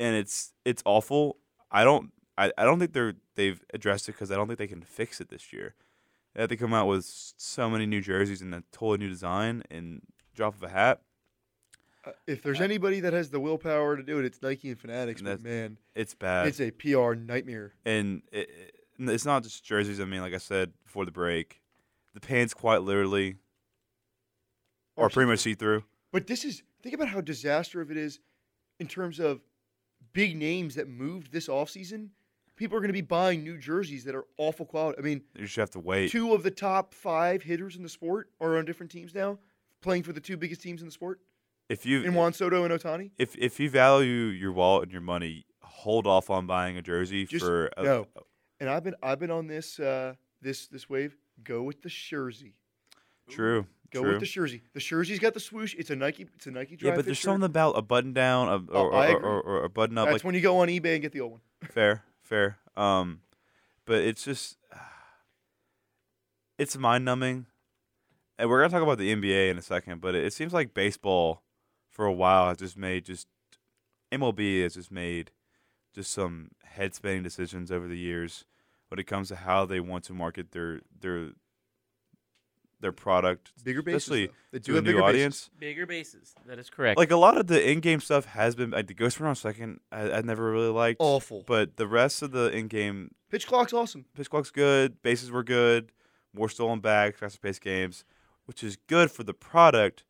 and 0.00 0.16
it's 0.16 0.52
it's 0.64 0.82
awful. 0.84 1.36
I 1.70 1.84
don't 1.84 2.10
I, 2.36 2.50
I 2.58 2.64
don't 2.64 2.78
think 2.80 2.92
they're 2.92 3.14
they've 3.36 3.62
addressed 3.72 4.08
it 4.08 4.12
because 4.12 4.32
I 4.32 4.34
don't 4.34 4.48
think 4.48 4.58
they 4.58 4.66
can 4.66 4.82
fix 4.82 5.20
it 5.20 5.28
this 5.28 5.52
year. 5.52 5.74
They 6.34 6.40
have 6.42 6.48
to 6.50 6.56
come 6.56 6.74
out 6.74 6.86
with 6.88 7.04
so 7.04 7.68
many 7.70 7.86
new 7.86 8.00
jerseys 8.00 8.40
and 8.42 8.52
a 8.54 8.62
totally 8.72 8.98
new 8.98 9.08
design 9.08 9.62
and 9.70 10.00
drop 10.34 10.54
of 10.56 10.62
a 10.62 10.68
hat. 10.68 11.02
Uh, 12.04 12.12
if 12.26 12.40
there's 12.42 12.60
anybody 12.60 13.00
that 13.00 13.12
has 13.12 13.30
the 13.30 13.38
willpower 13.40 13.96
to 13.96 14.02
do 14.02 14.18
it, 14.18 14.24
it's 14.24 14.40
Nike 14.40 14.70
and 14.70 14.80
Fanatics. 14.80 15.20
And 15.20 15.28
But 15.28 15.42
man, 15.42 15.76
It's 15.94 16.14
bad. 16.14 16.46
it's 16.46 16.60
a 16.60 16.70
PR 16.70 17.14
nightmare. 17.14 17.74
and 17.84 18.22
it, 18.32 18.48
it- 18.48 18.74
it's 19.02 19.24
not 19.24 19.42
just 19.42 19.64
jerseys. 19.64 19.98
I 19.98 20.04
mean, 20.04 20.20
like 20.20 20.34
I 20.34 20.38
said 20.38 20.72
before 20.84 21.06
the 21.06 21.10
break, 21.10 21.62
the 22.12 22.20
pants 22.20 22.52
quite 22.52 22.82
literally 22.82 23.36
are 24.96 25.08
pretty 25.08 25.30
much 25.30 25.38
see 25.40 25.54
through. 25.54 25.84
But 26.12 26.26
this 26.26 26.44
is 26.44 26.62
think 26.82 26.94
about 26.94 27.08
how 27.08 27.20
disastrous 27.20 27.88
it 27.90 27.96
is 27.96 28.20
in 28.78 28.86
terms 28.88 29.18
of 29.18 29.40
big 30.12 30.36
names 30.36 30.74
that 30.76 30.88
moved 30.88 31.32
this 31.32 31.48
offseason. 31.48 32.08
People 32.56 32.76
are 32.76 32.80
going 32.80 32.88
to 32.90 32.92
be 32.92 33.00
buying 33.00 33.42
new 33.42 33.56
jerseys 33.56 34.04
that 34.04 34.14
are 34.14 34.26
awful 34.36 34.66
quality. 34.66 34.98
I 34.98 35.02
mean, 35.02 35.22
You 35.34 35.44
just 35.44 35.56
have 35.56 35.70
to 35.70 35.80
wait. 35.80 36.10
two 36.10 36.34
of 36.34 36.42
the 36.42 36.50
top 36.50 36.92
five 36.92 37.42
hitters 37.42 37.76
in 37.76 37.82
the 37.82 37.88
sport 37.88 38.28
are 38.40 38.58
on 38.58 38.64
different 38.66 38.92
teams 38.92 39.14
now, 39.14 39.38
playing 39.80 40.02
for 40.02 40.12
the 40.12 40.20
two 40.20 40.36
biggest 40.36 40.60
teams 40.60 40.82
in 40.82 40.86
the 40.88 40.92
sport, 40.92 41.20
If 41.70 41.86
you 41.86 42.02
in 42.02 42.12
Juan 42.12 42.32
Soto 42.34 42.64
and 42.64 42.72
Ohtani. 42.74 43.12
if 43.18 43.34
if 43.36 43.58
you 43.60 43.70
value 43.70 44.10
your 44.10 44.52
wallet 44.52 44.84
and 44.84 44.92
your 44.92 45.00
money, 45.00 45.46
hold 45.62 46.06
off 46.06 46.28
on 46.28 46.46
buying 46.46 46.76
a 46.76 46.82
jersey 46.82 47.24
Just 47.24 47.44
for 47.46 47.66
a, 47.78 47.82
no. 47.82 48.06
And 48.60 48.68
I've 48.68 48.84
been 48.84 48.94
I've 49.02 49.18
been 49.18 49.30
on 49.30 49.46
this 49.46 49.80
uh, 49.80 50.14
this 50.42 50.66
this 50.66 50.90
wave. 50.90 51.16
Go 51.42 51.62
with 51.62 51.80
the 51.80 51.88
jersey. 51.88 52.56
True. 53.30 53.64
Go 53.90 54.02
true. 54.02 54.12
with 54.12 54.20
the 54.20 54.26
jersey. 54.26 54.62
The 54.72 54.80
jersey's 54.80 55.18
got 55.18 55.34
the 55.34 55.40
swoosh. 55.40 55.74
It's 55.76 55.90
a 55.90 55.96
Nike. 55.96 56.28
It's 56.36 56.46
a 56.46 56.50
Nike. 56.50 56.78
yeah, 56.80 56.94
but 56.94 57.04
there's 57.04 57.16
shirt. 57.18 57.24
something 57.24 57.44
about 57.44 57.72
a 57.76 57.82
button 57.82 58.12
down 58.12 58.48
a, 58.48 58.72
Oh, 58.72 58.86
or, 58.86 58.94
I 58.94 59.12
or, 59.12 59.20
or, 59.20 59.42
or 59.42 59.64
a 59.64 59.68
button 59.68 59.98
up. 59.98 60.06
That's 60.06 60.18
like 60.18 60.24
when 60.24 60.34
you 60.34 60.40
go 60.40 60.58
on 60.58 60.68
eBay 60.68 60.94
and 60.94 61.02
get 61.02 61.12
the 61.12 61.20
old 61.20 61.32
one. 61.32 61.40
fair, 61.70 62.04
fair. 62.22 62.58
Um, 62.76 63.20
but 63.84 63.98
it's 63.98 64.24
just 64.24 64.58
it's 66.58 66.76
mind 66.76 67.04
numbing. 67.04 67.46
And 68.38 68.48
we're 68.48 68.60
gonna 68.60 68.70
talk 68.70 68.82
about 68.82 68.98
the 68.98 69.14
NBA 69.14 69.50
in 69.50 69.58
a 69.58 69.62
second, 69.62 70.00
but 70.00 70.14
it, 70.14 70.24
it 70.24 70.32
seems 70.32 70.52
like 70.52 70.72
baseball 70.72 71.42
for 71.90 72.06
a 72.06 72.12
while 72.12 72.48
has 72.48 72.58
just 72.58 72.76
made 72.76 73.04
just 73.04 73.26
MLB 74.12 74.62
has 74.62 74.74
just 74.74 74.90
made 74.90 75.32
just 75.94 76.12
some 76.12 76.50
head 76.64 76.94
spinning 76.94 77.22
decisions 77.22 77.70
over 77.70 77.88
the 77.88 77.98
years 77.98 78.44
when 78.88 78.98
it 78.98 79.06
comes 79.06 79.28
to 79.28 79.36
how 79.36 79.64
they 79.66 79.80
want 79.80 80.04
to 80.04 80.12
market 80.12 80.52
their 80.52 80.80
their 81.00 81.30
their 82.80 82.92
product, 82.92 83.52
Bigger 83.64 83.82
bases. 83.82 84.02
especially 84.04 84.26
though. 84.26 84.32
They 84.52 84.58
do 84.58 84.64
to 84.64 84.72
a 84.72 84.74
have 84.76 84.84
new 84.84 84.90
bigger 84.90 85.00
bases. 85.02 85.08
audience. 85.14 85.50
Bigger 85.58 85.86
bases. 85.86 86.34
That 86.46 86.58
is 86.58 86.70
correct. 86.70 86.98
Like 86.98 87.10
a 87.10 87.16
lot 87.16 87.36
of 87.36 87.46
the 87.46 87.70
in-game 87.70 88.00
stuff 88.00 88.24
has 88.26 88.54
been 88.54 88.70
like 88.70 88.86
the 88.86 88.94
Ghost 88.94 89.20
Runner 89.20 89.34
second. 89.34 89.80
I, 89.92 90.10
I 90.12 90.20
never 90.22 90.50
really 90.50 90.70
liked, 90.70 90.96
Awful. 91.00 91.44
but 91.46 91.76
the 91.76 91.86
rest 91.86 92.22
of 92.22 92.30
the 92.32 92.50
in-game 92.50 93.10
Pitch 93.30 93.46
clock's 93.46 93.72
awesome. 93.72 94.06
pitch 94.16 94.28
clock's 94.30 94.50
good, 94.50 95.00
bases 95.02 95.30
were 95.30 95.44
good, 95.44 95.92
more 96.34 96.48
stolen 96.48 96.80
bags, 96.80 97.16
faster 97.18 97.38
paced 97.38 97.60
games, 97.60 98.04
which 98.46 98.64
is 98.64 98.76
good 98.88 99.10
for 99.10 99.22
the 99.22 99.34
product. 99.34 100.04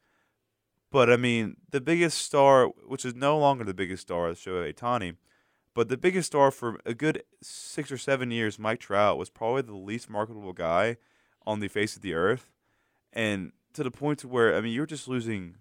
But 0.90 1.10
I 1.10 1.16
mean, 1.16 1.56
the 1.70 1.80
biggest 1.80 2.18
star, 2.18 2.66
which 2.86 3.04
is 3.04 3.14
no 3.14 3.38
longer 3.38 3.64
the 3.64 3.74
biggest 3.74 4.02
star, 4.02 4.30
is 4.30 4.38
Shohei 4.38 4.72
Ohtani, 4.74 5.16
but 5.74 5.88
the 5.88 5.96
biggest 5.96 6.26
star 6.28 6.50
for 6.50 6.80
a 6.86 6.94
good 6.94 7.22
six 7.42 7.92
or 7.92 7.98
seven 7.98 8.30
years, 8.30 8.58
Mike 8.58 8.80
Trout, 8.80 9.18
was 9.18 9.28
probably 9.30 9.62
the 9.62 9.74
least 9.76 10.08
marketable 10.10 10.52
guy 10.52 10.96
on 11.46 11.60
the 11.60 11.68
face 11.68 11.94
of 11.96 12.02
the 12.02 12.12
earth, 12.14 12.50
and 13.12 13.52
to 13.74 13.82
the 13.82 13.90
point 13.90 14.18
to 14.20 14.28
where 14.28 14.56
I 14.56 14.60
mean, 14.60 14.72
you're 14.72 14.86
just 14.86 15.08
losing 15.08 15.56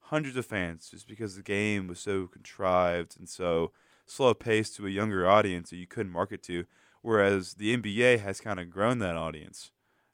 hundreds 0.00 0.36
of 0.36 0.46
fans 0.46 0.88
just 0.90 1.08
because 1.08 1.36
the 1.36 1.42
game 1.42 1.86
was 1.86 1.98
so 1.98 2.26
contrived 2.26 3.16
and 3.18 3.28
so 3.28 3.72
slow 4.06 4.34
paced 4.34 4.76
to 4.76 4.86
a 4.86 4.90
younger 4.90 5.28
audience 5.28 5.70
that 5.70 5.76
you 5.76 5.86
couldn't 5.86 6.12
market 6.12 6.42
to. 6.44 6.64
Whereas 7.00 7.54
the 7.54 7.76
NBA 7.76 8.20
has 8.20 8.40
kind 8.40 8.60
of 8.60 8.70
grown 8.70 8.98
that 8.98 9.16
audience. 9.16 9.72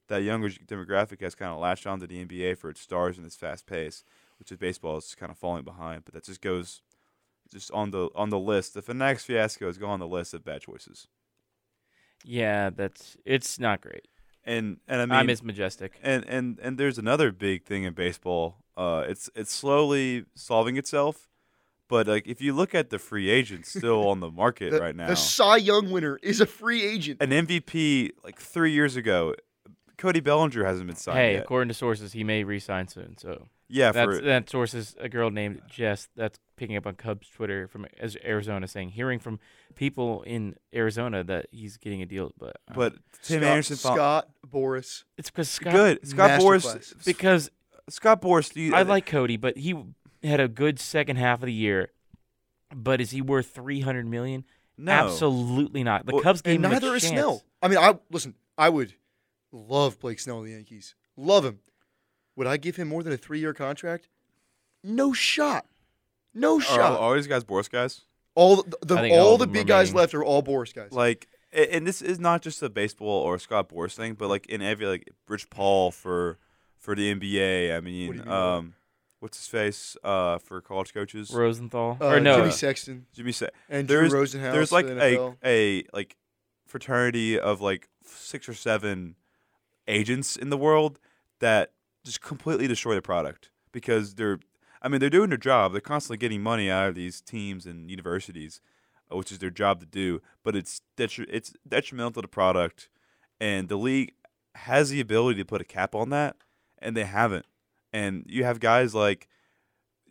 That 0.09 0.22
younger 0.22 0.48
demographic 0.48 1.20
has 1.20 1.35
kind 1.35 1.53
of 1.53 1.59
latched 1.59 1.87
onto 1.87 2.07
the 2.07 2.24
NBA 2.24 2.57
for 2.57 2.70
its 2.70 2.81
stars 2.81 3.18
and 3.18 3.27
its 3.27 3.37
fast 3.37 3.66
pace, 3.66 4.05
which 4.38 4.51
is 4.51 4.57
baseball 4.57 4.96
is 4.96 5.14
kind 5.14 5.31
of 5.31 5.37
falling 5.37 5.64
behind. 5.64 6.05
But 6.07 6.14
that 6.14 6.24
just 6.24 6.40
goes 6.40 6.81
just 7.51 7.70
on 7.72 7.90
the 7.90 8.09
on 8.14 8.31
the 8.31 8.38
list. 8.38 8.72
The 8.74 8.83
Fanatics 8.83 9.24
fiasco 9.24 9.66
has 9.66 9.77
gone 9.77 9.90
on 9.90 10.01
the 10.01 10.09
list 10.09 10.33
of 10.33 10.44
bad 10.44 10.62
choices. 10.62 11.09
Yeah, 12.24 12.70
that's 12.70 13.16
it's 13.24 13.59
not 13.59 13.81
great. 13.81 14.07
And 14.48 14.78
and 14.88 15.02
I 15.02 15.04
mean 15.04 15.12
I 15.14 15.22
miss 15.24 15.42
Majestic. 15.42 15.92
and 16.02 16.24
and 16.26 16.58
and 16.61 16.78
there's 16.78 16.96
another 16.98 17.30
big 17.32 17.64
thing 17.64 17.84
in 17.84 17.92
baseball. 17.92 18.56
Uh, 18.78 19.04
it's 19.06 19.28
it's 19.34 19.52
slowly 19.52 20.24
solving 20.34 20.76
itself, 20.78 21.28
but 21.87 22.06
like 22.06 22.26
if 22.26 22.40
you 22.40 22.54
look 22.54 22.74
at 22.74 22.88
the 22.88 22.98
free 22.98 23.28
agents 23.28 23.68
still 23.68 24.08
on 24.08 24.20
the 24.20 24.30
market 24.44 24.70
The, 24.72 24.80
right 24.80 24.96
now, 24.96 25.08
the 25.08 25.16
Cy 25.16 25.56
Young 25.58 25.90
winner 25.90 26.18
is 26.22 26.40
a 26.40 26.46
free 26.46 26.82
agent. 26.82 27.20
an 27.20 27.30
MVP 27.30 28.12
like 28.24 28.40
three 28.40 28.72
years 28.72 28.96
ago, 28.96 29.34
Cody 29.98 30.20
Bellinger 30.20 30.64
hasn't 30.64 30.87
been 30.87 30.96
signed 30.96 31.18
Hey, 31.18 31.32
yet. 31.34 31.42
according 31.42 31.68
to 31.68 31.74
sources, 31.74 32.12
he 32.12 32.24
may 32.24 32.44
resign 32.44 32.88
soon. 32.88 33.18
So 33.18 33.48
yeah, 33.68 33.92
that's 33.92 34.04
for 34.18 34.20
that 34.22 34.48
source 34.48 34.72
is 34.72 34.96
a 34.98 35.08
girl 35.08 35.30
named 35.30 35.61
Jess. 35.68 36.08
That's 36.16 36.38
picking 36.56 36.76
up 36.76 36.87
on 36.87 36.94
Cubs 36.94 37.28
Twitter 37.28 37.68
from 37.68 37.84
as- 38.00 38.16
Arizona, 38.24 38.66
saying 38.68 38.90
hearing 38.90 39.18
from 39.18 39.38
people 39.74 40.22
in 40.22 40.54
Arizona 40.74 41.22
that 41.24 41.46
he's 41.50 41.76
getting 41.76 42.00
a 42.00 42.06
deal. 42.06 42.32
But 42.38 42.56
uh, 42.70 42.74
but 42.74 42.92
Tim 43.22 43.40
Scott, 43.42 43.50
Anderson 43.50 43.76
found- 43.76 43.96
Scott 43.96 44.28
Boras. 44.48 45.04
it's 45.18 45.30
because 45.30 45.50
Scott. 45.50 45.72
good. 45.72 46.06
Scott 46.08 46.40
Boras 46.40 47.04
Because 47.04 47.50
Scott 47.90 48.22
Boras. 48.22 48.52
do 48.52 48.61
you- 48.61 48.74
I 48.74 48.82
like 48.82 49.04
Cody, 49.04 49.37
but 49.37 49.58
he 49.58 49.74
had 50.22 50.40
a 50.40 50.48
good 50.48 50.78
second 50.80 51.16
half 51.16 51.40
of 51.42 51.46
the 51.46 51.52
year. 51.52 51.90
But 52.74 53.00
is 53.00 53.11
he 53.12 53.20
worth 53.22 53.46
three 53.48 53.80
hundred 53.80 54.06
million? 54.06 54.44
no. 54.76 54.92
Absolutely 54.92 55.82
not. 55.82 56.06
The 56.06 56.12
Well, 56.14 56.22
Cubs 56.22 56.40
gave 56.42 56.54
And 56.56 56.64
him 56.66 56.70
a 56.70 56.74
neither 56.74 56.94
is 56.94 57.02
chance. 57.02 57.12
Snell. 57.14 57.42
I 57.62 57.68
mean, 57.68 57.78
I 57.78 57.98
listen. 58.11 58.34
I 58.56 58.68
would 58.68 58.92
love 59.52 59.98
Blake 60.00 60.20
Snell 60.20 60.38
in 60.40 60.44
the 60.46 60.52
Yankees. 60.52 60.94
Love 61.16 61.44
him. 61.44 61.61
Would 62.37 62.46
I 62.46 62.56
give 62.56 62.76
him 62.76 62.88
more 62.88 63.02
than 63.02 63.12
a 63.12 63.16
three-year 63.16 63.52
contract? 63.54 64.08
No 64.84 65.12
shot. 65.12 65.66
No 66.34 66.61
shot. 66.61 66.92
are 66.92 66.98
all 66.98 67.14
these 67.14 67.26
guys 67.26 67.42
Boras 67.44 67.70
guys? 67.70 68.02
all 68.34 68.62
the, 68.62 68.76
the 68.82 69.11
all 69.11 69.30
all 69.30 69.38
the 69.38 69.46
big 69.48 69.62
are 69.64 69.64
guys 69.66 69.92
left 69.92 70.14
are 70.14 70.22
all 70.22 70.42
Boras 70.42 70.72
guys. 70.72 70.92
Like, 70.92 71.26
and 71.52 71.84
this 71.87 72.00
is 72.00 72.20
not 72.20 72.42
just 72.42 72.62
a 72.62 72.68
baseball 72.70 73.22
or 73.22 73.38
Scott 73.40 73.68
Boras 73.68 73.94
thing, 73.96 74.14
but 74.14 74.28
like 74.28 74.46
in 74.46 74.62
every 74.62 74.87
like 74.87 75.11
Rich 75.26 75.50
Paul 75.50 75.90
for 75.90 76.38
for 76.76 76.94
the 76.94 77.12
NBA. 77.12 77.72
I 77.72 77.74
What 77.76 77.84
mean, 77.84 78.11
mean 78.12 78.22
by 78.24 78.56
um, 78.58 78.74
what's 79.18 79.38
his 79.38 79.48
face? 79.48 79.96
Uh, 80.04 80.38
for 80.38 80.61
college 80.61 80.94
coaches, 80.94 81.32
Rosenthal 81.34 81.98
uh, 82.00 82.06
or 82.06 82.20
no? 82.20 82.37
Jimmy 82.38 82.52
Sexton 82.52 83.06
Jimmy 83.12 83.32
Sa- 83.32 83.46
and 83.68 83.88
there's- 83.88 84.11
Drew 84.11 84.20
Rosenhaus. 84.22 84.52
there's 84.52 84.70
like 84.70 84.87
the 84.87 85.02
a 85.02 85.34
a 85.44 85.84
like 85.92 86.16
fraternity 86.66 87.40
of 87.40 87.61
like 87.61 87.88
six 88.04 88.48
or 88.48 88.54
seven 88.54 89.16
agents 89.88 90.37
in 90.37 90.51
the 90.51 90.57
world 90.57 90.98
that 91.40 91.72
just 92.05 92.20
completely 92.20 92.68
destroy 92.68 92.94
the 92.94 93.03
product 93.03 93.51
because 93.72 94.14
they're 94.14 94.38
I 94.81 94.88
mean 94.88 95.01
they're 95.01 95.11
doing 95.11 95.31
their 95.31 95.38
job 95.38 95.72
they're 95.72 95.81
constantly 95.81 96.18
getting 96.18 96.42
money 96.42 96.70
out 96.70 96.88
of 96.88 96.94
these 96.94 97.20
teams 97.20 97.66
and 97.66 97.90
universities 97.90 98.61
uh, 99.12 99.16
which 99.16 99.33
is 99.33 99.38
their 99.38 99.51
job 99.51 99.81
to 99.81 99.87
do 99.87 100.20
but 100.44 100.55
it's 100.55 100.83
detri- 100.96 101.27
it's 101.29 101.53
detrimental 101.66 102.12
to 102.12 102.20
the 102.22 102.29
product 102.29 102.88
and 103.40 103.68
the 103.68 103.77
league 103.77 104.12
has 104.55 104.90
the 104.90 105.01
ability 105.01 105.40
to 105.40 105.44
put 105.44 105.61
a 105.61 105.64
cap 105.64 105.94
on 105.94 106.11
that 106.11 106.37
and 106.79 106.96
they 106.96 107.05
haven't 107.05 107.46
and 107.92 108.24
you 108.29 108.44
have 108.44 108.61
guys 108.61 108.94
like 108.94 109.29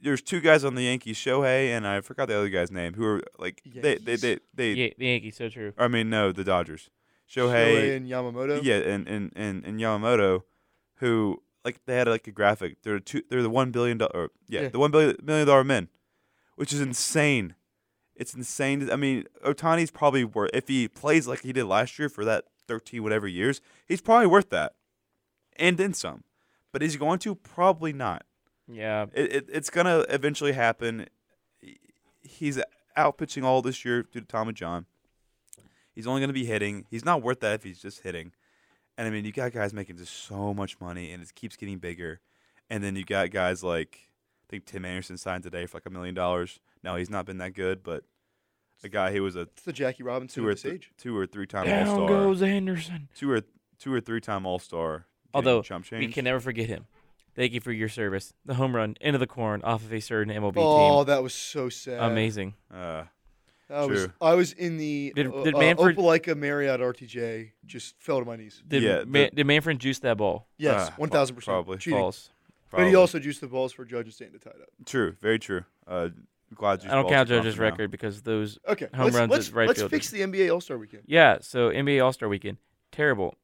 there's 0.02 0.22
two 0.22 0.42
guys 0.42 0.64
on 0.64 0.76
the 0.76 0.84
Yankees 0.84 1.18
Shohei 1.18 1.70
and 1.70 1.88
I 1.88 2.02
forgot 2.02 2.28
the 2.28 2.38
other 2.38 2.50
guy's 2.50 2.72
name 2.72 2.94
who 2.94 3.06
are 3.06 3.22
like 3.40 3.62
they 3.66 3.96
they 3.96 4.16
they, 4.16 4.40
they 4.54 4.72
Yeah, 4.74 4.90
the 4.98 5.06
Yankees. 5.08 5.38
So 5.38 5.50
true. 5.50 5.74
I 5.78 5.88
mean, 5.88 6.10
no, 6.10 6.32
the 6.32 6.44
Dodgers. 6.44 6.90
Shohei 7.30 7.74
Shohei, 7.76 7.96
and 7.98 8.08
Yamamoto. 8.08 8.62
yeah, 8.64 8.76
and, 8.78 9.08
and, 9.08 9.32
and, 9.36 9.66
and 9.66 9.80
Yamamoto, 9.80 10.44
who 10.96 11.42
like 11.66 11.80
they 11.86 11.96
had 11.96 12.08
like 12.08 12.28
a 12.28 12.32
graphic. 12.32 12.82
They're 12.84 13.00
two. 13.00 13.22
They're 13.30 13.42
the 13.44 13.50
one 13.50 13.72
billion 13.72 13.98
dollar. 13.98 14.30
Yeah, 14.48 14.62
Yeah. 14.64 14.70
the 14.70 14.80
one 14.80 14.92
billion 14.92 15.18
million 15.24 15.46
dollar 15.48 15.64
men, 15.64 15.90
which 16.56 16.72
is 16.74 16.80
insane. 16.82 17.56
It's 18.16 18.34
insane. 18.34 18.90
I 18.90 18.96
mean, 18.96 19.26
Ohtani's 19.46 19.92
probably 19.92 20.24
worth 20.24 20.50
if 20.54 20.68
he 20.68 20.88
plays 20.88 21.28
like 21.28 21.42
he 21.42 21.54
did 21.54 21.66
last 21.66 22.00
year 22.00 22.10
for 22.10 22.24
that 22.26 22.46
thirteen 22.68 23.04
whatever 23.04 23.28
years. 23.28 23.62
He's 23.86 24.02
probably 24.02 24.28
worth 24.28 24.50
that, 24.52 24.74
and 25.58 25.78
then 25.78 25.94
some. 25.94 26.24
But 26.72 26.82
he's 26.82 26.96
going 26.96 27.20
to 27.20 27.36
probably 27.36 27.94
not. 27.94 28.24
Yeah, 28.70 29.06
It, 29.14 29.34
it 29.36 29.46
it's 29.52 29.70
gonna 29.70 30.06
eventually 30.10 30.54
happen. 30.54 31.08
He's 32.22 32.60
out 32.96 33.18
pitching 33.18 33.44
all 33.44 33.62
this 33.62 33.86
year 33.86 34.04
due 34.04 34.20
to 34.22 34.26
Tommy 34.26 34.54
John. 34.54 34.86
He's 35.98 36.06
only 36.06 36.22
gonna 36.22 36.32
be 36.34 36.46
hitting. 36.46 36.86
He's 36.92 37.04
not 37.04 37.24
worth 37.24 37.40
that 37.40 37.56
if 37.56 37.64
he's 37.64 37.80
just 37.82 38.02
hitting. 38.02 38.32
And 39.00 39.08
I 39.08 39.10
mean, 39.10 39.26
you 39.26 39.32
got 39.32 39.52
guys 39.52 39.74
making 39.74 39.98
just 39.98 40.14
so 40.14 40.54
much 40.54 40.80
money, 40.80 41.12
and 41.12 41.24
it 41.24 41.34
keeps 41.34 41.56
getting 41.56 41.80
bigger. 41.80 42.20
And 42.70 42.84
then 42.84 42.96
you 42.96 43.04
got 43.04 43.32
guys 43.32 43.64
like 43.64 43.98
I 44.04 44.46
think 44.48 44.66
Tim 44.66 44.86
Anderson 44.86 45.18
signed 45.18 45.42
today 45.42 45.66
for 45.66 45.78
like 45.78 45.88
a 45.88 45.90
million 45.90 46.14
dollars. 46.14 46.60
Now 46.84 46.98
he's 46.98 47.10
not 47.10 47.26
been 47.26 47.40
that 47.40 47.56
good, 47.56 47.82
but 47.82 48.04
a 48.84 48.90
guy 48.90 49.12
who 49.12 49.24
was 49.24 49.36
a 49.36 49.42
It's 49.42 49.64
the 49.64 49.74
Jackie 49.74 50.04
Robinson 50.04 50.44
two 50.44 50.48
or 50.48 50.52
of 50.52 50.62
th- 50.62 50.74
age. 50.76 50.92
two 51.00 51.18
or 51.18 51.26
three 51.26 51.48
time 51.48 51.62
All 51.68 51.74
down 51.74 51.86
Star, 51.88 52.08
goes 52.08 52.42
Anderson. 52.44 53.10
two 53.16 53.32
or 53.32 53.42
two 53.80 53.92
or 53.92 54.00
three 54.00 54.22
time 54.22 54.46
All 54.46 54.60
Star. 54.60 55.08
Although, 55.34 55.64
chump 55.64 55.90
We 55.92 56.08
can 56.10 56.26
never 56.26 56.40
forget 56.40 56.68
him. 56.68 56.86
Thank 57.36 57.54
you 57.54 57.60
for 57.62 57.72
your 57.72 57.90
service. 57.90 58.34
The 58.46 58.54
home 58.56 58.76
run 58.76 58.96
into 59.02 59.20
the 59.20 59.28
corn 59.28 59.62
off 59.64 59.84
of 59.84 59.92
a 59.94 60.00
certain 60.00 60.34
MLB 60.34 60.54
Oh, 60.58 61.00
team. 61.00 61.08
that 61.08 61.22
was 61.24 61.34
so 61.34 61.70
sad. 61.70 62.00
Amazing. 62.02 62.54
uh, 62.74 63.04
I 63.70 63.86
was 63.86 64.06
True. 64.06 64.14
I 64.22 64.34
was 64.36 64.54
in 64.54 64.78
the 64.78 65.12
Did- 65.16 65.28
uh, 65.28 65.44
did 65.44 65.56
uh, 65.56 65.60
Manfred- 65.60 65.98
Opelika 65.98 66.38
Marriott 66.38 66.80
RTJ. 66.80 67.52
Just 67.66 67.96
fell 68.00 68.20
to 68.20 68.26
my 68.26 68.36
knees. 68.38 68.64
Did, 68.68 68.84
Yeah, 68.84 69.04
Ma- 69.06 69.26
the- 69.26 69.32
did 69.36 69.46
Manfred 69.48 69.80
juice 69.80 70.00
that 70.00 70.18
ball? 70.18 70.48
Yes, 70.58 70.90
Uh, 70.90 70.92
one 70.98 71.10
thousand 71.10 71.36
percent. 71.36 71.54
probably. 71.54 71.78
cheating. 71.78 72.00
False. 72.00 72.30
But 72.72 72.88
he 72.88 72.96
also 72.96 73.18
juiced 73.20 73.42
the 73.42 73.48
balls 73.48 73.72
for 73.74 73.86
Judge 73.86 74.06
and 74.06 74.14
Stanton 74.14 74.40
to 74.40 74.44
tie 74.44 74.56
it 74.56 74.62
up. 74.62 74.70
True, 74.86 75.16
very 75.22 75.40
true. 75.40 75.64
Uh, 75.88 76.10
glad 76.54 76.86
I 76.86 76.96
don't 76.96 77.08
count 77.10 77.30
Judge's 77.30 77.56
confident 77.56 77.58
now. 77.58 77.64
record 77.64 77.92
because 77.92 78.22
those. 78.24 78.60
Okay, 78.68 78.88
Home 78.94 79.06
let's, 79.06 79.16
runs 79.18 79.32
let's, 79.32 79.48
at 79.50 79.54
right 79.54 79.68
let's 79.68 79.80
field. 79.80 79.92
fix 79.92 80.10
the 80.12 80.22
NBA 80.22 80.50
All 80.54 80.62
Star 80.62 80.78
Weekend. 80.78 81.04
Yeah, 81.06 81.38
so 81.42 81.70
NBA 81.70 82.04
All 82.04 82.12
Star 82.14 82.28
Weekend, 82.30 82.58
terrible. 82.92 83.36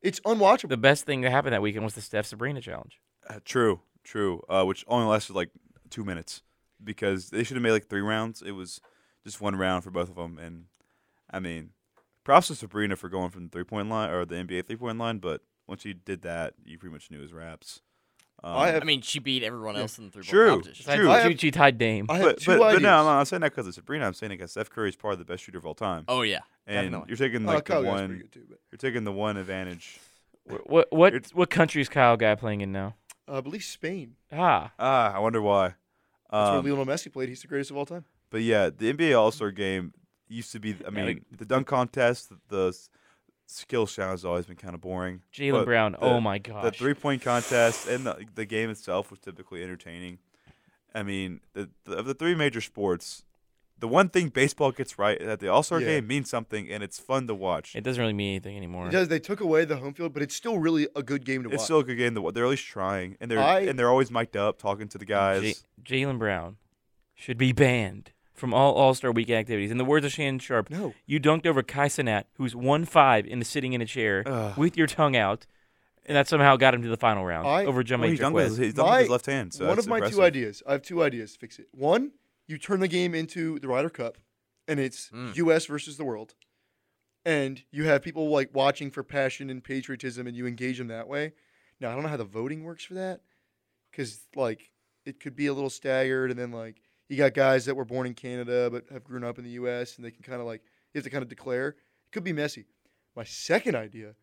It's 0.00 0.18
unwatchable. 0.20 0.68
The 0.68 0.76
best 0.76 1.04
thing 1.06 1.20
that 1.20 1.30
happened 1.30 1.52
that 1.54 1.62
weekend 1.62 1.84
was 1.84 1.94
the 1.94 2.00
Steph 2.00 2.26
Sabrina 2.26 2.60
challenge. 2.60 3.00
Uh, 3.28 3.38
true, 3.44 3.80
true. 4.02 4.42
Uh, 4.48 4.64
which 4.64 4.84
only 4.88 5.06
lasted 5.06 5.34
like 5.34 5.50
two 5.90 6.04
minutes 6.04 6.42
because 6.82 7.30
they 7.30 7.44
should 7.44 7.56
have 7.56 7.62
made 7.62 7.70
like 7.70 7.86
three 7.88 8.00
rounds. 8.00 8.42
It 8.42 8.50
was 8.52 8.80
just 9.24 9.40
one 9.40 9.56
round 9.56 9.84
for 9.84 9.90
both 9.90 10.08
of 10.08 10.16
them, 10.16 10.38
and 10.38 10.66
I 11.30 11.40
mean, 11.40 11.70
props 12.24 12.48
to 12.48 12.54
Sabrina 12.54 12.96
for 12.96 13.08
going 13.08 13.30
from 13.30 13.44
the 13.44 13.48
three 13.50 13.64
point 13.64 13.88
line 13.88 14.10
or 14.10 14.24
the 14.24 14.34
NBA 14.36 14.66
three 14.66 14.76
point 14.76 14.98
line. 14.98 15.18
But 15.18 15.42
once 15.66 15.84
you 15.84 15.94
did 15.94 16.22
that, 16.22 16.54
you 16.64 16.78
pretty 16.78 16.92
much 16.92 17.10
knew 17.10 17.20
his 17.20 17.32
raps. 17.32 17.80
Um, 18.44 18.56
I 18.56 18.68
have- 18.70 18.82
I 18.82 18.84
mean, 18.84 19.02
she 19.02 19.20
beat 19.20 19.44
everyone 19.44 19.76
else 19.76 19.98
in 19.98 20.06
the 20.06 20.10
three 20.10 20.24
True. 20.24 20.50
competition. 20.50 20.82
Besides, 20.84 20.96
True. 20.98 21.06
She- 21.06 21.20
have- 21.30 21.40
she 21.40 21.50
tied 21.52 21.78
Dame. 21.78 22.06
I 22.08 22.14
have 22.16 22.24
but, 22.24 22.38
two 22.40 22.50
but, 22.50 22.58
but 22.74 22.82
no, 22.82 22.98
I'm 22.98 23.04
not 23.04 23.28
saying 23.28 23.42
that 23.42 23.50
because 23.52 23.68
of 23.68 23.74
Sabrina. 23.74 24.04
I'm 24.06 24.14
saying 24.14 24.30
because 24.30 24.50
Steph 24.50 24.68
Curry 24.68 24.88
is 24.88 24.96
probably 24.96 25.18
the 25.18 25.24
best 25.24 25.44
shooter 25.44 25.58
of 25.58 25.66
all 25.66 25.74
time, 25.76 26.04
Oh 26.08 26.22
yeah, 26.22 26.40
and 26.66 26.90
definitely. 26.90 27.06
you're 27.08 27.16
taking 27.28 27.48
Uh, 27.48 27.52
like 27.54 27.64
Kyle 27.66 27.82
the 27.82 27.88
one. 27.88 28.08
too, 28.32 28.40
You're 28.72 28.78
taking 28.78 29.04
the 29.04 29.12
one 29.12 29.36
advantage. 29.36 30.00
What 30.44 30.68
what 30.68 30.92
what, 30.92 31.26
what 31.34 31.50
country 31.50 31.80
is 31.82 31.88
Kyle 31.88 32.16
Guy 32.16 32.34
playing 32.34 32.62
in 32.62 32.72
now? 32.72 32.96
uh, 33.28 33.38
I 33.38 33.40
believe 33.42 33.62
Spain. 33.62 34.16
Ah, 34.32 34.72
Ah, 34.76 35.12
I 35.14 35.20
wonder 35.20 35.40
why. 35.40 35.74
That's 36.32 36.48
Um, 36.48 36.64
where 36.64 36.74
Lionel 36.74 36.86
Messi 36.92 37.12
played. 37.12 37.28
He's 37.28 37.42
the 37.42 37.46
greatest 37.48 37.70
of 37.70 37.76
all 37.76 37.86
time. 37.86 38.04
But 38.32 38.42
yeah, 38.42 38.70
the 38.76 38.92
NBA 38.92 39.16
All 39.16 39.30
Star 39.30 39.50
Game 39.52 39.92
used 40.26 40.50
to 40.52 40.58
be. 40.58 40.72
I 40.72 40.76
Yeah, 40.84 40.90
mean, 40.90 41.06
like- 41.06 41.22
the 41.38 41.44
dunk 41.44 41.66
contest, 41.68 42.30
the, 42.30 42.38
the 42.48 42.66
s- 42.68 43.64
challenge 43.68 43.94
has 43.96 44.24
always 44.24 44.46
been 44.46 44.56
kind 44.56 44.74
of 44.74 44.80
boring. 44.80 45.20
Jaylen 45.32 45.64
Brown. 45.66 45.92
the- 45.92 46.00
oh 46.00 46.18
my 46.20 46.38
god, 46.38 46.64
The 46.64 46.70
three 46.72 46.94
point 46.94 47.22
contest 47.22 47.86
and 47.86 48.06
the, 48.06 48.24
the 48.34 48.46
game 48.46 48.70
itself 48.70 49.10
was 49.10 49.20
typically 49.20 49.62
entertaining. 49.62 50.18
I 50.94 51.02
mean, 51.02 51.40
the, 51.52 51.68
the, 51.84 51.92
of 51.98 52.06
the 52.06 52.14
three 52.14 52.34
major 52.34 52.60
sports, 52.62 53.24
the 53.78 53.88
one 53.88 54.08
thing 54.08 54.28
baseball 54.28 54.72
gets 54.72 54.98
right 54.98 55.18
is 55.20 55.26
that 55.26 55.40
the 55.40 55.48
All 55.48 55.62
Star 55.62 55.80
Yeah. 55.80 55.88
Game 56.00 56.06
means 56.06 56.30
something 56.30 56.70
and 56.70 56.82
it's 56.82 56.98
fun 56.98 57.26
to 57.26 57.34
watch. 57.34 57.76
it 57.76 57.82
doesn't 57.84 58.00
really 58.00 58.12
mean 58.14 58.30
anything 58.30 58.56
anymore. 58.56 58.88
It 58.88 58.92
does. 58.92 59.08
They 59.08 59.18
took 59.18 59.40
away 59.40 59.66
the 59.66 59.76
home 59.76 59.92
field, 59.92 60.14
but 60.14 60.22
it's 60.22 60.34
still 60.34 60.58
really 60.58 60.88
a 60.96 61.02
good 61.02 61.26
game 61.26 61.42
to 61.42 61.48
It's 61.48 61.52
watch. 61.52 61.54
It's 61.56 61.64
still 61.64 61.80
a 61.80 61.84
good 61.84 61.96
game 61.96 62.14
to 62.14 62.22
watch. 62.22 62.32
They're 62.34 62.44
at 62.44 62.50
least 62.50 62.64
trying, 62.66 63.18
and 63.20 63.30
they're 63.30 63.38
I- 63.40 63.60
and 63.60 63.78
they're 63.78 63.90
always 63.90 64.10
mic'd 64.10 64.36
up, 64.38 64.58
talking 64.58 64.88
to 64.88 64.96
the 64.98 65.04
guys. 65.04 65.42
J- 65.84 66.04
Jaylen 66.04 66.18
Brown 66.18 66.56
should 67.14 67.36
be 67.38 67.52
banned 67.52 68.11
from 68.34 68.52
all 68.54 68.72
All 68.74 68.94
Star 68.94 69.12
Week 69.12 69.30
activities. 69.30 69.70
In 69.70 69.78
the 69.78 69.84
words 69.84 70.04
of 70.06 70.12
Shannon 70.12 70.38
Sharpe, 70.38 70.70
no, 70.70 70.94
you 71.06 71.20
dunked 71.20 71.46
over 71.46 71.62
Kai 71.62 71.88
Cenat, 71.88 72.24
who's 72.36 72.54
one 72.56 72.84
five 72.84 73.26
and 73.30 73.42
is 73.42 73.48
sitting 73.48 73.72
in 73.72 73.80
a 73.80 73.86
chair 73.86 74.22
Ugh. 74.26 74.56
with 74.58 74.76
your 74.76 74.86
tongue 74.86 75.16
out. 75.16 75.46
and 76.04 76.16
that 76.16 76.26
somehow 76.26 76.56
got 76.56 76.74
him 76.74 76.82
to 76.82 76.88
the 76.88 76.96
final 76.96 77.24
round 77.24 77.46
I- 77.46 77.62
over 77.64 77.76
Well, 77.76 77.82
Jamaica 77.84 78.10
he's 78.10 78.18
done 78.18 78.32
with 78.32 78.46
his, 78.48 78.58
Quez. 78.58 78.62
he's 78.64 78.74
done 78.74 78.90
with 78.90 78.98
his 79.02 79.08
My- 79.08 79.12
left 79.12 79.26
hand. 79.26 79.54
So 79.54 79.66
one 79.68 79.76
that's 79.76 79.86
of 79.86 79.90
my 79.90 79.96
impressive. 79.98 80.16
two 80.18 80.22
ideas. 80.24 80.62
I 80.66 80.72
have 80.72 80.82
two 80.82 81.00
ideas 81.00 81.32
to 81.34 81.38
fix 81.38 81.60
it. 81.60 81.68
One, 81.70 82.10
you 82.48 82.58
turn 82.58 82.80
the 82.80 82.88
game 82.88 83.14
into 83.14 83.60
the 83.60 83.68
Ryder 83.68 83.88
Cup, 83.88 84.18
and 84.66 84.80
it's 84.80 85.10
Mm. 85.10 85.36
U.S. 85.36 85.66
versus 85.66 85.98
the 85.98 86.04
world, 86.04 86.34
and 87.24 87.62
you 87.70 87.84
have 87.84 88.02
people 88.02 88.28
like 88.30 88.50
watching 88.52 88.90
for 88.90 89.04
passion 89.04 89.48
and 89.48 89.62
patriotism, 89.62 90.26
and 90.26 90.36
you 90.36 90.44
engage 90.46 90.78
them 90.78 90.88
that 90.88 91.06
way. 91.06 91.34
Now 91.78 91.90
I 91.90 91.94
don't 91.94 92.02
know 92.02 92.08
how 92.08 92.16
the 92.16 92.24
voting 92.24 92.64
works 92.64 92.82
for 92.84 92.94
that, 92.94 93.20
because 93.92 94.26
like 94.34 94.72
it 95.04 95.20
could 95.20 95.36
be 95.36 95.46
a 95.46 95.54
little 95.54 95.70
staggered, 95.70 96.30
and 96.30 96.38
then 96.38 96.50
like 96.50 96.81
you 97.08 97.16
got 97.16 97.34
guys 97.34 97.64
that 97.66 97.74
were 97.74 97.84
born 97.84 98.06
in 98.06 98.14
Canada 98.14 98.68
but 98.70 98.84
have 98.90 99.04
grown 99.04 99.24
up 99.24 99.38
in 99.38 99.44
the 99.44 99.50
U.S. 99.50 99.96
and 99.96 100.04
they 100.04 100.10
can 100.10 100.22
kind 100.22 100.40
of 100.40 100.46
like 100.46 100.62
you 100.92 100.98
have 100.98 101.04
to 101.04 101.10
kind 101.10 101.22
of 101.22 101.28
declare. 101.28 101.68
It 101.68 102.12
could 102.12 102.24
be 102.24 102.32
messy. 102.32 102.66
My 103.14 103.24
second 103.24 103.74
idea 103.74 104.14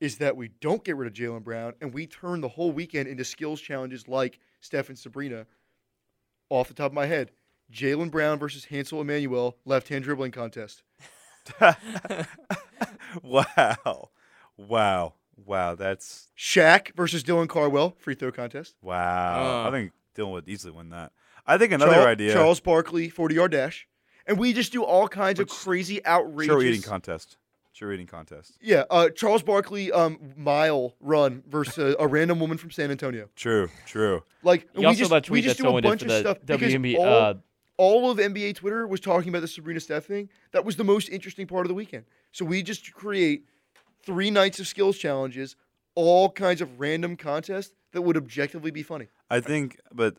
is 0.00 0.18
that 0.18 0.36
we 0.36 0.48
don't 0.60 0.82
get 0.82 0.96
rid 0.96 1.06
of 1.06 1.12
Jaylen 1.12 1.44
Brown 1.44 1.74
and 1.80 1.92
we 1.92 2.06
turn 2.06 2.40
the 2.40 2.48
whole 2.48 2.72
weekend 2.72 3.08
into 3.08 3.24
skills 3.24 3.60
challenges 3.60 4.08
like 4.08 4.38
Steph 4.60 4.88
and 4.88 4.98
Sabrina. 4.98 5.46
Off 6.48 6.68
the 6.68 6.74
top 6.74 6.86
of 6.86 6.94
my 6.94 7.06
head, 7.06 7.30
Jaylen 7.72 8.10
Brown 8.10 8.38
versus 8.38 8.64
Hansel 8.64 9.00
Emmanuel 9.00 9.56
left 9.64 9.88
hand 9.88 10.04
dribbling 10.04 10.32
contest. 10.32 10.82
wow, 13.22 14.10
wow, 14.56 15.14
wow. 15.36 15.74
That's 15.74 16.28
Shaq 16.36 16.94
versus 16.96 17.22
Dylan 17.22 17.48
Cardwell 17.48 17.94
free 17.98 18.14
throw 18.14 18.32
contest. 18.32 18.74
wow. 18.82 19.64
Uh. 19.64 19.68
I 19.68 19.70
think 19.70 19.92
Dylan 20.16 20.32
would 20.32 20.48
easily 20.48 20.72
win 20.72 20.90
that. 20.90 21.12
I 21.50 21.58
think 21.58 21.72
another 21.72 21.92
Charles, 21.92 22.06
idea. 22.06 22.32
Charles 22.32 22.60
Barkley 22.60 23.08
40 23.08 23.34
yard 23.34 23.52
dash. 23.52 23.88
And 24.26 24.38
we 24.38 24.52
just 24.52 24.70
do 24.70 24.84
all 24.84 25.08
kinds 25.08 25.40
of 25.40 25.48
crazy, 25.48 26.04
outrageous. 26.06 26.52
Sure 26.52 26.62
eating 26.62 26.82
contest. 26.82 27.36
Sure 27.72 27.92
eating 27.92 28.06
contest. 28.06 28.56
Yeah, 28.60 28.84
uh, 28.88 29.08
Charles 29.08 29.42
Barkley 29.42 29.90
um, 29.90 30.18
mile 30.36 30.94
run 31.00 31.42
versus 31.48 31.96
a 31.98 32.06
random 32.06 32.38
woman 32.38 32.56
from 32.56 32.70
San 32.70 32.92
Antonio. 32.92 33.28
True, 33.34 33.68
true. 33.86 34.22
Like 34.44 34.68
You 34.74 34.80
we 34.80 34.84
also 34.86 34.98
just, 34.98 35.08
saw 35.10 35.16
that 35.16 35.30
we 35.30 35.40
tweet 35.40 35.44
just 35.44 35.58
that 35.58 35.64
do 35.64 35.76
a 35.76 35.82
bunch 35.82 36.02
of 36.02 36.08
the 36.08 36.20
stuff 36.20 36.38
because 36.44 36.72
WNBA. 36.72 36.98
all, 36.98 37.06
uh, 37.06 37.34
all 37.76 38.10
of 38.10 38.18
NBA 38.18 38.54
Twitter 38.54 38.86
was 38.86 39.00
talking 39.00 39.30
about 39.30 39.40
the 39.40 39.48
Sabrina 39.48 39.80
Steph 39.80 40.04
thing. 40.04 40.28
That 40.52 40.64
was 40.64 40.76
the 40.76 40.84
most 40.84 41.08
interesting 41.08 41.46
part 41.48 41.64
of 41.66 41.68
the 41.68 41.74
weekend. 41.74 42.04
So 42.30 42.44
we 42.44 42.62
just 42.62 42.92
create 42.92 43.46
three 44.04 44.30
nights 44.30 44.60
of 44.60 44.68
skills 44.68 44.96
challenges, 44.98 45.56
all 45.96 46.30
kinds 46.30 46.60
of 46.60 46.78
random 46.78 47.16
contests 47.16 47.74
that 47.92 48.02
would 48.02 48.16
objectively 48.16 48.70
be 48.70 48.82
funny. 48.82 49.08
I 49.28 49.40
think, 49.40 49.78
but 49.92 50.16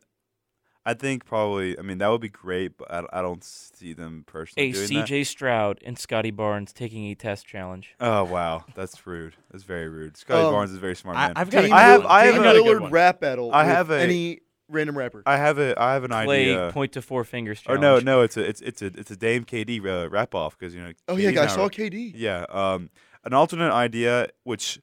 I 0.86 0.94
think 0.96 1.26
probably. 1.26 1.78
I 1.78 1.84
mean, 1.84 2.00
that 2.00 2.08
would 2.08 2.22
be 2.22 2.30
great, 2.30 2.78
but 2.78 2.92
I, 2.92 3.04
I 3.14 3.22
don't 3.22 3.44
see 3.44 3.94
them 3.94 4.24
personally 4.26 4.70
a 4.70 4.74
doing 4.74 4.88
CJ 5.06 5.26
Stroud 5.28 5.80
and 5.86 5.98
Scottie 5.98 6.32
Barnes 6.32 6.74
taking 6.74 7.06
a 7.12 7.16
test 7.16 7.46
challenge. 7.46 7.94
Oh 8.00 8.24
wow, 8.24 8.66
that's 8.74 9.06
rude. 9.06 9.36
That's 9.52 9.64
very 9.64 9.88
rude. 9.90 10.18
Scottie 10.18 10.44
Um, 10.46 10.52
Barnes 10.54 10.72
is 10.72 10.78
a 10.78 10.80
very 10.80 10.96
smart 10.96 11.18
I, 11.18 11.28
man. 11.28 11.34
I've 11.36 11.50
got. 11.52 11.62
Dame 11.62 11.72
a 11.72 11.76
I 11.76 11.82
have- 11.82 12.02
good 12.02 12.08
I 12.10 12.26
have 12.26 12.34
Dame 12.34 12.42
a- 12.42 12.46
got 12.46 12.56
a 12.56 12.60
good 12.60 12.78
Lillard 12.78 12.82
one. 12.82 12.92
rap 12.92 13.20
battle. 13.20 13.52
I 13.54 13.64
with 13.64 13.76
have 13.76 13.92
a- 13.92 14.02
any 14.02 14.40
random 14.70 14.98
rapper. 14.98 15.22
I 15.26 15.38
have 15.38 15.60
a 15.60 15.80
I 15.80 15.94
have 15.94 16.04
an 16.04 16.12
Play 16.12 16.52
idea. 16.56 16.72
point 16.74 16.94
to 16.94 17.02
four 17.04 17.24
fingers 17.26 17.60
Or 17.68 17.76
challenge. 17.78 18.04
no, 18.06 18.18
no, 18.18 18.22
it's 18.22 18.38
a 18.38 18.42
it's 18.48 18.62
it's 18.62 18.82
a 18.82 18.88
it's 18.88 19.12
a 19.12 19.16
Dame 19.18 19.46
KD 19.46 19.86
uh, 19.86 20.10
wrap 20.10 20.34
off 20.34 20.58
because 20.58 20.74
you 20.74 20.82
know. 20.82 20.94
oh 21.10 21.16
yeah, 21.18 21.30
KD's 21.30 21.36
guys, 21.36 21.50
now- 21.50 21.56
saw 21.56 21.70
KD. 21.70 22.14
Yeah, 22.16 22.46
um, 22.50 22.90
an 23.24 23.34
alternate 23.34 23.72
idea, 23.72 24.30
which 24.46 24.80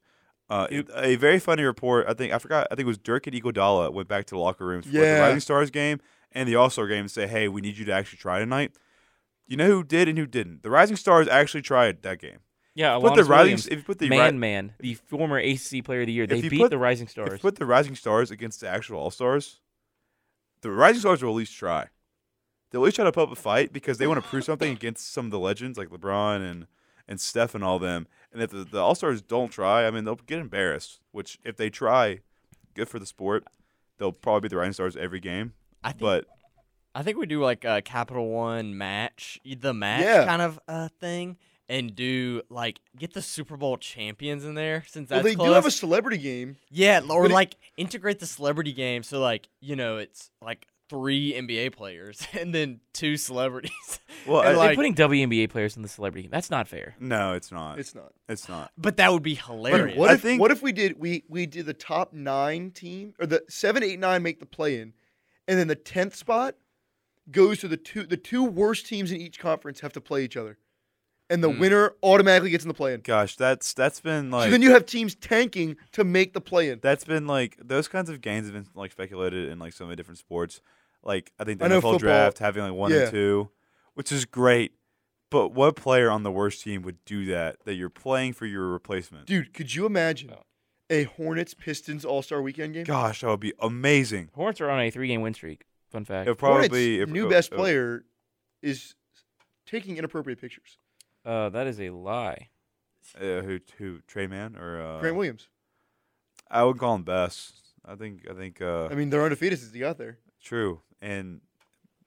uh, 0.51 0.67
a 0.95 1.17
very 1.17 1.39
funny 1.39 1.63
report. 1.63 2.07
I 2.09 2.15
think 2.15 2.33
I 2.33 2.39
forgot. 2.39 2.67
I 2.71 2.75
think 2.75 2.87
it 2.87 2.89
was 2.89 2.99
Dirk 2.99 3.27
and 3.27 3.37
Iguodala 3.37 3.93
went 3.93 4.09
back 4.09 4.27
to 4.27 4.35
the 4.35 4.39
locker 4.39 4.67
rooms 4.67 4.87
for 4.87 4.93
like, 4.93 5.03
the 5.03 5.21
Rising 5.21 5.41
Stars 5.41 5.71
game 5.71 6.01
and 6.33 6.49
the 6.49 6.57
All 6.57 6.71
Star 6.71 6.87
game 6.87 7.01
and 7.01 7.11
say, 7.11 7.27
"Hey, 7.27 7.49
we 7.49 7.61
need 7.61 7.77
you 7.77 7.85
to 7.87 7.93
actually 7.93 8.19
try 8.19 8.39
tonight." 8.39 8.73
You 9.47 9.57
know 9.57 9.67
who 9.67 9.83
did 9.83 10.09
and 10.09 10.19
who 10.19 10.27
didn't? 10.27 10.63
The 10.63 10.71
Rising 10.71 10.97
Stars 10.97 11.27
actually 11.29 11.63
tried 11.63 12.03
that 12.03 12.19
game. 12.21 12.39
Yeah, 12.75 12.95
Put 12.95 13.15
the 13.17 13.23
Alonzo 13.23 13.31
Rising, 13.33 13.73
if 13.73 13.79
you 13.79 13.83
put 13.83 13.99
the 13.99 14.09
Man 14.09 14.35
Ri- 14.35 14.39
Man, 14.39 14.73
the 14.79 14.95
former 14.95 15.39
ACC 15.39 15.83
Player 15.85 16.03
of 16.03 16.07
the 16.07 16.13
Year. 16.13 16.27
They 16.29 16.43
beat 16.43 16.61
put- 16.61 16.71
the 16.71 16.79
Rising 16.79 17.09
Stars. 17.09 17.29
if 17.29 17.33
you 17.33 17.39
put 17.39 17.57
the 17.57 17.67
Rising 17.67 17.97
Stars 17.97 18.31
against 18.31 18.61
the 18.61 18.69
actual 18.69 19.01
All 19.01 19.11
Stars, 19.11 19.61
the 20.61 20.71
Rising 20.71 21.01
Stars 21.01 21.23
will 21.23 21.31
at 21.31 21.37
least 21.37 21.57
try. 21.57 21.89
They'll 22.71 22.83
at 22.83 22.85
least 22.85 22.97
try 22.97 23.05
to 23.07 23.13
put 23.13 23.23
up 23.25 23.33
a 23.33 23.37
fight 23.37 23.73
because 23.73 23.99
they 23.99 24.07
want 24.07 24.23
to 24.23 24.29
prove 24.29 24.45
something 24.45 24.71
against 24.71 25.13
some 25.13 25.25
of 25.25 25.31
the 25.33 25.39
legends 25.39 25.77
like 25.77 25.89
LeBron 25.89 26.49
and 26.49 26.67
and 27.09 27.21
Steph 27.21 27.55
and 27.55 27.65
all 27.65 27.79
them. 27.79 28.07
And 28.33 28.43
if 28.43 28.51
the, 28.51 28.65
the 28.65 28.79
All 28.79 28.95
Stars 28.95 29.23
don't 29.23 29.51
try, 29.51 29.87
I 29.87 29.91
mean, 29.91 30.05
they'll 30.05 30.17
get 30.17 30.39
embarrassed. 30.39 31.01
Which 31.13 31.39
if 31.45 31.57
they 31.57 31.71
try, 31.71 32.21
good 32.75 32.89
for 32.89 32.99
the 32.99 33.07
sport. 33.07 33.45
They'll 33.99 34.13
probably 34.13 34.43
be 34.43 34.49
the 34.49 34.57
Rising 34.59 34.75
Stars 34.75 34.97
every 34.97 35.19
game. 35.21 35.55
I 35.83 35.89
think. 35.91 36.01
But 36.01 36.27
I 36.95 37.03
think 37.03 37.17
we 37.19 37.27
do 37.27 37.41
like 37.43 37.65
a 37.65 37.83
Capital 37.83 38.29
One 38.29 38.77
match, 38.79 39.41
the 39.45 39.75
match 39.75 40.03
Yeah. 40.05 40.25
kind 40.27 40.43
of 40.43 40.61
uh, 40.69 40.89
thing, 41.01 41.37
and 41.69 41.95
do 41.97 42.43
like 42.49 42.81
get 42.97 43.15
the 43.15 43.23
Super 43.23 43.57
Bowl 43.57 43.77
champions 43.77 44.45
in 44.45 44.55
there 44.55 44.85
since 44.87 45.11
Well, 45.11 45.23
they 45.23 45.35
close. 45.35 45.49
do 45.49 45.53
have 45.55 45.67
a 45.67 45.71
celebrity 45.71 46.19
game. 46.19 46.57
yeah, 46.71 47.01
or 47.09 47.23
but 47.23 47.31
it- 47.31 47.35
like 47.35 47.57
integrate 47.77 48.19
the 48.21 48.27
celebrity 48.27 48.73
game 48.73 49.03
so 49.03 49.21
like 49.21 49.49
you 49.61 49.75
know 49.77 49.97
it's 49.99 50.31
like 50.43 50.67
three 50.89 51.32
NBA 51.34 51.72
players 51.72 52.26
and 52.39 52.55
then 52.55 52.80
two 52.93 53.16
celebrities. 53.16 54.01
well, 54.26 54.41
And, 54.43 54.59
I, 54.59 54.66
They're 54.68 54.76
putting 54.76 54.95
WNBA 54.95 55.51
players 55.51 55.76
in 55.76 55.82
the 55.82 55.89
celebrity. 55.89 56.22
game. 56.22 56.30
That's 56.30 56.51
not 56.51 56.66
fair. 56.68 56.95
no, 56.99 57.34
it's 57.34 57.53
not. 57.53 57.78
It's 57.78 57.95
not. 57.95 58.12
It's 58.28 58.49
not. 58.49 58.70
but 58.78 58.97
that 58.97 59.12
would 59.12 59.22
be 59.22 59.34
Like, 59.34 59.45
hilarious. 59.47 59.97
what 59.99 60.11
I 60.11 60.14
if 60.14 60.22
think- 60.22 60.41
what 60.41 60.51
if 60.51 60.62
we 60.62 60.72
did 60.72 60.99
we 60.99 61.24
we 61.28 61.47
did 61.47 61.66
the 61.66 61.74
top 61.74 62.12
nine 62.12 62.70
team 62.70 63.14
or 63.18 63.26
the 63.26 63.43
seven, 63.49 63.82
eight, 63.82 63.99
nine 63.99 64.22
make 64.22 64.41
the 64.41 64.47
play 64.47 64.80
in, 64.80 64.93
and 65.47 65.59
then 65.59 65.68
the 65.68 65.74
tenth 65.76 66.14
spot 66.16 66.55
goes 67.30 67.59
to 67.59 67.68
the 67.68 67.76
two 67.76 68.05
the 68.05 68.16
two 68.16 68.45
worst 68.45 68.86
teams 68.86 69.12
in 69.12 69.20
each 69.20 69.39
conference 69.39 69.80
have 69.80 69.93
to 69.93 70.01
play 70.01 70.24
each 70.24 70.36
other, 70.36 70.57
and 71.28 71.45
the 71.45 71.51
Hmm. 71.51 71.59
winner 71.61 71.93
automatically 72.03 72.51
gets 72.51 72.64
in 72.64 72.68
the 72.68 72.74
play 72.74 72.95
in. 72.95 73.01
Gosh, 73.03 73.36
that's 73.36 73.74
that's 73.74 74.01
been 74.01 74.30
like 74.30 74.45
so 74.47 74.51
then 74.51 74.62
you 74.62 74.70
have 74.72 74.86
teams 74.86 75.14
tanking 75.14 75.76
to 75.93 76.05
make 76.05 76.32
the 76.32 76.41
play 76.41 76.70
in. 76.70 76.80
that's 76.82 77.05
been 77.05 77.26
like 77.26 77.57
those 77.62 77.86
kinds 77.89 78.09
of 78.09 78.20
games 78.22 78.47
have 78.47 78.55
been 78.55 78.66
like 78.74 78.93
speculated 78.93 79.49
in 79.51 79.59
like 79.59 79.72
so 79.74 79.84
many 79.84 79.97
different 79.97 80.18
sports. 80.18 80.61
Like 81.09 81.33
I 81.39 81.45
think 81.45 81.59
the 81.59 81.65
I 81.65 81.69
NFL 81.69 81.75
football- 81.75 81.99
draft 81.99 82.39
having 82.39 82.63
like 82.63 82.75
one 82.75 82.93
yeah. 82.93 83.05
and 83.05 83.11
two, 83.11 83.49
which 83.95 84.13
is 84.13 84.27
great. 84.27 84.73
But 85.31 85.53
what 85.55 85.75
player 85.75 86.11
on 86.11 86.23
the 86.23 86.31
worst 86.31 86.63
team 86.63 86.83
would 86.83 87.03
do 87.07 87.25
that? 87.27 87.65
That 87.65 87.75
you're 87.75 87.91
playing 87.91 88.35
for 88.35 88.45
your 88.45 88.69
replacement? 88.69 89.27
Dude, 89.27 89.55
could 89.55 89.75
you 89.75 89.87
imagine 89.87 90.35
a 90.91 91.05
Hornets 91.05 91.55
Pistons 91.55 92.05
All 92.05 92.21
Star 92.21 92.43
Weekend 92.43 92.75
game? 92.75 92.85
Gosh, 92.85 93.23
that 93.23 93.29
would 93.29 93.41
be 93.41 93.55
amazing. 93.59 94.29
Hornets 94.35 94.61
are 94.61 94.71
on 94.71 94.81
a 94.81 94.91
three-game 94.91 95.23
win 95.23 95.33
streak. 95.33 95.65
Fun 95.91 96.05
fact. 96.05 96.29
It'll 96.29 96.39
Hornets' 96.47 96.69
probably 96.69 97.01
if- 97.01 97.09
new 97.09 97.27
uh, 97.27 97.31
best 97.31 97.53
uh, 97.53 97.57
player 97.57 98.05
is 98.63 98.95
taking 99.67 99.97
inappropriate 99.97 100.41
pictures. 100.41 100.77
Uh, 101.25 101.49
that 101.49 101.67
is 101.67 101.81
a 101.81 101.89
lie. 101.91 102.49
Uh, 103.19 103.41
who 103.41 103.61
who 103.79 104.01
Tre 104.07 104.27
Mann 104.27 104.57
or 104.57 104.83
uh, 104.83 105.01
Grant 105.01 105.17
Williams. 105.17 105.49
I 106.51 106.65
would 106.65 106.77
call 106.77 106.95
him 106.97 107.03
best. 107.03 107.55
I 107.83 107.95
think 107.95 108.27
I 108.31 108.35
think 108.35 108.61
uh, 108.61 108.89
I 108.91 108.95
mean, 108.95 109.09
they're 109.09 109.25
undefeated 109.25 109.59
since 109.59 109.73
he 109.73 109.81
got 109.81 109.97
there. 109.97 110.19
true 110.43 110.83
and 111.01 111.41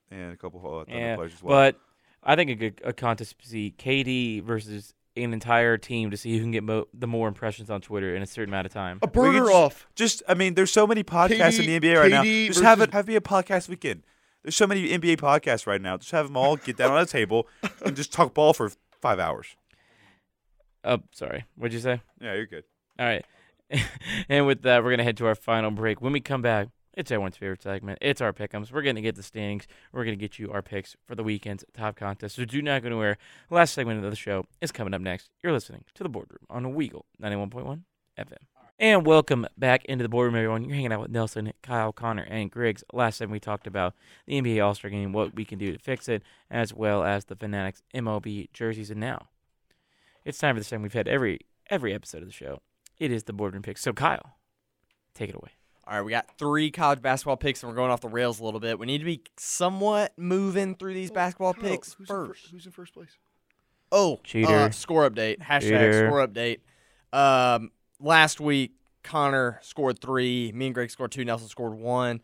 and 0.09 0.33
a 0.33 0.37
couple 0.37 0.59
of 0.59 0.87
other 0.87 0.97
Yeah, 0.97 1.15
players 1.15 1.33
as 1.33 1.43
well. 1.43 1.57
But 1.57 1.79
I 2.23 2.35
think 2.35 2.49
a 2.51 2.55
good 2.55 2.81
a 2.83 2.93
contest 2.93 3.39
to 3.39 3.47
see 3.47 3.73
KD 3.77 4.43
versus 4.43 4.93
an 5.17 5.33
entire 5.33 5.77
team 5.77 6.11
to 6.11 6.17
see 6.17 6.35
who 6.37 6.41
can 6.43 6.51
get 6.51 6.63
mo- 6.63 6.87
the 6.93 7.07
more 7.07 7.27
impressions 7.27 7.69
on 7.69 7.81
Twitter 7.81 8.15
in 8.15 8.21
a 8.21 8.25
certain 8.25 8.53
amount 8.53 8.65
of 8.65 8.73
time. 8.73 8.99
A 9.01 9.07
burner 9.07 9.39
just- 9.39 9.53
off. 9.53 9.87
Just, 9.95 10.23
I 10.27 10.33
mean, 10.35 10.53
there's 10.53 10.71
so 10.71 10.87
many 10.87 11.03
podcasts 11.03 11.59
KD 11.59 11.59
in 11.59 11.81
the 11.81 11.89
NBA 11.89 11.99
right 11.99 12.11
now. 12.11 12.23
KD 12.23 12.47
Just 12.47 12.61
have 12.61 12.81
it 12.81 12.93
have 12.93 13.05
it 13.05 13.07
be 13.07 13.15
a 13.15 13.21
podcast 13.21 13.67
weekend. 13.67 14.03
There's 14.43 14.55
so 14.55 14.65
many 14.67 14.89
NBA 14.89 15.17
podcasts 15.17 15.67
right 15.67 15.81
now. 15.81 15.97
Just 15.97 16.11
have 16.11 16.27
them 16.27 16.37
all 16.37 16.55
get 16.55 16.77
down 16.77 16.91
on 16.91 17.01
a 17.01 17.05
table 17.05 17.47
and 17.85 17.95
just 17.95 18.11
talk 18.11 18.33
ball 18.33 18.53
for 18.53 18.71
five 19.01 19.19
hours. 19.19 19.55
Oh, 20.83 20.99
sorry. 21.11 21.45
What'd 21.55 21.73
you 21.73 21.79
say? 21.79 22.01
Yeah, 22.19 22.33
you're 22.33 22.47
good. 22.47 22.63
All 22.97 23.05
right. 23.05 23.23
and 24.29 24.47
with 24.47 24.63
that, 24.63 24.83
we're 24.83 24.89
going 24.89 24.97
to 24.97 25.03
head 25.03 25.17
to 25.17 25.27
our 25.27 25.35
final 25.35 25.69
break. 25.71 26.01
When 26.01 26.11
we 26.11 26.19
come 26.21 26.41
back, 26.41 26.69
it's 26.93 27.11
everyone's 27.11 27.37
favorite 27.37 27.61
segment. 27.61 27.99
It's 28.01 28.21
our 28.21 28.33
pick'ems. 28.33 28.71
We're 28.71 28.81
going 28.81 28.95
to 28.95 29.01
get 29.01 29.15
the 29.15 29.23
standings. 29.23 29.67
We're 29.91 30.03
going 30.03 30.17
to 30.17 30.21
get 30.21 30.39
you 30.39 30.51
our 30.51 30.61
picks 30.61 30.95
for 31.05 31.15
the 31.15 31.23
weekend's 31.23 31.63
top 31.73 31.95
contest. 31.95 32.35
So 32.35 32.45
do 32.45 32.61
not 32.61 32.81
go 32.81 32.87
anywhere. 32.87 33.17
Last 33.49 33.73
segment 33.73 34.03
of 34.03 34.09
the 34.09 34.15
show 34.15 34.45
is 34.59 34.71
coming 34.71 34.93
up 34.93 35.01
next. 35.01 35.29
You're 35.41 35.53
listening 35.53 35.85
to 35.95 36.03
the 36.03 36.09
Boardroom 36.09 36.45
on 36.49 36.65
Weagle 36.73 37.03
91.1 37.21 37.81
FM. 38.19 38.33
And 38.81 39.05
welcome 39.05 39.45
back 39.59 39.85
into 39.85 40.01
the 40.01 40.09
boardroom, 40.09 40.35
everyone. 40.35 40.63
You're 40.63 40.73
hanging 40.73 40.91
out 40.91 41.01
with 41.01 41.11
Nelson, 41.11 41.53
Kyle, 41.61 41.93
Connor, 41.93 42.23
and 42.23 42.49
Griggs. 42.49 42.83
Last 42.91 43.19
time 43.19 43.29
we 43.29 43.39
talked 43.39 43.67
about 43.67 43.93
the 44.25 44.41
NBA 44.41 44.65
All 44.65 44.73
Star 44.73 44.89
game, 44.89 45.13
what 45.13 45.35
we 45.35 45.45
can 45.45 45.59
do 45.59 45.71
to 45.71 45.77
fix 45.77 46.09
it, 46.09 46.23
as 46.49 46.73
well 46.73 47.03
as 47.03 47.25
the 47.25 47.35
Fanatics 47.35 47.83
MLB 47.93 48.51
jerseys. 48.53 48.89
And 48.89 48.99
now 48.99 49.27
it's 50.25 50.39
time 50.39 50.55
for 50.55 50.61
the 50.61 50.63
segment 50.63 50.85
we've 50.85 50.93
had 50.93 51.07
every 51.07 51.41
every 51.69 51.93
episode 51.93 52.23
of 52.23 52.27
the 52.27 52.33
show. 52.33 52.59
It 52.97 53.11
is 53.11 53.25
the 53.25 53.33
boardroom 53.33 53.61
picks. 53.61 53.81
So 53.83 53.93
Kyle, 53.93 54.37
take 55.13 55.29
it 55.29 55.35
away. 55.35 55.51
All 55.87 55.95
right, 55.95 56.01
we 56.05 56.11
got 56.11 56.37
three 56.37 56.69
college 56.71 57.01
basketball 57.01 57.37
picks, 57.37 57.63
and 57.63 57.69
we're 57.69 57.75
going 57.75 57.91
off 57.91 58.01
the 58.01 58.07
rails 58.07 58.39
a 58.39 58.43
little 58.43 58.59
bit. 58.59 58.77
We 58.79 58.85
need 58.85 58.99
to 58.99 59.05
be 59.05 59.21
somewhat 59.37 60.13
moving 60.17 60.75
through 60.75 60.93
these 60.93 61.11
basketball 61.11 61.53
Kyle, 61.53 61.63
picks 61.63 61.93
who's 61.93 62.09
In 62.09 62.15
fir- 62.15 62.27
first. 62.27 62.47
who's 62.51 62.65
in 62.65 62.71
first 62.71 62.93
place? 62.93 63.17
Oh, 63.91 64.19
Cheater. 64.23 64.53
Uh, 64.53 64.69
score 64.69 65.09
update. 65.09 65.39
Hashtag 65.39 65.61
Cheater. 65.61 66.07
score 66.07 66.25
update. 66.27 66.59
Um, 67.11 67.71
last 67.99 68.39
week, 68.39 68.73
Connor 69.03 69.59
scored 69.63 69.99
three. 69.99 70.51
Me 70.53 70.67
and 70.67 70.75
Greg 70.75 70.91
scored 70.91 71.11
two. 71.11 71.25
Nelson 71.25 71.47
scored 71.49 71.73
one. 71.73 72.21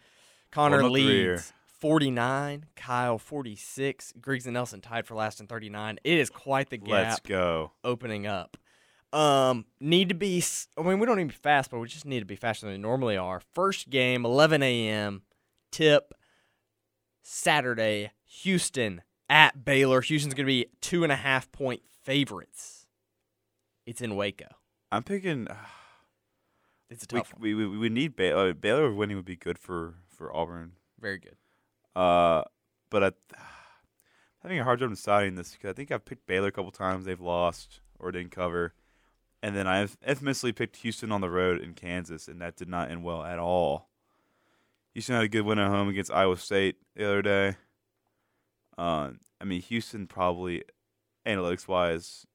Connor 0.52 0.78
Well, 0.78 0.88
no 0.90 0.94
three 0.94 1.04
here. 1.08 1.32
leads 1.34 1.52
49. 1.80 2.66
Kyle 2.76 3.18
46. 3.18 4.14
Griggs 4.22 4.46
and 4.46 4.54
Nelson 4.54 4.80
tied 4.82 5.06
for 5.08 5.16
last 5.16 5.42
in 5.42 5.48
39. 5.48 6.00
It 6.04 6.18
is 6.20 6.30
quite 6.30 6.70
the 6.70 6.78
gap 6.78 6.90
Let's 6.90 7.20
go. 7.22 7.72
opening 7.84 8.26
up. 8.28 8.56
Um, 9.14 9.66
need 9.80 10.10
to 10.10 10.16
be. 10.16 10.44
I 10.78 10.82
mean, 10.82 11.00
we 11.00 11.06
don't 11.06 11.18
need 11.18 11.24
to 11.24 11.28
be 11.30 11.42
fast, 11.42 11.72
but 11.72 11.80
we 11.80 11.88
just 11.88 12.06
need 12.06 12.20
to 12.20 12.26
be 12.26 12.36
faster 12.36 12.66
than 12.66 12.74
we 12.76 12.78
normally 12.82 13.18
are. 13.18 13.40
First 13.54 13.90
game, 13.90 14.26
11 14.26 14.62
a.m. 14.64 15.22
Tip. 15.72 16.14
Saturday, 17.24 18.12
Houston 18.26 19.02
at 19.30 19.66
Baylor. 19.66 20.02
Houston's 20.02 20.34
gonna 20.34 20.46
be 20.48 20.68
two 20.82 21.04
and 21.04 21.12
a 21.12 21.16
half 21.18 21.52
point 21.52 21.82
favorites. 22.04 22.88
It's 23.86 24.02
in 24.02 24.16
Waco. 24.16 24.48
I'm 24.92 25.04
picking. 25.04 25.48
It's 26.90 27.04
a 27.04 27.08
We, 27.16 27.20
tough 27.20 27.34
one. 27.34 27.42
we, 27.42 27.54
we, 27.54 27.78
we 27.78 27.90
need 27.90 28.16
Baylor. 28.16 28.54
Baylor 28.54 28.94
winning 28.94 29.18
would 29.18 29.26
be 29.26 29.36
good 29.36 29.60
for, 29.60 29.96
for 30.10 30.34
Auburn. 30.34 30.74
Very 31.00 31.20
good. 31.20 31.36
Uh, 31.96 32.44
but 32.90 33.04
I, 33.04 33.08
I'm 33.08 33.14
having 34.44 34.60
a 34.60 34.64
hard 34.64 34.80
time 34.80 34.92
deciding 34.92 35.36
this 35.36 35.52
because 35.52 35.70
I 35.70 35.74
think 35.74 35.92
I've 35.92 36.06
picked 36.06 36.26
Baylor 36.28 36.48
a 36.48 36.52
couple 36.52 36.72
times. 36.72 37.04
They've 37.06 37.20
lost 37.20 37.82
or 38.00 38.12
didn't 38.14 38.32
cover. 38.32 38.74
And 39.42 39.56
then 39.56 39.68
I've 39.68 39.98
infamously 40.06 40.52
picked 40.52 40.78
Houston 40.78 41.12
on 41.12 41.22
the 41.22 41.30
road 41.30 41.62
in 41.62 41.74
Kansas, 41.74 42.28
and 42.28 42.42
that 42.42 42.56
did 42.56 42.68
not 42.68 42.90
end 42.90 43.04
well 43.04 43.24
at 43.24 43.40
all. 43.40 43.88
Houston 44.94 45.16
had 45.16 45.26
a 45.26 45.30
good 45.30 45.42
win 45.42 45.60
at 45.60 45.70
home 45.70 45.90
against 45.90 46.12
Iowa 46.12 46.38
State 46.38 46.78
the 46.96 47.06
other 47.06 47.22
day. 47.22 47.56
Um, 48.78 49.20
I 49.40 49.46
mean, 49.46 49.62
Houston 49.62 50.08
probably, 50.08 50.64
analytics 51.26 51.68
wise, 51.68 52.26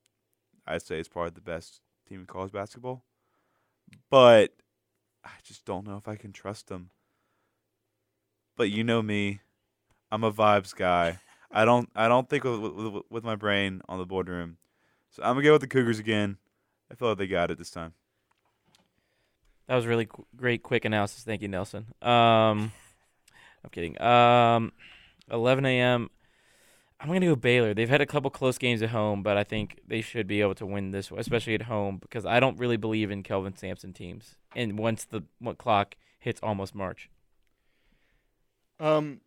I'd 0.66 0.82
say 0.82 1.00
is 1.00 1.08
probably 1.08 1.30
the 1.30 1.40
best 1.40 1.80
team 2.08 2.20
in 2.20 2.26
college 2.26 2.52
basketball. 2.52 3.04
But 4.10 4.52
I 5.24 5.30
just 5.42 5.64
don't 5.64 5.86
know 5.86 5.96
if 5.96 6.08
I 6.08 6.16
can 6.16 6.32
trust 6.32 6.68
them. 6.68 6.90
But 8.56 8.70
you 8.70 8.84
know 8.84 9.02
me, 9.02 9.40
I'm 10.10 10.24
a 10.24 10.32
vibes 10.32 10.74
guy. 10.74 11.18
I 11.50 11.64
don't 11.64 11.90
I 11.94 12.08
don't 12.08 12.28
think 12.28 12.44
with, 12.44 12.60
with, 12.60 13.02
with 13.10 13.24
my 13.24 13.36
brain 13.36 13.82
on 13.88 13.98
the 13.98 14.06
boardroom. 14.06 14.56
So 15.10 15.22
I'm 15.22 15.34
gonna 15.34 15.42
go 15.42 15.52
with 15.52 15.60
the 15.60 15.66
Cougars 15.66 15.98
again. 15.98 16.38
I 16.92 16.96
feel 16.96 17.08
like 17.08 17.18
they 17.18 17.26
got 17.26 17.50
it 17.50 17.58
this 17.58 17.70
time. 17.72 17.94
That 19.68 19.76
was 19.76 19.86
really 19.86 20.06
qu- 20.06 20.26
great, 20.36 20.62
quick 20.62 20.84
analysis. 20.84 21.24
Thank 21.24 21.42
you, 21.42 21.48
Nelson. 21.48 21.86
Um, 22.02 22.72
I'm 23.64 23.70
kidding. 23.72 24.00
Um, 24.02 24.72
11 25.30 25.80
a.m. 25.80 26.10
I'm 27.00 27.08
gonna 27.08 27.26
go 27.26 27.36
Baylor. 27.36 27.74
They've 27.74 27.88
had 27.90 28.00
a 28.00 28.06
couple 28.06 28.30
close 28.30 28.58
games 28.58 28.82
at 28.82 28.90
home, 28.90 29.22
but 29.22 29.36
I 29.36 29.44
think 29.44 29.80
they 29.86 30.00
should 30.02 30.26
be 30.28 30.40
able 30.40 30.54
to 30.56 30.66
win 30.66 30.92
this, 30.92 31.10
especially 31.16 31.54
at 31.54 31.62
home, 31.62 31.98
because 31.98 32.26
I 32.26 32.40
don't 32.40 32.58
really 32.58 32.76
believe 32.78 33.10
in 33.10 33.22
Kelvin 33.24 33.56
Sampson 33.56 33.92
teams. 33.92 34.36
And 34.54 34.78
once 34.78 35.04
the 35.04 35.22
what 35.40 35.58
clock 35.58 35.96
hits 36.20 36.40
almost 36.42 36.74
March, 36.74 37.10
Um, 38.80 39.20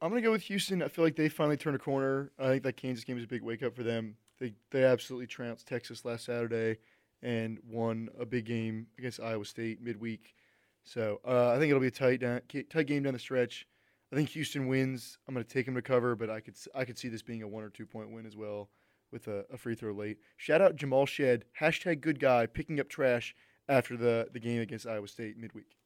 I'm 0.00 0.10
gonna 0.10 0.22
go 0.22 0.32
with 0.32 0.42
Houston. 0.42 0.82
I 0.82 0.88
feel 0.88 1.04
like 1.04 1.16
they 1.16 1.28
finally 1.28 1.56
turned 1.56 1.76
a 1.76 1.78
corner. 1.78 2.32
I 2.38 2.48
think 2.48 2.62
that 2.64 2.76
Kansas 2.76 3.04
game 3.04 3.16
was 3.16 3.24
a 3.24 3.28
big 3.28 3.42
wake 3.42 3.62
up 3.62 3.74
for 3.76 3.82
them. 3.82 4.16
They 4.38 4.54
they 4.70 4.84
absolutely 4.84 5.26
trounced 5.26 5.66
Texas 5.68 6.04
last 6.04 6.24
Saturday 6.24 6.78
and 7.22 7.58
won 7.68 8.08
a 8.18 8.26
big 8.26 8.46
game 8.46 8.86
against 8.98 9.20
Iowa 9.20 9.44
State 9.44 9.82
midweek. 9.82 10.34
So 10.84 11.20
uh, 11.26 11.50
I 11.50 11.58
think 11.58 11.70
it'll 11.70 11.80
be 11.80 11.86
a 11.86 11.90
tight 11.90 12.20
down, 12.20 12.40
tight 12.70 12.86
game 12.86 13.04
down 13.04 13.12
the 13.12 13.18
stretch. 13.18 13.66
I 14.12 14.16
think 14.16 14.28
Houston 14.30 14.66
wins. 14.68 15.18
I'm 15.26 15.34
gonna 15.34 15.44
take 15.44 15.64
them 15.64 15.74
to 15.74 15.82
cover, 15.82 16.14
but 16.14 16.28
I 16.28 16.40
could 16.40 16.54
I 16.74 16.84
could 16.84 16.98
see 16.98 17.08
this 17.08 17.22
being 17.22 17.42
a 17.42 17.48
one 17.48 17.64
or 17.64 17.70
two 17.70 17.86
point 17.86 18.12
win 18.12 18.26
as 18.26 18.36
well 18.36 18.68
with 19.10 19.28
a, 19.28 19.44
a 19.52 19.56
free 19.56 19.74
throw 19.74 19.92
late. 19.92 20.18
Shout 20.36 20.60
out 20.60 20.76
Jamal 20.76 21.06
Shead 21.06 21.44
hashtag 21.60 22.00
good 22.00 22.20
guy 22.20 22.46
picking 22.46 22.78
up 22.78 22.88
trash 22.88 23.34
after 23.68 23.96
the 23.96 24.28
the 24.32 24.40
game 24.40 24.60
against 24.60 24.86
Iowa 24.86 25.08
State 25.08 25.38
midweek. 25.38 25.76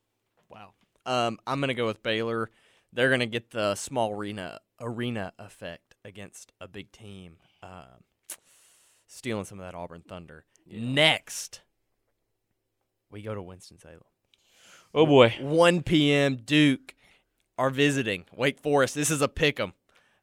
Wow. 0.49 0.73
Um, 1.05 1.39
I'm 1.47 1.61
gonna 1.61 1.75
go 1.75 1.87
with 1.87 2.03
Baylor. 2.03 2.51
They're 2.93 3.11
gonna 3.11 3.27
get 3.27 3.51
the 3.51 3.75
small 3.77 4.13
arena 4.13 4.61
arena 4.81 5.33
effect 5.39 5.95
against 6.05 6.53
a 6.61 6.67
big 6.67 6.91
team, 6.91 7.37
um, 7.63 8.03
stealing 9.17 9.45
some 9.45 9.59
of 9.59 9.65
that 9.65 9.75
Auburn 9.75 10.03
thunder. 10.07 10.45
Next, 10.67 11.61
we 13.11 13.23
go 13.23 13.35
to 13.35 13.43
Winston 13.43 13.79
Salem. 13.79 14.01
oh 14.95 15.07
boy, 15.07 15.35
1 15.41 15.83
p.m. 15.83 16.37
Duke 16.37 16.95
are 17.57 17.71
visiting 17.71 18.27
Wake 18.35 18.61
Forest. 18.61 18.95
This 18.95 19.11
is 19.11 19.23
a 19.23 19.29
pick 19.29 19.59
'em. 19.59 19.73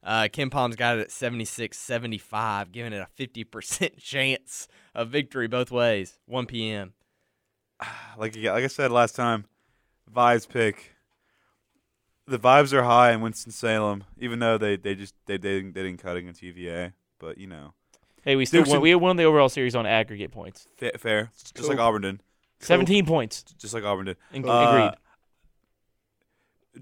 Uh, 0.02 0.28
KenPom's 0.30 0.76
got 0.76 0.98
it 0.98 1.00
at 1.00 1.10
76 1.10 1.76
75, 1.76 2.72
giving 2.72 2.92
it 2.92 2.98
a 2.98 3.08
50% 3.22 3.96
chance 3.98 4.68
of 4.94 5.08
victory 5.08 5.48
both 5.48 5.70
ways. 5.70 6.18
1 6.26 6.46
p.m. 6.46 6.92
Like 8.16 8.36
like 8.36 8.64
I 8.64 8.68
said 8.68 8.92
last 8.92 9.16
time, 9.16 9.46
vibes 10.14 10.48
pick. 10.48 10.94
The 12.26 12.38
vibes 12.38 12.72
are 12.72 12.84
high 12.84 13.12
in 13.12 13.20
Winston 13.20 13.50
Salem, 13.50 14.04
even 14.18 14.38
though 14.38 14.56
they, 14.56 14.76
they 14.76 14.94
just 14.94 15.14
they, 15.26 15.36
they 15.36 15.56
didn't 15.56 15.74
they 15.74 15.82
didn't 15.82 16.00
cut 16.00 16.16
against 16.16 16.42
UVA. 16.42 16.92
But 17.18 17.38
you 17.38 17.48
know, 17.48 17.74
hey, 18.24 18.36
we 18.36 18.44
still 18.46 18.64
won, 18.64 18.76
in- 18.76 18.82
we 18.82 18.94
won 18.94 19.16
the 19.16 19.24
overall 19.24 19.48
series 19.48 19.74
on 19.74 19.86
aggregate 19.86 20.32
points, 20.32 20.66
fa- 20.76 20.96
fair, 20.98 21.30
just 21.38 21.54
Cool. 21.54 21.68
like 21.68 21.78
Auburn 21.78 22.02
did, 22.02 22.20
17 22.60 23.06
points. 23.06 23.42
just 23.58 23.74
like 23.74 23.84
Auburn 23.84 24.06
did. 24.06 24.16
Ag- 24.32 24.46
Uh, 24.46 24.68
agreed. 24.68 24.98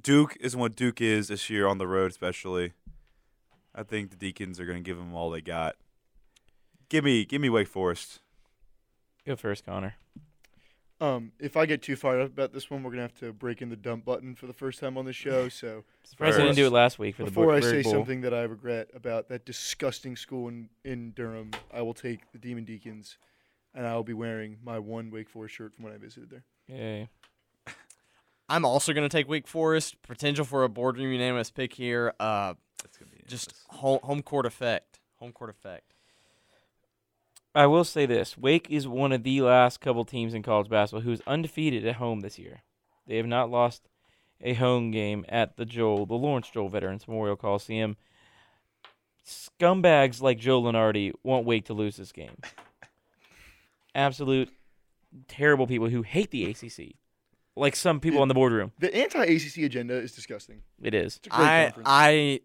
Duke 0.03 0.37
isn't 0.41 0.59
what 0.59 0.75
Duke 0.75 1.01
is 1.01 1.29
this 1.29 1.51
year 1.51 1.67
on 1.67 1.79
the 1.79 1.87
road, 1.87 2.11
especially. 2.11 2.73
I 3.75 3.83
think 3.83 4.11
the 4.11 4.17
Deacons 4.17 4.61
are 4.61 4.67
going 4.67 4.79
to 4.79 4.83
give 4.83 4.97
them 4.99 5.15
all 5.15 5.31
they 5.31 5.41
got. 5.41 5.77
Give 6.89 7.05
me, 7.05 7.25
give 7.25 7.41
me 7.41 7.49
Wake 7.49 7.69
Forest. 7.69 8.21
Go 9.27 9.37
first, 9.37 9.65
Connor. 9.65 9.95
Um, 11.03 11.33
if 11.41 11.57
I 11.57 11.67
get 11.67 11.83
too 11.83 11.97
fired 11.97 12.21
up 12.21 12.29
about 12.29 12.53
this 12.53 12.71
one, 12.71 12.85
we're 12.85 12.93
gonna 12.93 13.03
have 13.03 13.19
to 13.19 13.33
break 13.33 13.61
in 13.61 13.71
the 13.71 13.77
dump 13.77 14.05
button 14.05 14.37
for 14.37 14.47
the 14.47 14.53
first 14.53 14.79
time 14.79 14.97
on 14.97 15.05
the 15.05 15.13
show. 15.13 15.49
So 15.49 15.83
Surprised 16.05 16.39
they 16.39 16.45
didn't 16.45 16.55
do 16.55 16.67
it 16.67 16.71
last 16.71 16.97
week 17.01 17.17
for 17.17 17.25
before 17.25 17.59
the 17.61 17.67
I 17.67 17.71
say 17.71 17.83
Bowl. 17.83 17.93
something 17.93 18.21
that 18.21 18.33
I 18.33 18.43
regret 18.43 18.89
about 18.95 19.29
that 19.29 19.45
disgusting 19.45 20.15
school 20.15 20.47
in, 20.47 20.69
in 20.85 21.11
Durham, 21.11 21.51
I 21.75 21.83
will 21.83 21.93
take 21.93 22.31
the 22.31 22.39
Demon 22.39 22.65
Deacons, 22.65 23.19
and 23.75 23.85
I 23.85 23.97
will 23.97 24.05
be 24.05 24.13
wearing 24.13 24.59
my 24.63 24.79
one 24.79 25.11
Wake 25.11 25.29
Forest 25.29 25.57
shirt 25.57 25.75
from 25.75 25.87
when 25.87 25.93
I 25.93 25.97
visited 25.97 26.31
there. 26.31 26.45
Yay. 26.69 27.09
I'm 28.49 28.65
also 28.65 28.93
going 28.93 29.09
to 29.09 29.15
take 29.15 29.29
Wake 29.29 29.49
Forest. 29.49 30.01
Potential 30.03 30.45
for 30.45 30.63
a 30.63 30.69
boardroom 30.69 31.11
unanimous 31.11 31.51
pick 31.51 31.73
here. 31.73 32.13
Uh, 32.21 32.55
That's 32.81 32.97
going 32.97 33.11
to 33.11 33.17
be 33.17 33.25
just 33.27 33.55
home, 33.71 33.99
home 34.05 34.23
court 34.23 34.47
effect. 34.47 35.01
Home 35.17 35.33
court 35.33 35.51
effect. 35.51 35.92
I 37.55 37.67
will 37.67 37.85
say 37.85 38.07
this: 38.07 38.39
Wake 38.39 38.71
is 38.71 38.89
one 38.89 39.13
of 39.13 39.23
the 39.23 39.43
last 39.43 39.81
couple 39.81 40.05
teams 40.05 40.35
in 40.35 40.43
college 40.43 40.69
basketball 40.69 41.03
who's 41.03 41.21
undefeated 41.27 41.87
at 41.87 41.97
home 41.97 42.21
this 42.21 42.39
year. 42.39 42.63
They 43.07 43.17
have 43.17 43.27
not 43.27 43.51
lost 43.51 43.89
a 44.41 44.55
home 44.55 44.91
game 44.91 45.25
at 45.29 45.57
the 45.57 45.65
Joel, 45.65 46.07
the 46.07 46.15
Lawrence 46.15 46.49
Joel 46.51 46.69
Veterans 46.69 47.07
Memorial 47.07 47.37
Coliseum. 47.37 47.97
Scumbags 49.25 50.21
like 50.21 50.39
Joe 50.39 50.63
Lunardi 50.63 51.13
won't 51.23 51.47
Wake 51.47 51.67
to 51.67 51.75
lose 51.75 51.97
this 51.97 52.11
game. 52.11 52.37
Absolute 53.95 54.51
terrible 55.29 55.67
people 55.67 55.89
who 55.89 56.03
hate 56.03 56.31
the 56.31 56.51
ACC, 56.51 56.95
like 57.55 57.77
some 57.77 58.01
people 58.01 58.23
in 58.23 58.29
the 58.29 58.35
boardroom. 58.35 58.73
The 58.79 58.95
anti-ACC 58.95 59.59
agenda 59.59 59.95
is 59.95 60.13
disgusting. 60.13 60.63
It 60.83 60.95
is. 60.95 61.19
It's 61.19 61.27
a 61.27 61.31
great 61.31 61.47
I 61.47 61.65
conference. 61.65 61.89
I 61.91 62.41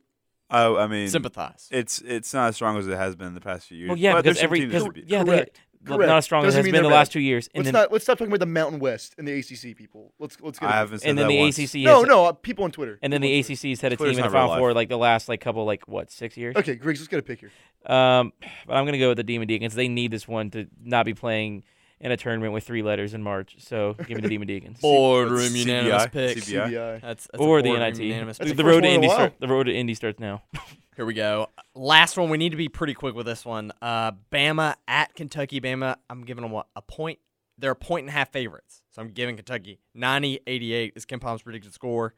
Oh, 0.49 0.77
I 0.77 0.87
mean, 0.87 1.07
sympathize. 1.09 1.67
it's 1.71 1.99
it's 2.01 2.33
not 2.33 2.49
as 2.49 2.55
strong 2.55 2.77
as 2.77 2.87
it 2.87 2.95
has 2.95 3.15
been 3.15 3.27
in 3.27 3.33
the 3.33 3.41
past 3.41 3.67
few 3.67 3.77
years. 3.77 3.89
Well, 3.89 3.97
yeah, 3.97 4.13
but 4.13 4.23
because 4.23 4.23
there's 4.23 4.37
some 4.39 4.45
every 4.45 4.59
teams 4.61 4.83
because 4.83 5.03
yeah, 5.09 5.23
Correct. 5.23 5.59
well, 5.87 5.97
Correct. 5.97 6.07
not 6.09 6.17
as 6.19 6.25
strong 6.25 6.45
as 6.45 6.53
it 6.53 6.57
has 6.57 6.63
mean 6.63 6.71
been 6.71 6.83
the 6.83 6.89
they're 6.89 6.97
last 6.97 7.11
two 7.11 7.19
years. 7.19 7.49
And 7.53 7.65
let's 7.65 7.73
then 7.73 7.81
not 7.81 7.91
let's 7.91 8.05
stop 8.05 8.17
talking 8.17 8.31
about 8.31 8.39
the 8.39 8.45
Mountain 8.45 8.79
West 8.79 9.15
and 9.17 9.27
the 9.27 9.33
ACC 9.37 9.75
people. 9.75 10.13
Let's 10.19 10.39
let's 10.41 10.57
get. 10.59 10.67
I 10.69 10.71
it. 10.71 10.75
haven't 10.75 10.99
said 10.99 11.09
and 11.09 11.17
then 11.17 11.27
that 11.27 11.33
the 11.33 11.39
once. 11.39 11.57
ACC 11.59 11.81
No, 11.81 11.99
has, 11.99 12.07
no, 12.07 12.25
uh, 12.27 12.31
people 12.31 12.63
on 12.63 12.71
Twitter. 12.71 12.97
and 13.01 13.11
then 13.11 13.19
the 13.21 13.27
on 13.37 13.43
Twitter. 13.43 13.67
ACC's 13.67 13.81
had 13.81 13.91
a 13.93 13.97
Twitter's 13.97 14.15
team 14.15 14.25
in 14.25 14.31
the 14.31 14.37
Final 14.37 14.55
Four 14.57 14.73
like 14.73 14.87
the 14.89 14.97
last 14.97 15.27
like 15.27 15.41
couple 15.41 15.65
like 15.65 15.85
what 15.87 16.11
six 16.11 16.37
years. 16.37 16.55
Okay, 16.55 16.75
Griggs, 16.75 16.99
let's 17.01 17.09
get 17.09 17.19
a 17.19 17.23
pick 17.23 17.41
here. 17.41 17.51
Um, 17.85 18.31
but 18.65 18.75
I'm 18.75 18.85
gonna 18.85 18.97
go 18.99 19.09
with 19.09 19.17
the 19.17 19.23
Demon 19.23 19.47
Deacons. 19.49 19.75
They 19.75 19.87
need 19.89 20.11
this 20.11 20.27
one 20.27 20.49
to 20.51 20.67
not 20.81 21.05
be 21.05 21.13
playing 21.13 21.63
in 21.99 22.11
a 22.11 22.17
tournament 22.17 22.53
with 22.53 22.63
three 22.63 22.83
letters 22.83 23.13
in 23.13 23.23
March. 23.23 23.55
So 23.59 23.93
give 23.93 24.09
me 24.17 24.21
the 24.21 24.29
Demon 24.29 24.47
Deacons. 24.47 24.79
boardroom 24.81 25.39
What's 25.39 25.55
unanimous 25.55 26.03
CBI? 26.03 26.11
pick. 26.11 26.37
CBI? 26.37 26.67
CBI. 26.69 27.01
That's, 27.01 27.27
that's 27.31 27.41
a 27.41 27.45
or 27.45 27.61
the 27.61 27.73
NIT. 27.73 27.97
unanimous 27.99 28.37
That's 28.37 28.51
The, 28.51 28.55
pick. 28.55 28.57
the 28.57 28.63
road 28.65 28.81
to 28.81 28.87
one 28.87 28.89
in 28.89 28.91
a 28.91 28.95
Indy 28.95 29.07
while. 29.07 29.15
start, 29.17 29.33
the 29.39 29.47
road 29.47 29.63
to 29.63 29.73
Indy 29.73 29.93
starts 29.93 30.19
now. 30.19 30.43
Here 30.95 31.05
we 31.05 31.13
go. 31.13 31.49
Last 31.75 32.17
one. 32.17 32.29
We 32.29 32.37
need 32.37 32.49
to 32.49 32.55
be 32.57 32.69
pretty 32.69 32.93
quick 32.95 33.13
with 33.15 33.25
this 33.27 33.45
one. 33.45 33.71
Uh, 33.81 34.13
Bama 34.31 34.75
at 34.87 35.13
Kentucky. 35.13 35.61
Bama. 35.61 35.95
I'm 36.09 36.23
giving 36.23 36.41
them 36.41 36.51
what 36.51 36.67
a 36.75 36.81
point. 36.81 37.19
They're 37.59 37.71
a 37.71 37.75
point 37.75 38.03
and 38.03 38.09
a 38.09 38.13
half 38.13 38.31
favorites. 38.31 38.81
So 38.91 39.01
I'm 39.01 39.09
giving 39.09 39.35
Kentucky 39.35 39.79
90-88 39.95 40.93
is 40.95 41.05
KenPom's 41.05 41.41
predicted 41.43 41.73
score. 41.73 42.13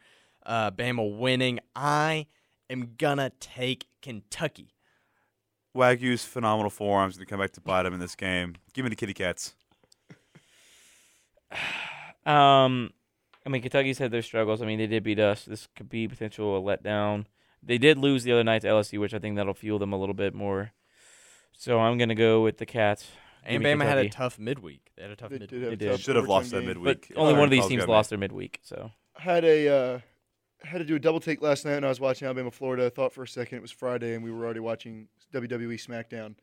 Uh, 0.45 0.71
Bama 0.71 1.17
winning. 1.17 1.59
I 1.75 2.27
am 2.69 2.91
gonna 2.97 3.31
take 3.41 3.87
Kentucky. 4.01 4.73
Wagyu's 5.75 6.25
phenomenal 6.25 6.69
forearms 6.69 7.15
going 7.15 7.25
to 7.27 7.29
come 7.29 7.39
back 7.39 7.51
to 7.51 7.61
bite 7.61 7.85
him 7.85 7.93
in 7.93 7.99
this 7.99 8.15
game. 8.15 8.55
Give 8.73 8.83
me 8.83 8.89
the 8.89 8.95
Kitty 8.95 9.13
Cats. 9.13 9.53
Um, 12.25 12.91
I 13.45 13.49
mean 13.49 13.61
Kentucky's 13.61 13.97
had 13.97 14.11
their 14.11 14.21
struggles. 14.21 14.61
I 14.61 14.65
mean 14.65 14.77
they 14.77 14.85
did 14.87 15.03
beat 15.03 15.19
us. 15.19 15.45
This 15.45 15.67
could 15.75 15.89
be 15.89 16.07
potential 16.07 16.55
a 16.57 16.61
letdown. 16.61 17.25
They 17.63 17.77
did 17.77 17.97
lose 17.97 18.23
the 18.23 18.33
other 18.33 18.43
night 18.43 18.61
to 18.63 18.67
LSU, 18.67 18.99
which 18.99 19.13
I 19.13 19.19
think 19.19 19.35
that'll 19.35 19.53
fuel 19.53 19.79
them 19.79 19.93
a 19.93 19.97
little 19.97 20.13
bit 20.13 20.35
more. 20.35 20.73
So 21.53 21.79
I'm 21.79 21.97
gonna 21.97 22.13
go 22.15 22.43
with 22.43 22.57
the 22.57 22.65
Cats. 22.65 23.07
Give 23.49 23.63
And 23.65 23.81
Bama 23.81 23.85
had 23.85 23.97
a 23.97 24.09
tough 24.09 24.37
midweek. 24.37 24.91
They 24.95 25.03
had 25.03 25.11
a 25.11 25.15
tough 25.15 25.29
They 25.29 25.39
midweek. 25.39 25.49
did 25.49 25.61
have 25.61 25.79
They 25.79 25.85
did. 25.87 25.99
Should 26.01 26.17
have 26.17 26.27
lost 26.27 26.51
that 26.51 26.57
overtime 26.57 26.73
game. 26.75 26.83
midweek. 26.83 27.07
But 27.15 27.19
only 27.19 27.33
one 27.33 27.45
of 27.45 27.51
these 27.51 27.65
teams 27.67 27.87
lost 27.87 28.09
their 28.09 28.19
midweek. 28.19 28.59
So 28.63 28.91
had 29.15 29.43
a 29.45 29.67
uh, 29.67 29.99
had 30.61 30.79
to 30.79 30.85
do 30.85 30.95
a 30.95 30.99
double 30.99 31.21
take 31.21 31.41
last 31.41 31.65
night 31.65 31.75
when 31.75 31.85
I 31.85 31.89
was 31.89 32.01
watching 32.01 32.25
Alabama 32.25 32.51
Florida. 32.51 32.85
I 32.85 32.89
thought 32.89 33.13
for 33.13 33.23
a 33.23 33.27
second 33.27 33.57
it 33.57 33.61
was 33.61 33.71
Friday 33.71 34.13
and 34.13 34.23
we 34.23 34.31
were 34.31 34.43
already 34.43 34.59
watching 34.59 35.07
WWE 35.33 35.83
SmackDown 35.83 36.35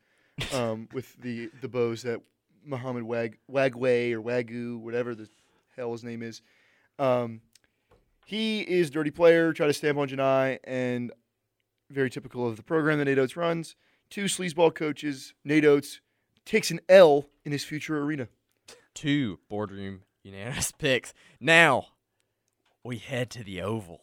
um, 0.53 0.89
with 0.91 1.15
the 1.21 1.49
the 1.61 1.69
bows 1.69 2.01
that 2.03 2.19
Muhammad 2.67 3.03
Wag 3.03 3.37
Wagway 3.51 4.11
or 4.11 4.21
Wagyu, 4.21 4.79
whatever 4.79 5.15
the 5.15 5.27
hell 5.75 5.91
his 5.91 6.03
name 6.03 6.21
is. 6.21 6.41
Um, 6.99 7.41
he 8.25 8.61
is 8.61 8.89
dirty 8.89 9.11
player, 9.11 9.53
try 9.53 9.67
to 9.67 9.73
stamp 9.73 9.97
on 9.97 10.09
Janai, 10.09 10.59
and 10.63 11.11
very 11.89 12.09
typical 12.09 12.47
of 12.47 12.57
the 12.57 12.63
program 12.63 12.99
that 12.99 13.05
Nate 13.05 13.19
Oats 13.19 13.37
runs. 13.37 13.75
Two 14.09 14.25
sleazeball 14.25 14.75
coaches. 14.75 15.33
Nate 15.45 15.65
Oats 15.65 16.01
takes 16.45 16.71
an 16.71 16.79
L 16.89 17.29
in 17.45 17.51
his 17.51 17.63
future 17.63 18.01
arena. 18.01 18.27
Two 18.93 19.39
boardroom 19.49 20.01
unanimous 20.23 20.71
picks. 20.77 21.13
Now 21.39 21.87
we 22.83 22.97
head 22.97 23.29
to 23.31 23.43
the 23.43 23.61
Oval 23.61 24.01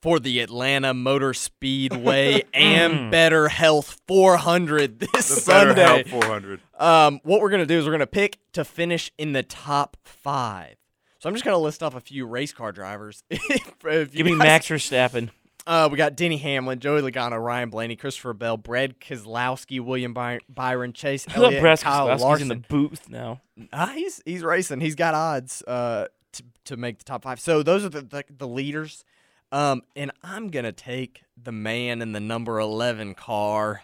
for 0.00 0.20
the 0.20 0.40
Atlanta 0.40 0.94
Motor 0.94 1.34
Speedway 1.34 2.42
Ambetter 2.54 3.48
Health 3.50 4.00
400 4.06 5.00
this 5.00 5.10
The 5.10 5.22
Sunday. 5.22 5.74
Better 5.74 6.08
Help 6.10 6.22
400. 6.24 6.60
Um, 6.78 7.20
what 7.24 7.40
we're 7.40 7.50
gonna 7.50 7.66
do 7.66 7.78
is 7.78 7.84
we're 7.84 7.92
gonna 7.92 8.06
pick 8.06 8.38
to 8.52 8.64
finish 8.64 9.10
in 9.18 9.32
the 9.32 9.42
top 9.42 9.96
five. 10.04 10.76
So 11.18 11.28
I'm 11.28 11.34
just 11.34 11.44
gonna 11.44 11.58
list 11.58 11.82
off 11.82 11.94
a 11.96 12.00
few 12.00 12.26
race 12.26 12.52
car 12.52 12.70
drivers. 12.72 13.22
Give 13.30 14.14
me 14.14 14.30
guys- 14.30 14.38
Max 14.38 14.66
Verstappen. 14.68 15.30
Uh, 15.66 15.86
we 15.92 15.98
got 15.98 16.16
Denny 16.16 16.38
Hamlin, 16.38 16.78
Joey 16.78 17.02
Logano, 17.02 17.38
Ryan 17.44 17.68
Blaney, 17.68 17.94
Christopher 17.94 18.32
Bell, 18.32 18.56
Brad 18.56 18.98
Keselowski, 19.00 19.80
William 19.84 20.14
By- 20.14 20.38
Byron, 20.48 20.94
Chase 20.94 21.26
Elliott, 21.34 21.60
Brad 21.60 21.78
Kyle 21.80 22.06
Larson. 22.06 22.42
in 22.42 22.48
the 22.48 22.64
booth 22.68 23.10
now. 23.10 23.42
Ah, 23.70 23.92
he's 23.94 24.22
he's 24.24 24.42
racing. 24.42 24.80
He's 24.80 24.94
got 24.94 25.12
odds 25.14 25.62
uh, 25.66 26.06
to 26.32 26.42
to 26.66 26.76
make 26.78 26.96
the 26.98 27.04
top 27.04 27.22
five. 27.24 27.38
So 27.40 27.62
those 27.62 27.84
are 27.84 27.90
the 27.90 28.00
the, 28.00 28.24
the 28.34 28.48
leaders. 28.48 29.04
Um, 29.50 29.82
and 29.96 30.10
I'm 30.22 30.48
gonna 30.48 30.72
take 30.72 31.22
the 31.42 31.52
man 31.52 32.02
in 32.02 32.12
the 32.12 32.20
number 32.20 32.58
eleven 32.60 33.14
car, 33.14 33.82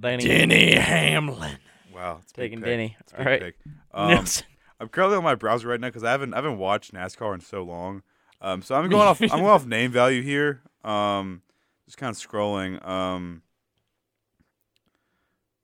Danny. 0.00 0.24
Denny 0.24 0.74
Hamlin. 0.74 1.58
Wow. 1.94 2.18
It's 2.22 2.32
Taking 2.32 2.58
pick. 2.58 2.66
Denny. 2.66 2.96
It's 3.00 3.12
a 3.12 3.18
All 3.18 3.24
big 3.24 3.26
right. 3.28 3.40
pick. 3.40 3.54
Um, 3.94 4.08
Nelson. 4.08 4.46
I'm 4.80 4.88
currently 4.88 5.16
on 5.16 5.22
my 5.22 5.36
browser 5.36 5.68
right 5.68 5.80
now 5.80 5.86
because 5.86 6.02
I 6.02 6.10
haven't 6.10 6.34
I 6.34 6.38
haven't 6.38 6.58
watched 6.58 6.92
NASCAR 6.92 7.32
in 7.34 7.40
so 7.40 7.62
long. 7.62 8.02
Um, 8.40 8.60
so 8.60 8.74
I'm 8.74 8.88
going 8.90 9.06
off 9.06 9.20
I'm 9.22 9.28
going 9.28 9.44
off 9.44 9.64
name 9.66 9.92
value 9.92 10.20
here. 10.20 10.62
Um, 10.82 11.42
just 11.86 11.96
kind 11.96 12.10
of 12.10 12.16
scrolling. 12.20 12.84
Um, 12.84 13.42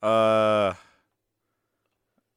uh, 0.01 0.74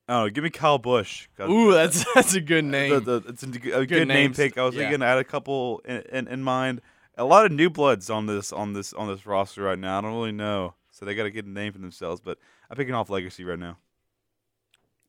I 0.07 0.14
don't 0.14 0.24
know. 0.26 0.30
Give 0.32 0.43
me 0.43 0.49
Kyle 0.49 0.80
Busch. 0.80 1.28
'cause 1.38 1.49
Ooh, 1.49 1.72
that's 1.72 2.03
that's 2.16 2.34
a 2.34 2.41
good 2.41 2.66
name. 2.66 3.03
the, 3.03 3.20
the, 3.20 3.30
it's 3.30 3.43
a, 3.43 3.47
g- 3.47 3.72
a 3.72 3.86
good, 3.86 4.07
name 4.07 4.34
pick. 4.34 4.57
I 4.57 4.64
was 4.64 4.74
Yeah. 4.76 4.82
thinking 4.82 5.01
I 5.03 5.09
had 5.09 5.20
a 5.20 5.24
couple 5.24 5.82
in, 5.86 6.01
in, 6.11 6.28
in 6.28 6.43
mind. 6.43 6.82
A 7.18 7.24
lot 7.26 7.45
of 7.45 7.51
new 7.51 7.70
bloods 7.70 8.09
on 8.09 8.26
this 8.26 8.51
on 8.51 8.74
this 8.74 8.91
on 8.93 9.07
this 9.07 9.26
roster 9.26 9.61
right 9.64 9.78
now. 9.78 9.97
I 9.99 10.01
don't 10.01 10.14
really 10.14 10.32
know, 10.32 10.74
so 10.91 11.05
they 11.05 11.14
got 11.16 11.24
to 11.24 11.32
get 11.32 11.45
a 11.45 11.49
name 11.49 11.72
for 11.74 11.80
themselves. 11.80 12.22
But 12.22 12.39
I'm 12.70 12.76
picking 12.78 12.93
off 12.95 13.09
Legacy 13.09 13.43
right 13.43 13.59
now. 13.59 13.78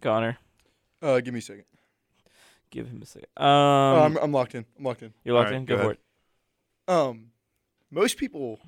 Connor. 0.02 0.38
Uh, 1.00 1.20
give 1.20 1.32
me 1.32 1.38
a 1.38 1.42
second. 1.42 1.64
Give 2.70 2.86
him 2.86 3.00
a 3.02 3.06
second. 3.06 3.28
Um, 3.36 3.46
oh, 3.46 4.02
I'm, 4.04 4.16
I'm 4.18 4.32
locked 4.32 4.54
in. 4.54 4.64
I'm 4.78 4.84
locked 4.84 5.02
in. 5.02 5.12
you're 5.24 5.34
locked 5.34 5.46
All 5.48 5.52
right, 5.52 5.58
in. 5.58 5.64
Go, 5.64 5.76
go 5.76 5.82
for 5.82 5.86
ahead. 5.90 5.98
it. 6.88 6.92
Um, 6.92 7.26
most 7.90 8.16
people 8.18 8.58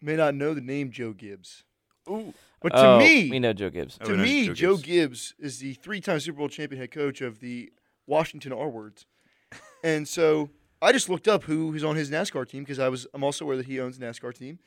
may 0.00 0.16
not 0.16 0.34
know 0.34 0.54
the 0.54 0.60
name 0.60 0.90
Joe 0.90 1.12
Gibbs. 1.12 1.64
Ooh, 2.10 2.34
But 2.60 2.70
to 2.70 2.86
Oh, 2.86 2.98
me, 2.98 3.30
we 3.30 3.38
know 3.38 3.52
Joe 3.52 3.70
Gibbs. 3.70 3.98
Oh, 4.00 4.04
to 4.06 4.16
know 4.16 4.22
me, 4.22 4.46
Joe 4.48 4.54
Joe 4.54 4.76
Gibbs. 4.76 4.82
Gibbs 4.82 5.34
is 5.38 5.58
the 5.60 5.74
three-time 5.74 6.20
Super 6.20 6.38
Bowl 6.38 6.48
champion 6.48 6.80
head 6.80 6.90
coach 6.90 7.20
of 7.20 7.40
the 7.40 7.72
Washington 8.06 8.52
R 8.52 8.68
words, 8.68 9.06
and 9.84 10.06
so 10.06 10.50
I 10.82 10.92
just 10.92 11.08
looked 11.08 11.28
up 11.28 11.44
who 11.44 11.72
is 11.74 11.84
on 11.84 11.96
his 11.96 12.10
NASCAR 12.10 12.46
team 12.48 12.62
because 12.64 12.78
I 12.78 12.88
was 12.88 13.06
I'm 13.14 13.22
also 13.24 13.44
aware 13.44 13.56
that 13.56 13.66
he 13.66 13.80
owns 13.80 13.96
a 13.96 14.00
NASCAR 14.00 14.34
team. 14.34 14.58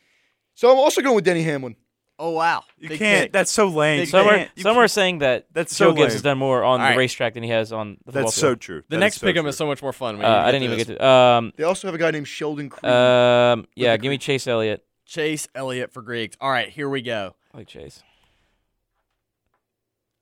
So 0.55 0.71
I'm 0.71 0.77
also 0.77 1.01
going 1.01 1.15
with 1.15 1.25
Denny 1.25 1.43
Hamlin. 1.43 1.75
oh 2.17 2.29
wow, 2.31 2.63
You 2.77 2.87
Big 2.89 2.99
can't. 2.99 3.23
pick. 3.25 3.33
That's 3.33 3.51
so 3.51 3.67
lame. 3.67 4.01
Big 4.03 4.09
Some 4.09 4.25
are, 4.27 4.35
can't- 4.37 4.51
you 4.55 4.63
some 4.63 4.77
are 4.77 4.87
saying 4.87 5.17
that 5.19 5.47
That's 5.51 5.77
Joe 5.77 5.89
so 5.89 5.91
Gibbs 5.91 5.99
lame. 6.01 6.11
has 6.11 6.21
done 6.21 6.37
more 6.37 6.63
on 6.63 6.79
All 6.79 6.91
the 6.91 6.97
racetrack 6.97 7.33
than 7.33 7.43
he 7.43 7.49
has 7.49 7.73
on 7.73 7.97
the 8.05 8.13
football 8.13 8.23
That's 8.23 8.35
so 8.35 8.47
field. 8.51 8.61
true. 8.61 8.81
the 8.87 8.95
That 8.95 8.99
next 9.01 9.15
is 9.15 9.19
so 9.21 9.27
pick 9.27 9.35
'em 9.35 9.43
true. 9.43 9.49
is 9.49 9.57
so 9.57 9.67
much 9.67 9.81
more 9.81 9.91
fun. 9.93 10.23
Uh, 10.23 10.27
I 10.27 10.51
didn't 10.51 10.63
even 10.63 10.77
get 10.77 10.87
to. 10.87 11.05
Um, 11.05 11.51
They 11.57 11.63
also 11.65 11.87
have 11.89 11.95
a 11.95 11.97
guy 11.97 12.11
named 12.11 12.27
Sheldon 12.29 12.69
Creed. 12.69 12.89
um, 12.89 13.67
yeah, 13.75 13.97
give 13.97 14.09
me 14.09 14.17
Chase 14.17 14.47
Elliott. 14.47 14.85
Chase 15.05 15.47
Elliott 15.53 15.91
for 15.91 16.01
Griggs. 16.01 16.37
All 16.39 16.49
right, 16.49 16.69
here 16.69 16.87
we 16.89 17.01
go. 17.01 17.35
I 17.53 17.57
like 17.57 17.67
Chase. 17.67 18.01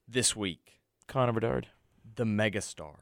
This 0.08 0.36
week, 0.36 0.80
Connor 1.08 1.32
Bedard. 1.34 1.68
the 2.16 2.26
megastar 2.26 2.96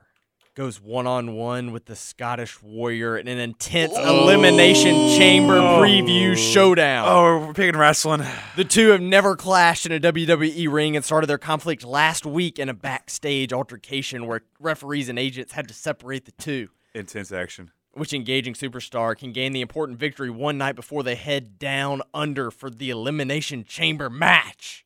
goes 0.54 0.82
one 0.82 1.08
on 1.08 1.34
one 1.34 1.72
with 1.72 1.86
the 1.86 1.96
Scottish 1.96 2.62
Warrior 2.62 3.18
in 3.18 3.28
an 3.30 3.38
intense 3.40 3.94
Oh. 3.96 4.24
elimination 4.24 4.94
chamber 5.18 5.60
preview 5.60 6.36
showdown. 6.36 7.08
Oh, 7.08 7.46
we're 7.48 7.54
picking 7.54 7.80
wrestling. 7.80 8.24
The 8.58 8.66
two 8.66 8.90
have 8.90 9.00
never 9.02 9.38
clashed 9.38 9.86
in 9.86 9.94
a 9.94 10.00
WWE 10.00 10.68
ring 10.68 10.96
and 10.98 11.06
started 11.06 11.28
their 11.28 11.38
conflict 11.38 11.86
last 11.86 12.26
week 12.26 12.60
in 12.60 12.68
a 12.68 12.74
backstage 12.74 13.54
altercation 13.54 14.28
where 14.28 14.42
referees 14.60 15.08
and 15.08 15.18
agents 15.18 15.54
had 15.54 15.70
to 15.70 15.74
separate 15.74 16.26
the 16.26 16.34
two. 16.34 16.70
Intense 16.94 17.32
action. 17.32 17.72
Which 17.94 18.14
engaging 18.14 18.54
superstar 18.54 19.18
can 19.18 19.32
gain 19.32 19.54
the 19.54 19.62
important 19.62 20.00
victory 20.00 20.30
one 20.30 20.58
night 20.58 20.76
before 20.76 21.04
they 21.04 21.16
head 21.16 21.60
down 21.60 22.02
under 22.14 22.52
for 22.52 22.70
the 22.70 22.90
elimination 22.90 23.64
chamber 23.64 24.10
match. 24.10 24.86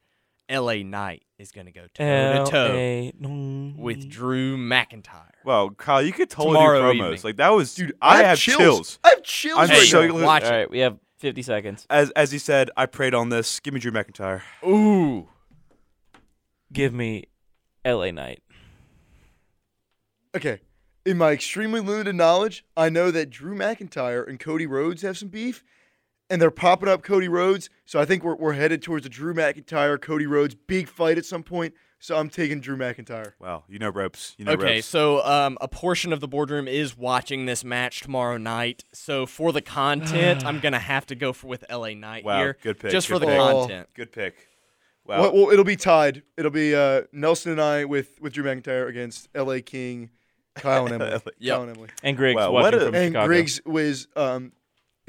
LA 0.49 0.83
Knight 0.83 1.23
is 1.39 1.51
going 1.51 1.65
to 1.65 1.71
go 1.71 1.87
toe 1.93 2.45
to 2.45 2.51
toe 2.51 3.11
with 3.77 4.09
Drew 4.09 4.57
McIntyre. 4.57 5.31
Well, 5.43 5.71
Kyle, 5.71 6.01
you 6.01 6.11
could 6.13 6.29
totally 6.29 6.55
Tomorrow 6.55 6.93
do 6.93 6.99
promos. 6.99 7.05
evening. 7.05 7.21
Like 7.23 7.35
that 7.37 7.49
was, 7.49 7.73
Dude, 7.75 7.93
I, 8.01 8.17
have, 8.17 8.25
have 8.25 8.39
chills. 8.39 8.99
I 9.03 9.09
have 9.09 9.23
chills 9.23 9.57
I'm 9.59 9.69
right 9.69 9.87
so- 9.87 10.07
now. 10.07 10.23
Watch 10.25 10.43
All 10.43 10.49
it. 10.51 10.55
right, 10.55 10.69
we 10.71 10.79
have 10.79 10.97
50 11.19 11.41
seconds. 11.41 11.85
As 11.89 12.11
as 12.11 12.31
he 12.31 12.37
said, 12.37 12.69
I 12.77 12.85
prayed 12.85 13.13
on 13.13 13.29
this. 13.29 13.59
Give 13.59 13.73
me 13.73 13.79
Drew 13.79 13.91
McIntyre. 13.91 14.41
Ooh. 14.65 15.29
Give 16.73 16.93
me 16.93 17.25
L.A. 17.83 18.11
Knight. 18.11 18.41
Okay. 20.35 20.59
In 21.05 21.17
my 21.17 21.31
extremely 21.31 21.79
limited 21.79 22.15
knowledge, 22.15 22.65
I 22.75 22.89
know 22.89 23.11
that 23.11 23.29
Drew 23.29 23.55
McIntyre 23.55 24.27
and 24.27 24.39
Cody 24.39 24.65
Rhodes 24.65 25.03
have 25.03 25.17
some 25.17 25.29
beef, 25.29 25.63
and 26.29 26.41
they're 26.41 26.51
popping 26.51 26.89
up 26.89 27.03
Cody 27.03 27.27
Rhodes. 27.27 27.69
So 27.85 27.99
I 27.99 28.05
think 28.05 28.23
we're, 28.23 28.35
we're 28.35 28.53
headed 28.53 28.81
towards 28.81 29.03
the 29.03 29.09
Drew 29.09 29.33
McIntyre 29.33 29.99
Cody 30.01 30.25
Rhodes 30.25 30.55
big 30.55 30.87
fight 30.87 31.17
at 31.17 31.25
some 31.25 31.43
point. 31.43 31.73
So 31.99 32.15
I'm 32.17 32.29
taking 32.29 32.59
Drew 32.59 32.75
McIntyre. 32.77 33.33
Wow, 33.39 33.63
you 33.67 33.79
know 33.79 33.89
ropes. 33.89 34.35
You 34.37 34.45
know 34.45 34.51
Okay, 34.51 34.75
ropes. 34.75 34.85
so 34.85 35.25
um, 35.25 35.57
a 35.61 35.67
portion 35.67 36.13
of 36.13 36.19
the 36.19 36.27
boardroom 36.27 36.67
is 36.67 36.95
watching 36.95 37.45
this 37.45 37.63
match 37.63 38.01
tomorrow 38.01 38.37
night. 38.37 38.83
So 38.93 39.25
for 39.25 39.51
the 39.51 39.61
content, 39.61 40.45
I'm 40.45 40.59
gonna 40.61 40.77
have 40.77 41.05
to 41.07 41.15
go 41.15 41.33
for 41.33 41.47
with 41.47 41.63
LA 41.71 41.93
Knight 41.95 42.23
Wow, 42.23 42.37
here, 42.37 42.57
good 42.61 42.79
pick, 42.79 42.91
just 42.91 43.07
good 43.07 43.13
for 43.15 43.19
the 43.19 43.25
pick. 43.27 43.37
content. 43.39 43.87
Good 43.95 44.11
pick. 44.11 44.35
Wow. 45.07 45.21
Well, 45.21 45.33
well, 45.33 45.49
it'll 45.51 45.63
be 45.65 45.75
tied. 45.77 46.23
It'll 46.37 46.51
be 46.51 46.75
uh, 46.75 47.03
Nelson 47.11 47.51
and 47.53 47.61
I 47.61 47.85
with, 47.85 48.19
with 48.21 48.33
Drew 48.33 48.43
McIntyre 48.43 48.87
against 48.89 49.29
LA 49.35 49.57
King, 49.65 50.09
Kyle 50.55 50.85
and 50.85 50.95
Emily. 50.95 51.11
Yep. 51.39 51.55
Kyle 51.55 51.61
and 51.61 51.71
Emily. 51.77 51.89
And 52.03 52.17
Griggs 52.17 52.35
Wow, 52.37 52.51
what 52.51 52.73
a- 52.73 52.79
from 52.81 52.95
And 52.95 53.13
Chicago. 53.13 53.27
Griggs 53.27 53.61
was 53.65 54.07
um, 54.15 54.51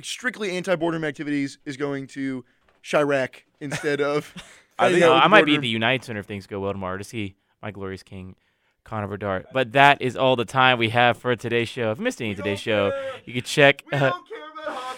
strictly 0.03 0.57
anti-boardroom 0.57 1.05
activities. 1.05 1.59
Is 1.64 1.76
going 1.76 2.07
to 2.09 2.44
Chirac 2.82 3.42
instead 3.61 4.01
of. 4.01 4.32
I 4.78 4.90
think- 4.90 5.01
hanging 5.01 5.01
No, 5.01 5.14
I 5.14 5.26
might 5.28 5.47
be 5.47 5.55
at 5.55 5.61
the 5.62 5.68
United 5.68 6.05
Center 6.05 6.20
if 6.20 6.26
things 6.26 6.47
go 6.47 6.61
well 6.61 6.72
tomorrow 6.72 6.99
to 6.99 7.05
see 7.05 7.36
my 7.62 7.70
glorious 7.70 8.03
king, 8.03 8.36
Connor 8.84 9.09
Bedard. 9.09 9.47
But 9.53 9.72
that 9.72 10.03
is 10.03 10.16
all 10.16 10.36
the 10.36 10.44
time 10.44 10.78
we 10.78 10.90
have 10.90 11.16
for 11.16 11.34
today's 11.34 11.68
show. 11.68 11.90
If 11.92 11.99
you 11.99 12.05
missed 12.05 12.20
any 12.20 12.32
of 12.32 12.36
today's 12.36 12.61
show, 12.61 12.92
you 13.24 13.32
could 13.32 13.47
check. 13.47 13.82
We 13.90 13.97
uh, 13.97 14.11
don't 14.11 14.28
care 14.28 14.38
about 14.53 14.97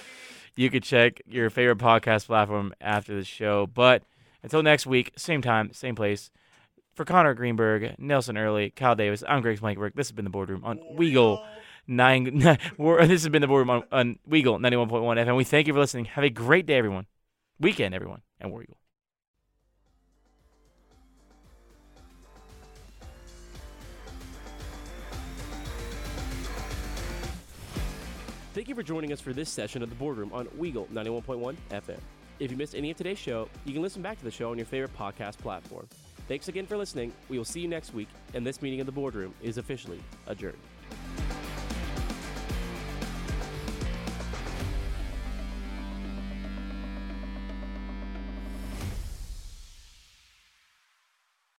you 0.56 0.70
could 0.70 0.82
check 0.82 1.22
your 1.28 1.50
favorite 1.50 1.78
podcast 1.78 2.26
platform 2.26 2.74
after 2.80 3.14
the 3.14 3.22
show. 3.24 3.68
But 3.68 4.02
until 4.42 4.62
next 4.62 4.86
week, 4.86 5.12
same 5.16 5.40
time, 5.40 5.72
same 5.72 5.94
place. 5.94 6.32
For 6.94 7.04
Connor 7.04 7.32
Greenberg, 7.34 7.94
Nelson 7.96 8.36
Early, 8.36 8.70
Kyle 8.70 8.96
Davis, 8.96 9.22
I'm 9.28 9.40
Greg 9.40 9.60
Blankenberg. 9.60 9.94
This 9.94 10.08
has 10.08 10.12
been 10.12 10.24
the 10.24 10.30
boardroom 10.32 10.64
on 10.64 10.80
Weagle 10.96 11.46
nine. 11.88 12.58
we're- 12.78 13.06
this 13.06 13.22
has 13.22 13.28
been 13.30 13.42
the 13.42 13.48
boardroom 13.48 13.70
on, 13.70 13.82
on 13.90 14.18
Weagle 14.28 14.60
91.1 14.60 15.26
FM. 15.26 15.36
We 15.36 15.44
thank 15.44 15.66
you 15.66 15.72
for 15.72 15.80
listening. 15.80 16.04
Have 16.06 16.24
a 16.24 16.30
great 16.30 16.66
day, 16.66 16.74
everyone. 16.76 17.06
Weekend, 17.58 17.94
everyone, 17.94 18.22
and 18.40 18.52
War 18.52 18.62
Eagle. 18.62 18.76
Thank 28.54 28.68
you 28.68 28.74
for 28.74 28.82
joining 28.82 29.12
us 29.12 29.20
for 29.20 29.32
this 29.32 29.48
session 29.48 29.82
of 29.82 29.88
the 29.88 29.94
Boardroom 29.94 30.32
on 30.32 30.46
Weagle 30.58 30.88
91.1 30.88 31.56
FM. 31.70 31.98
If 32.40 32.50
you 32.50 32.56
missed 32.56 32.74
any 32.74 32.90
of 32.90 32.96
today's 32.96 33.18
show, 33.18 33.48
you 33.64 33.72
can 33.72 33.82
listen 33.82 34.02
back 34.02 34.18
to 34.18 34.24
the 34.24 34.30
show 34.30 34.50
on 34.50 34.56
your 34.56 34.66
favorite 34.66 34.96
podcast 34.96 35.38
platform. 35.38 35.86
Thanks 36.28 36.48
again 36.48 36.66
for 36.66 36.76
listening. 36.76 37.12
We 37.28 37.38
will 37.38 37.44
see 37.44 37.60
you 37.60 37.68
next 37.68 37.94
week, 37.94 38.08
and 38.34 38.46
this 38.46 38.60
meeting 38.60 38.80
of 38.80 38.86
the 38.86 38.92
Boardroom 38.92 39.34
is 39.42 39.58
officially 39.58 40.00
adjourned. 40.26 40.58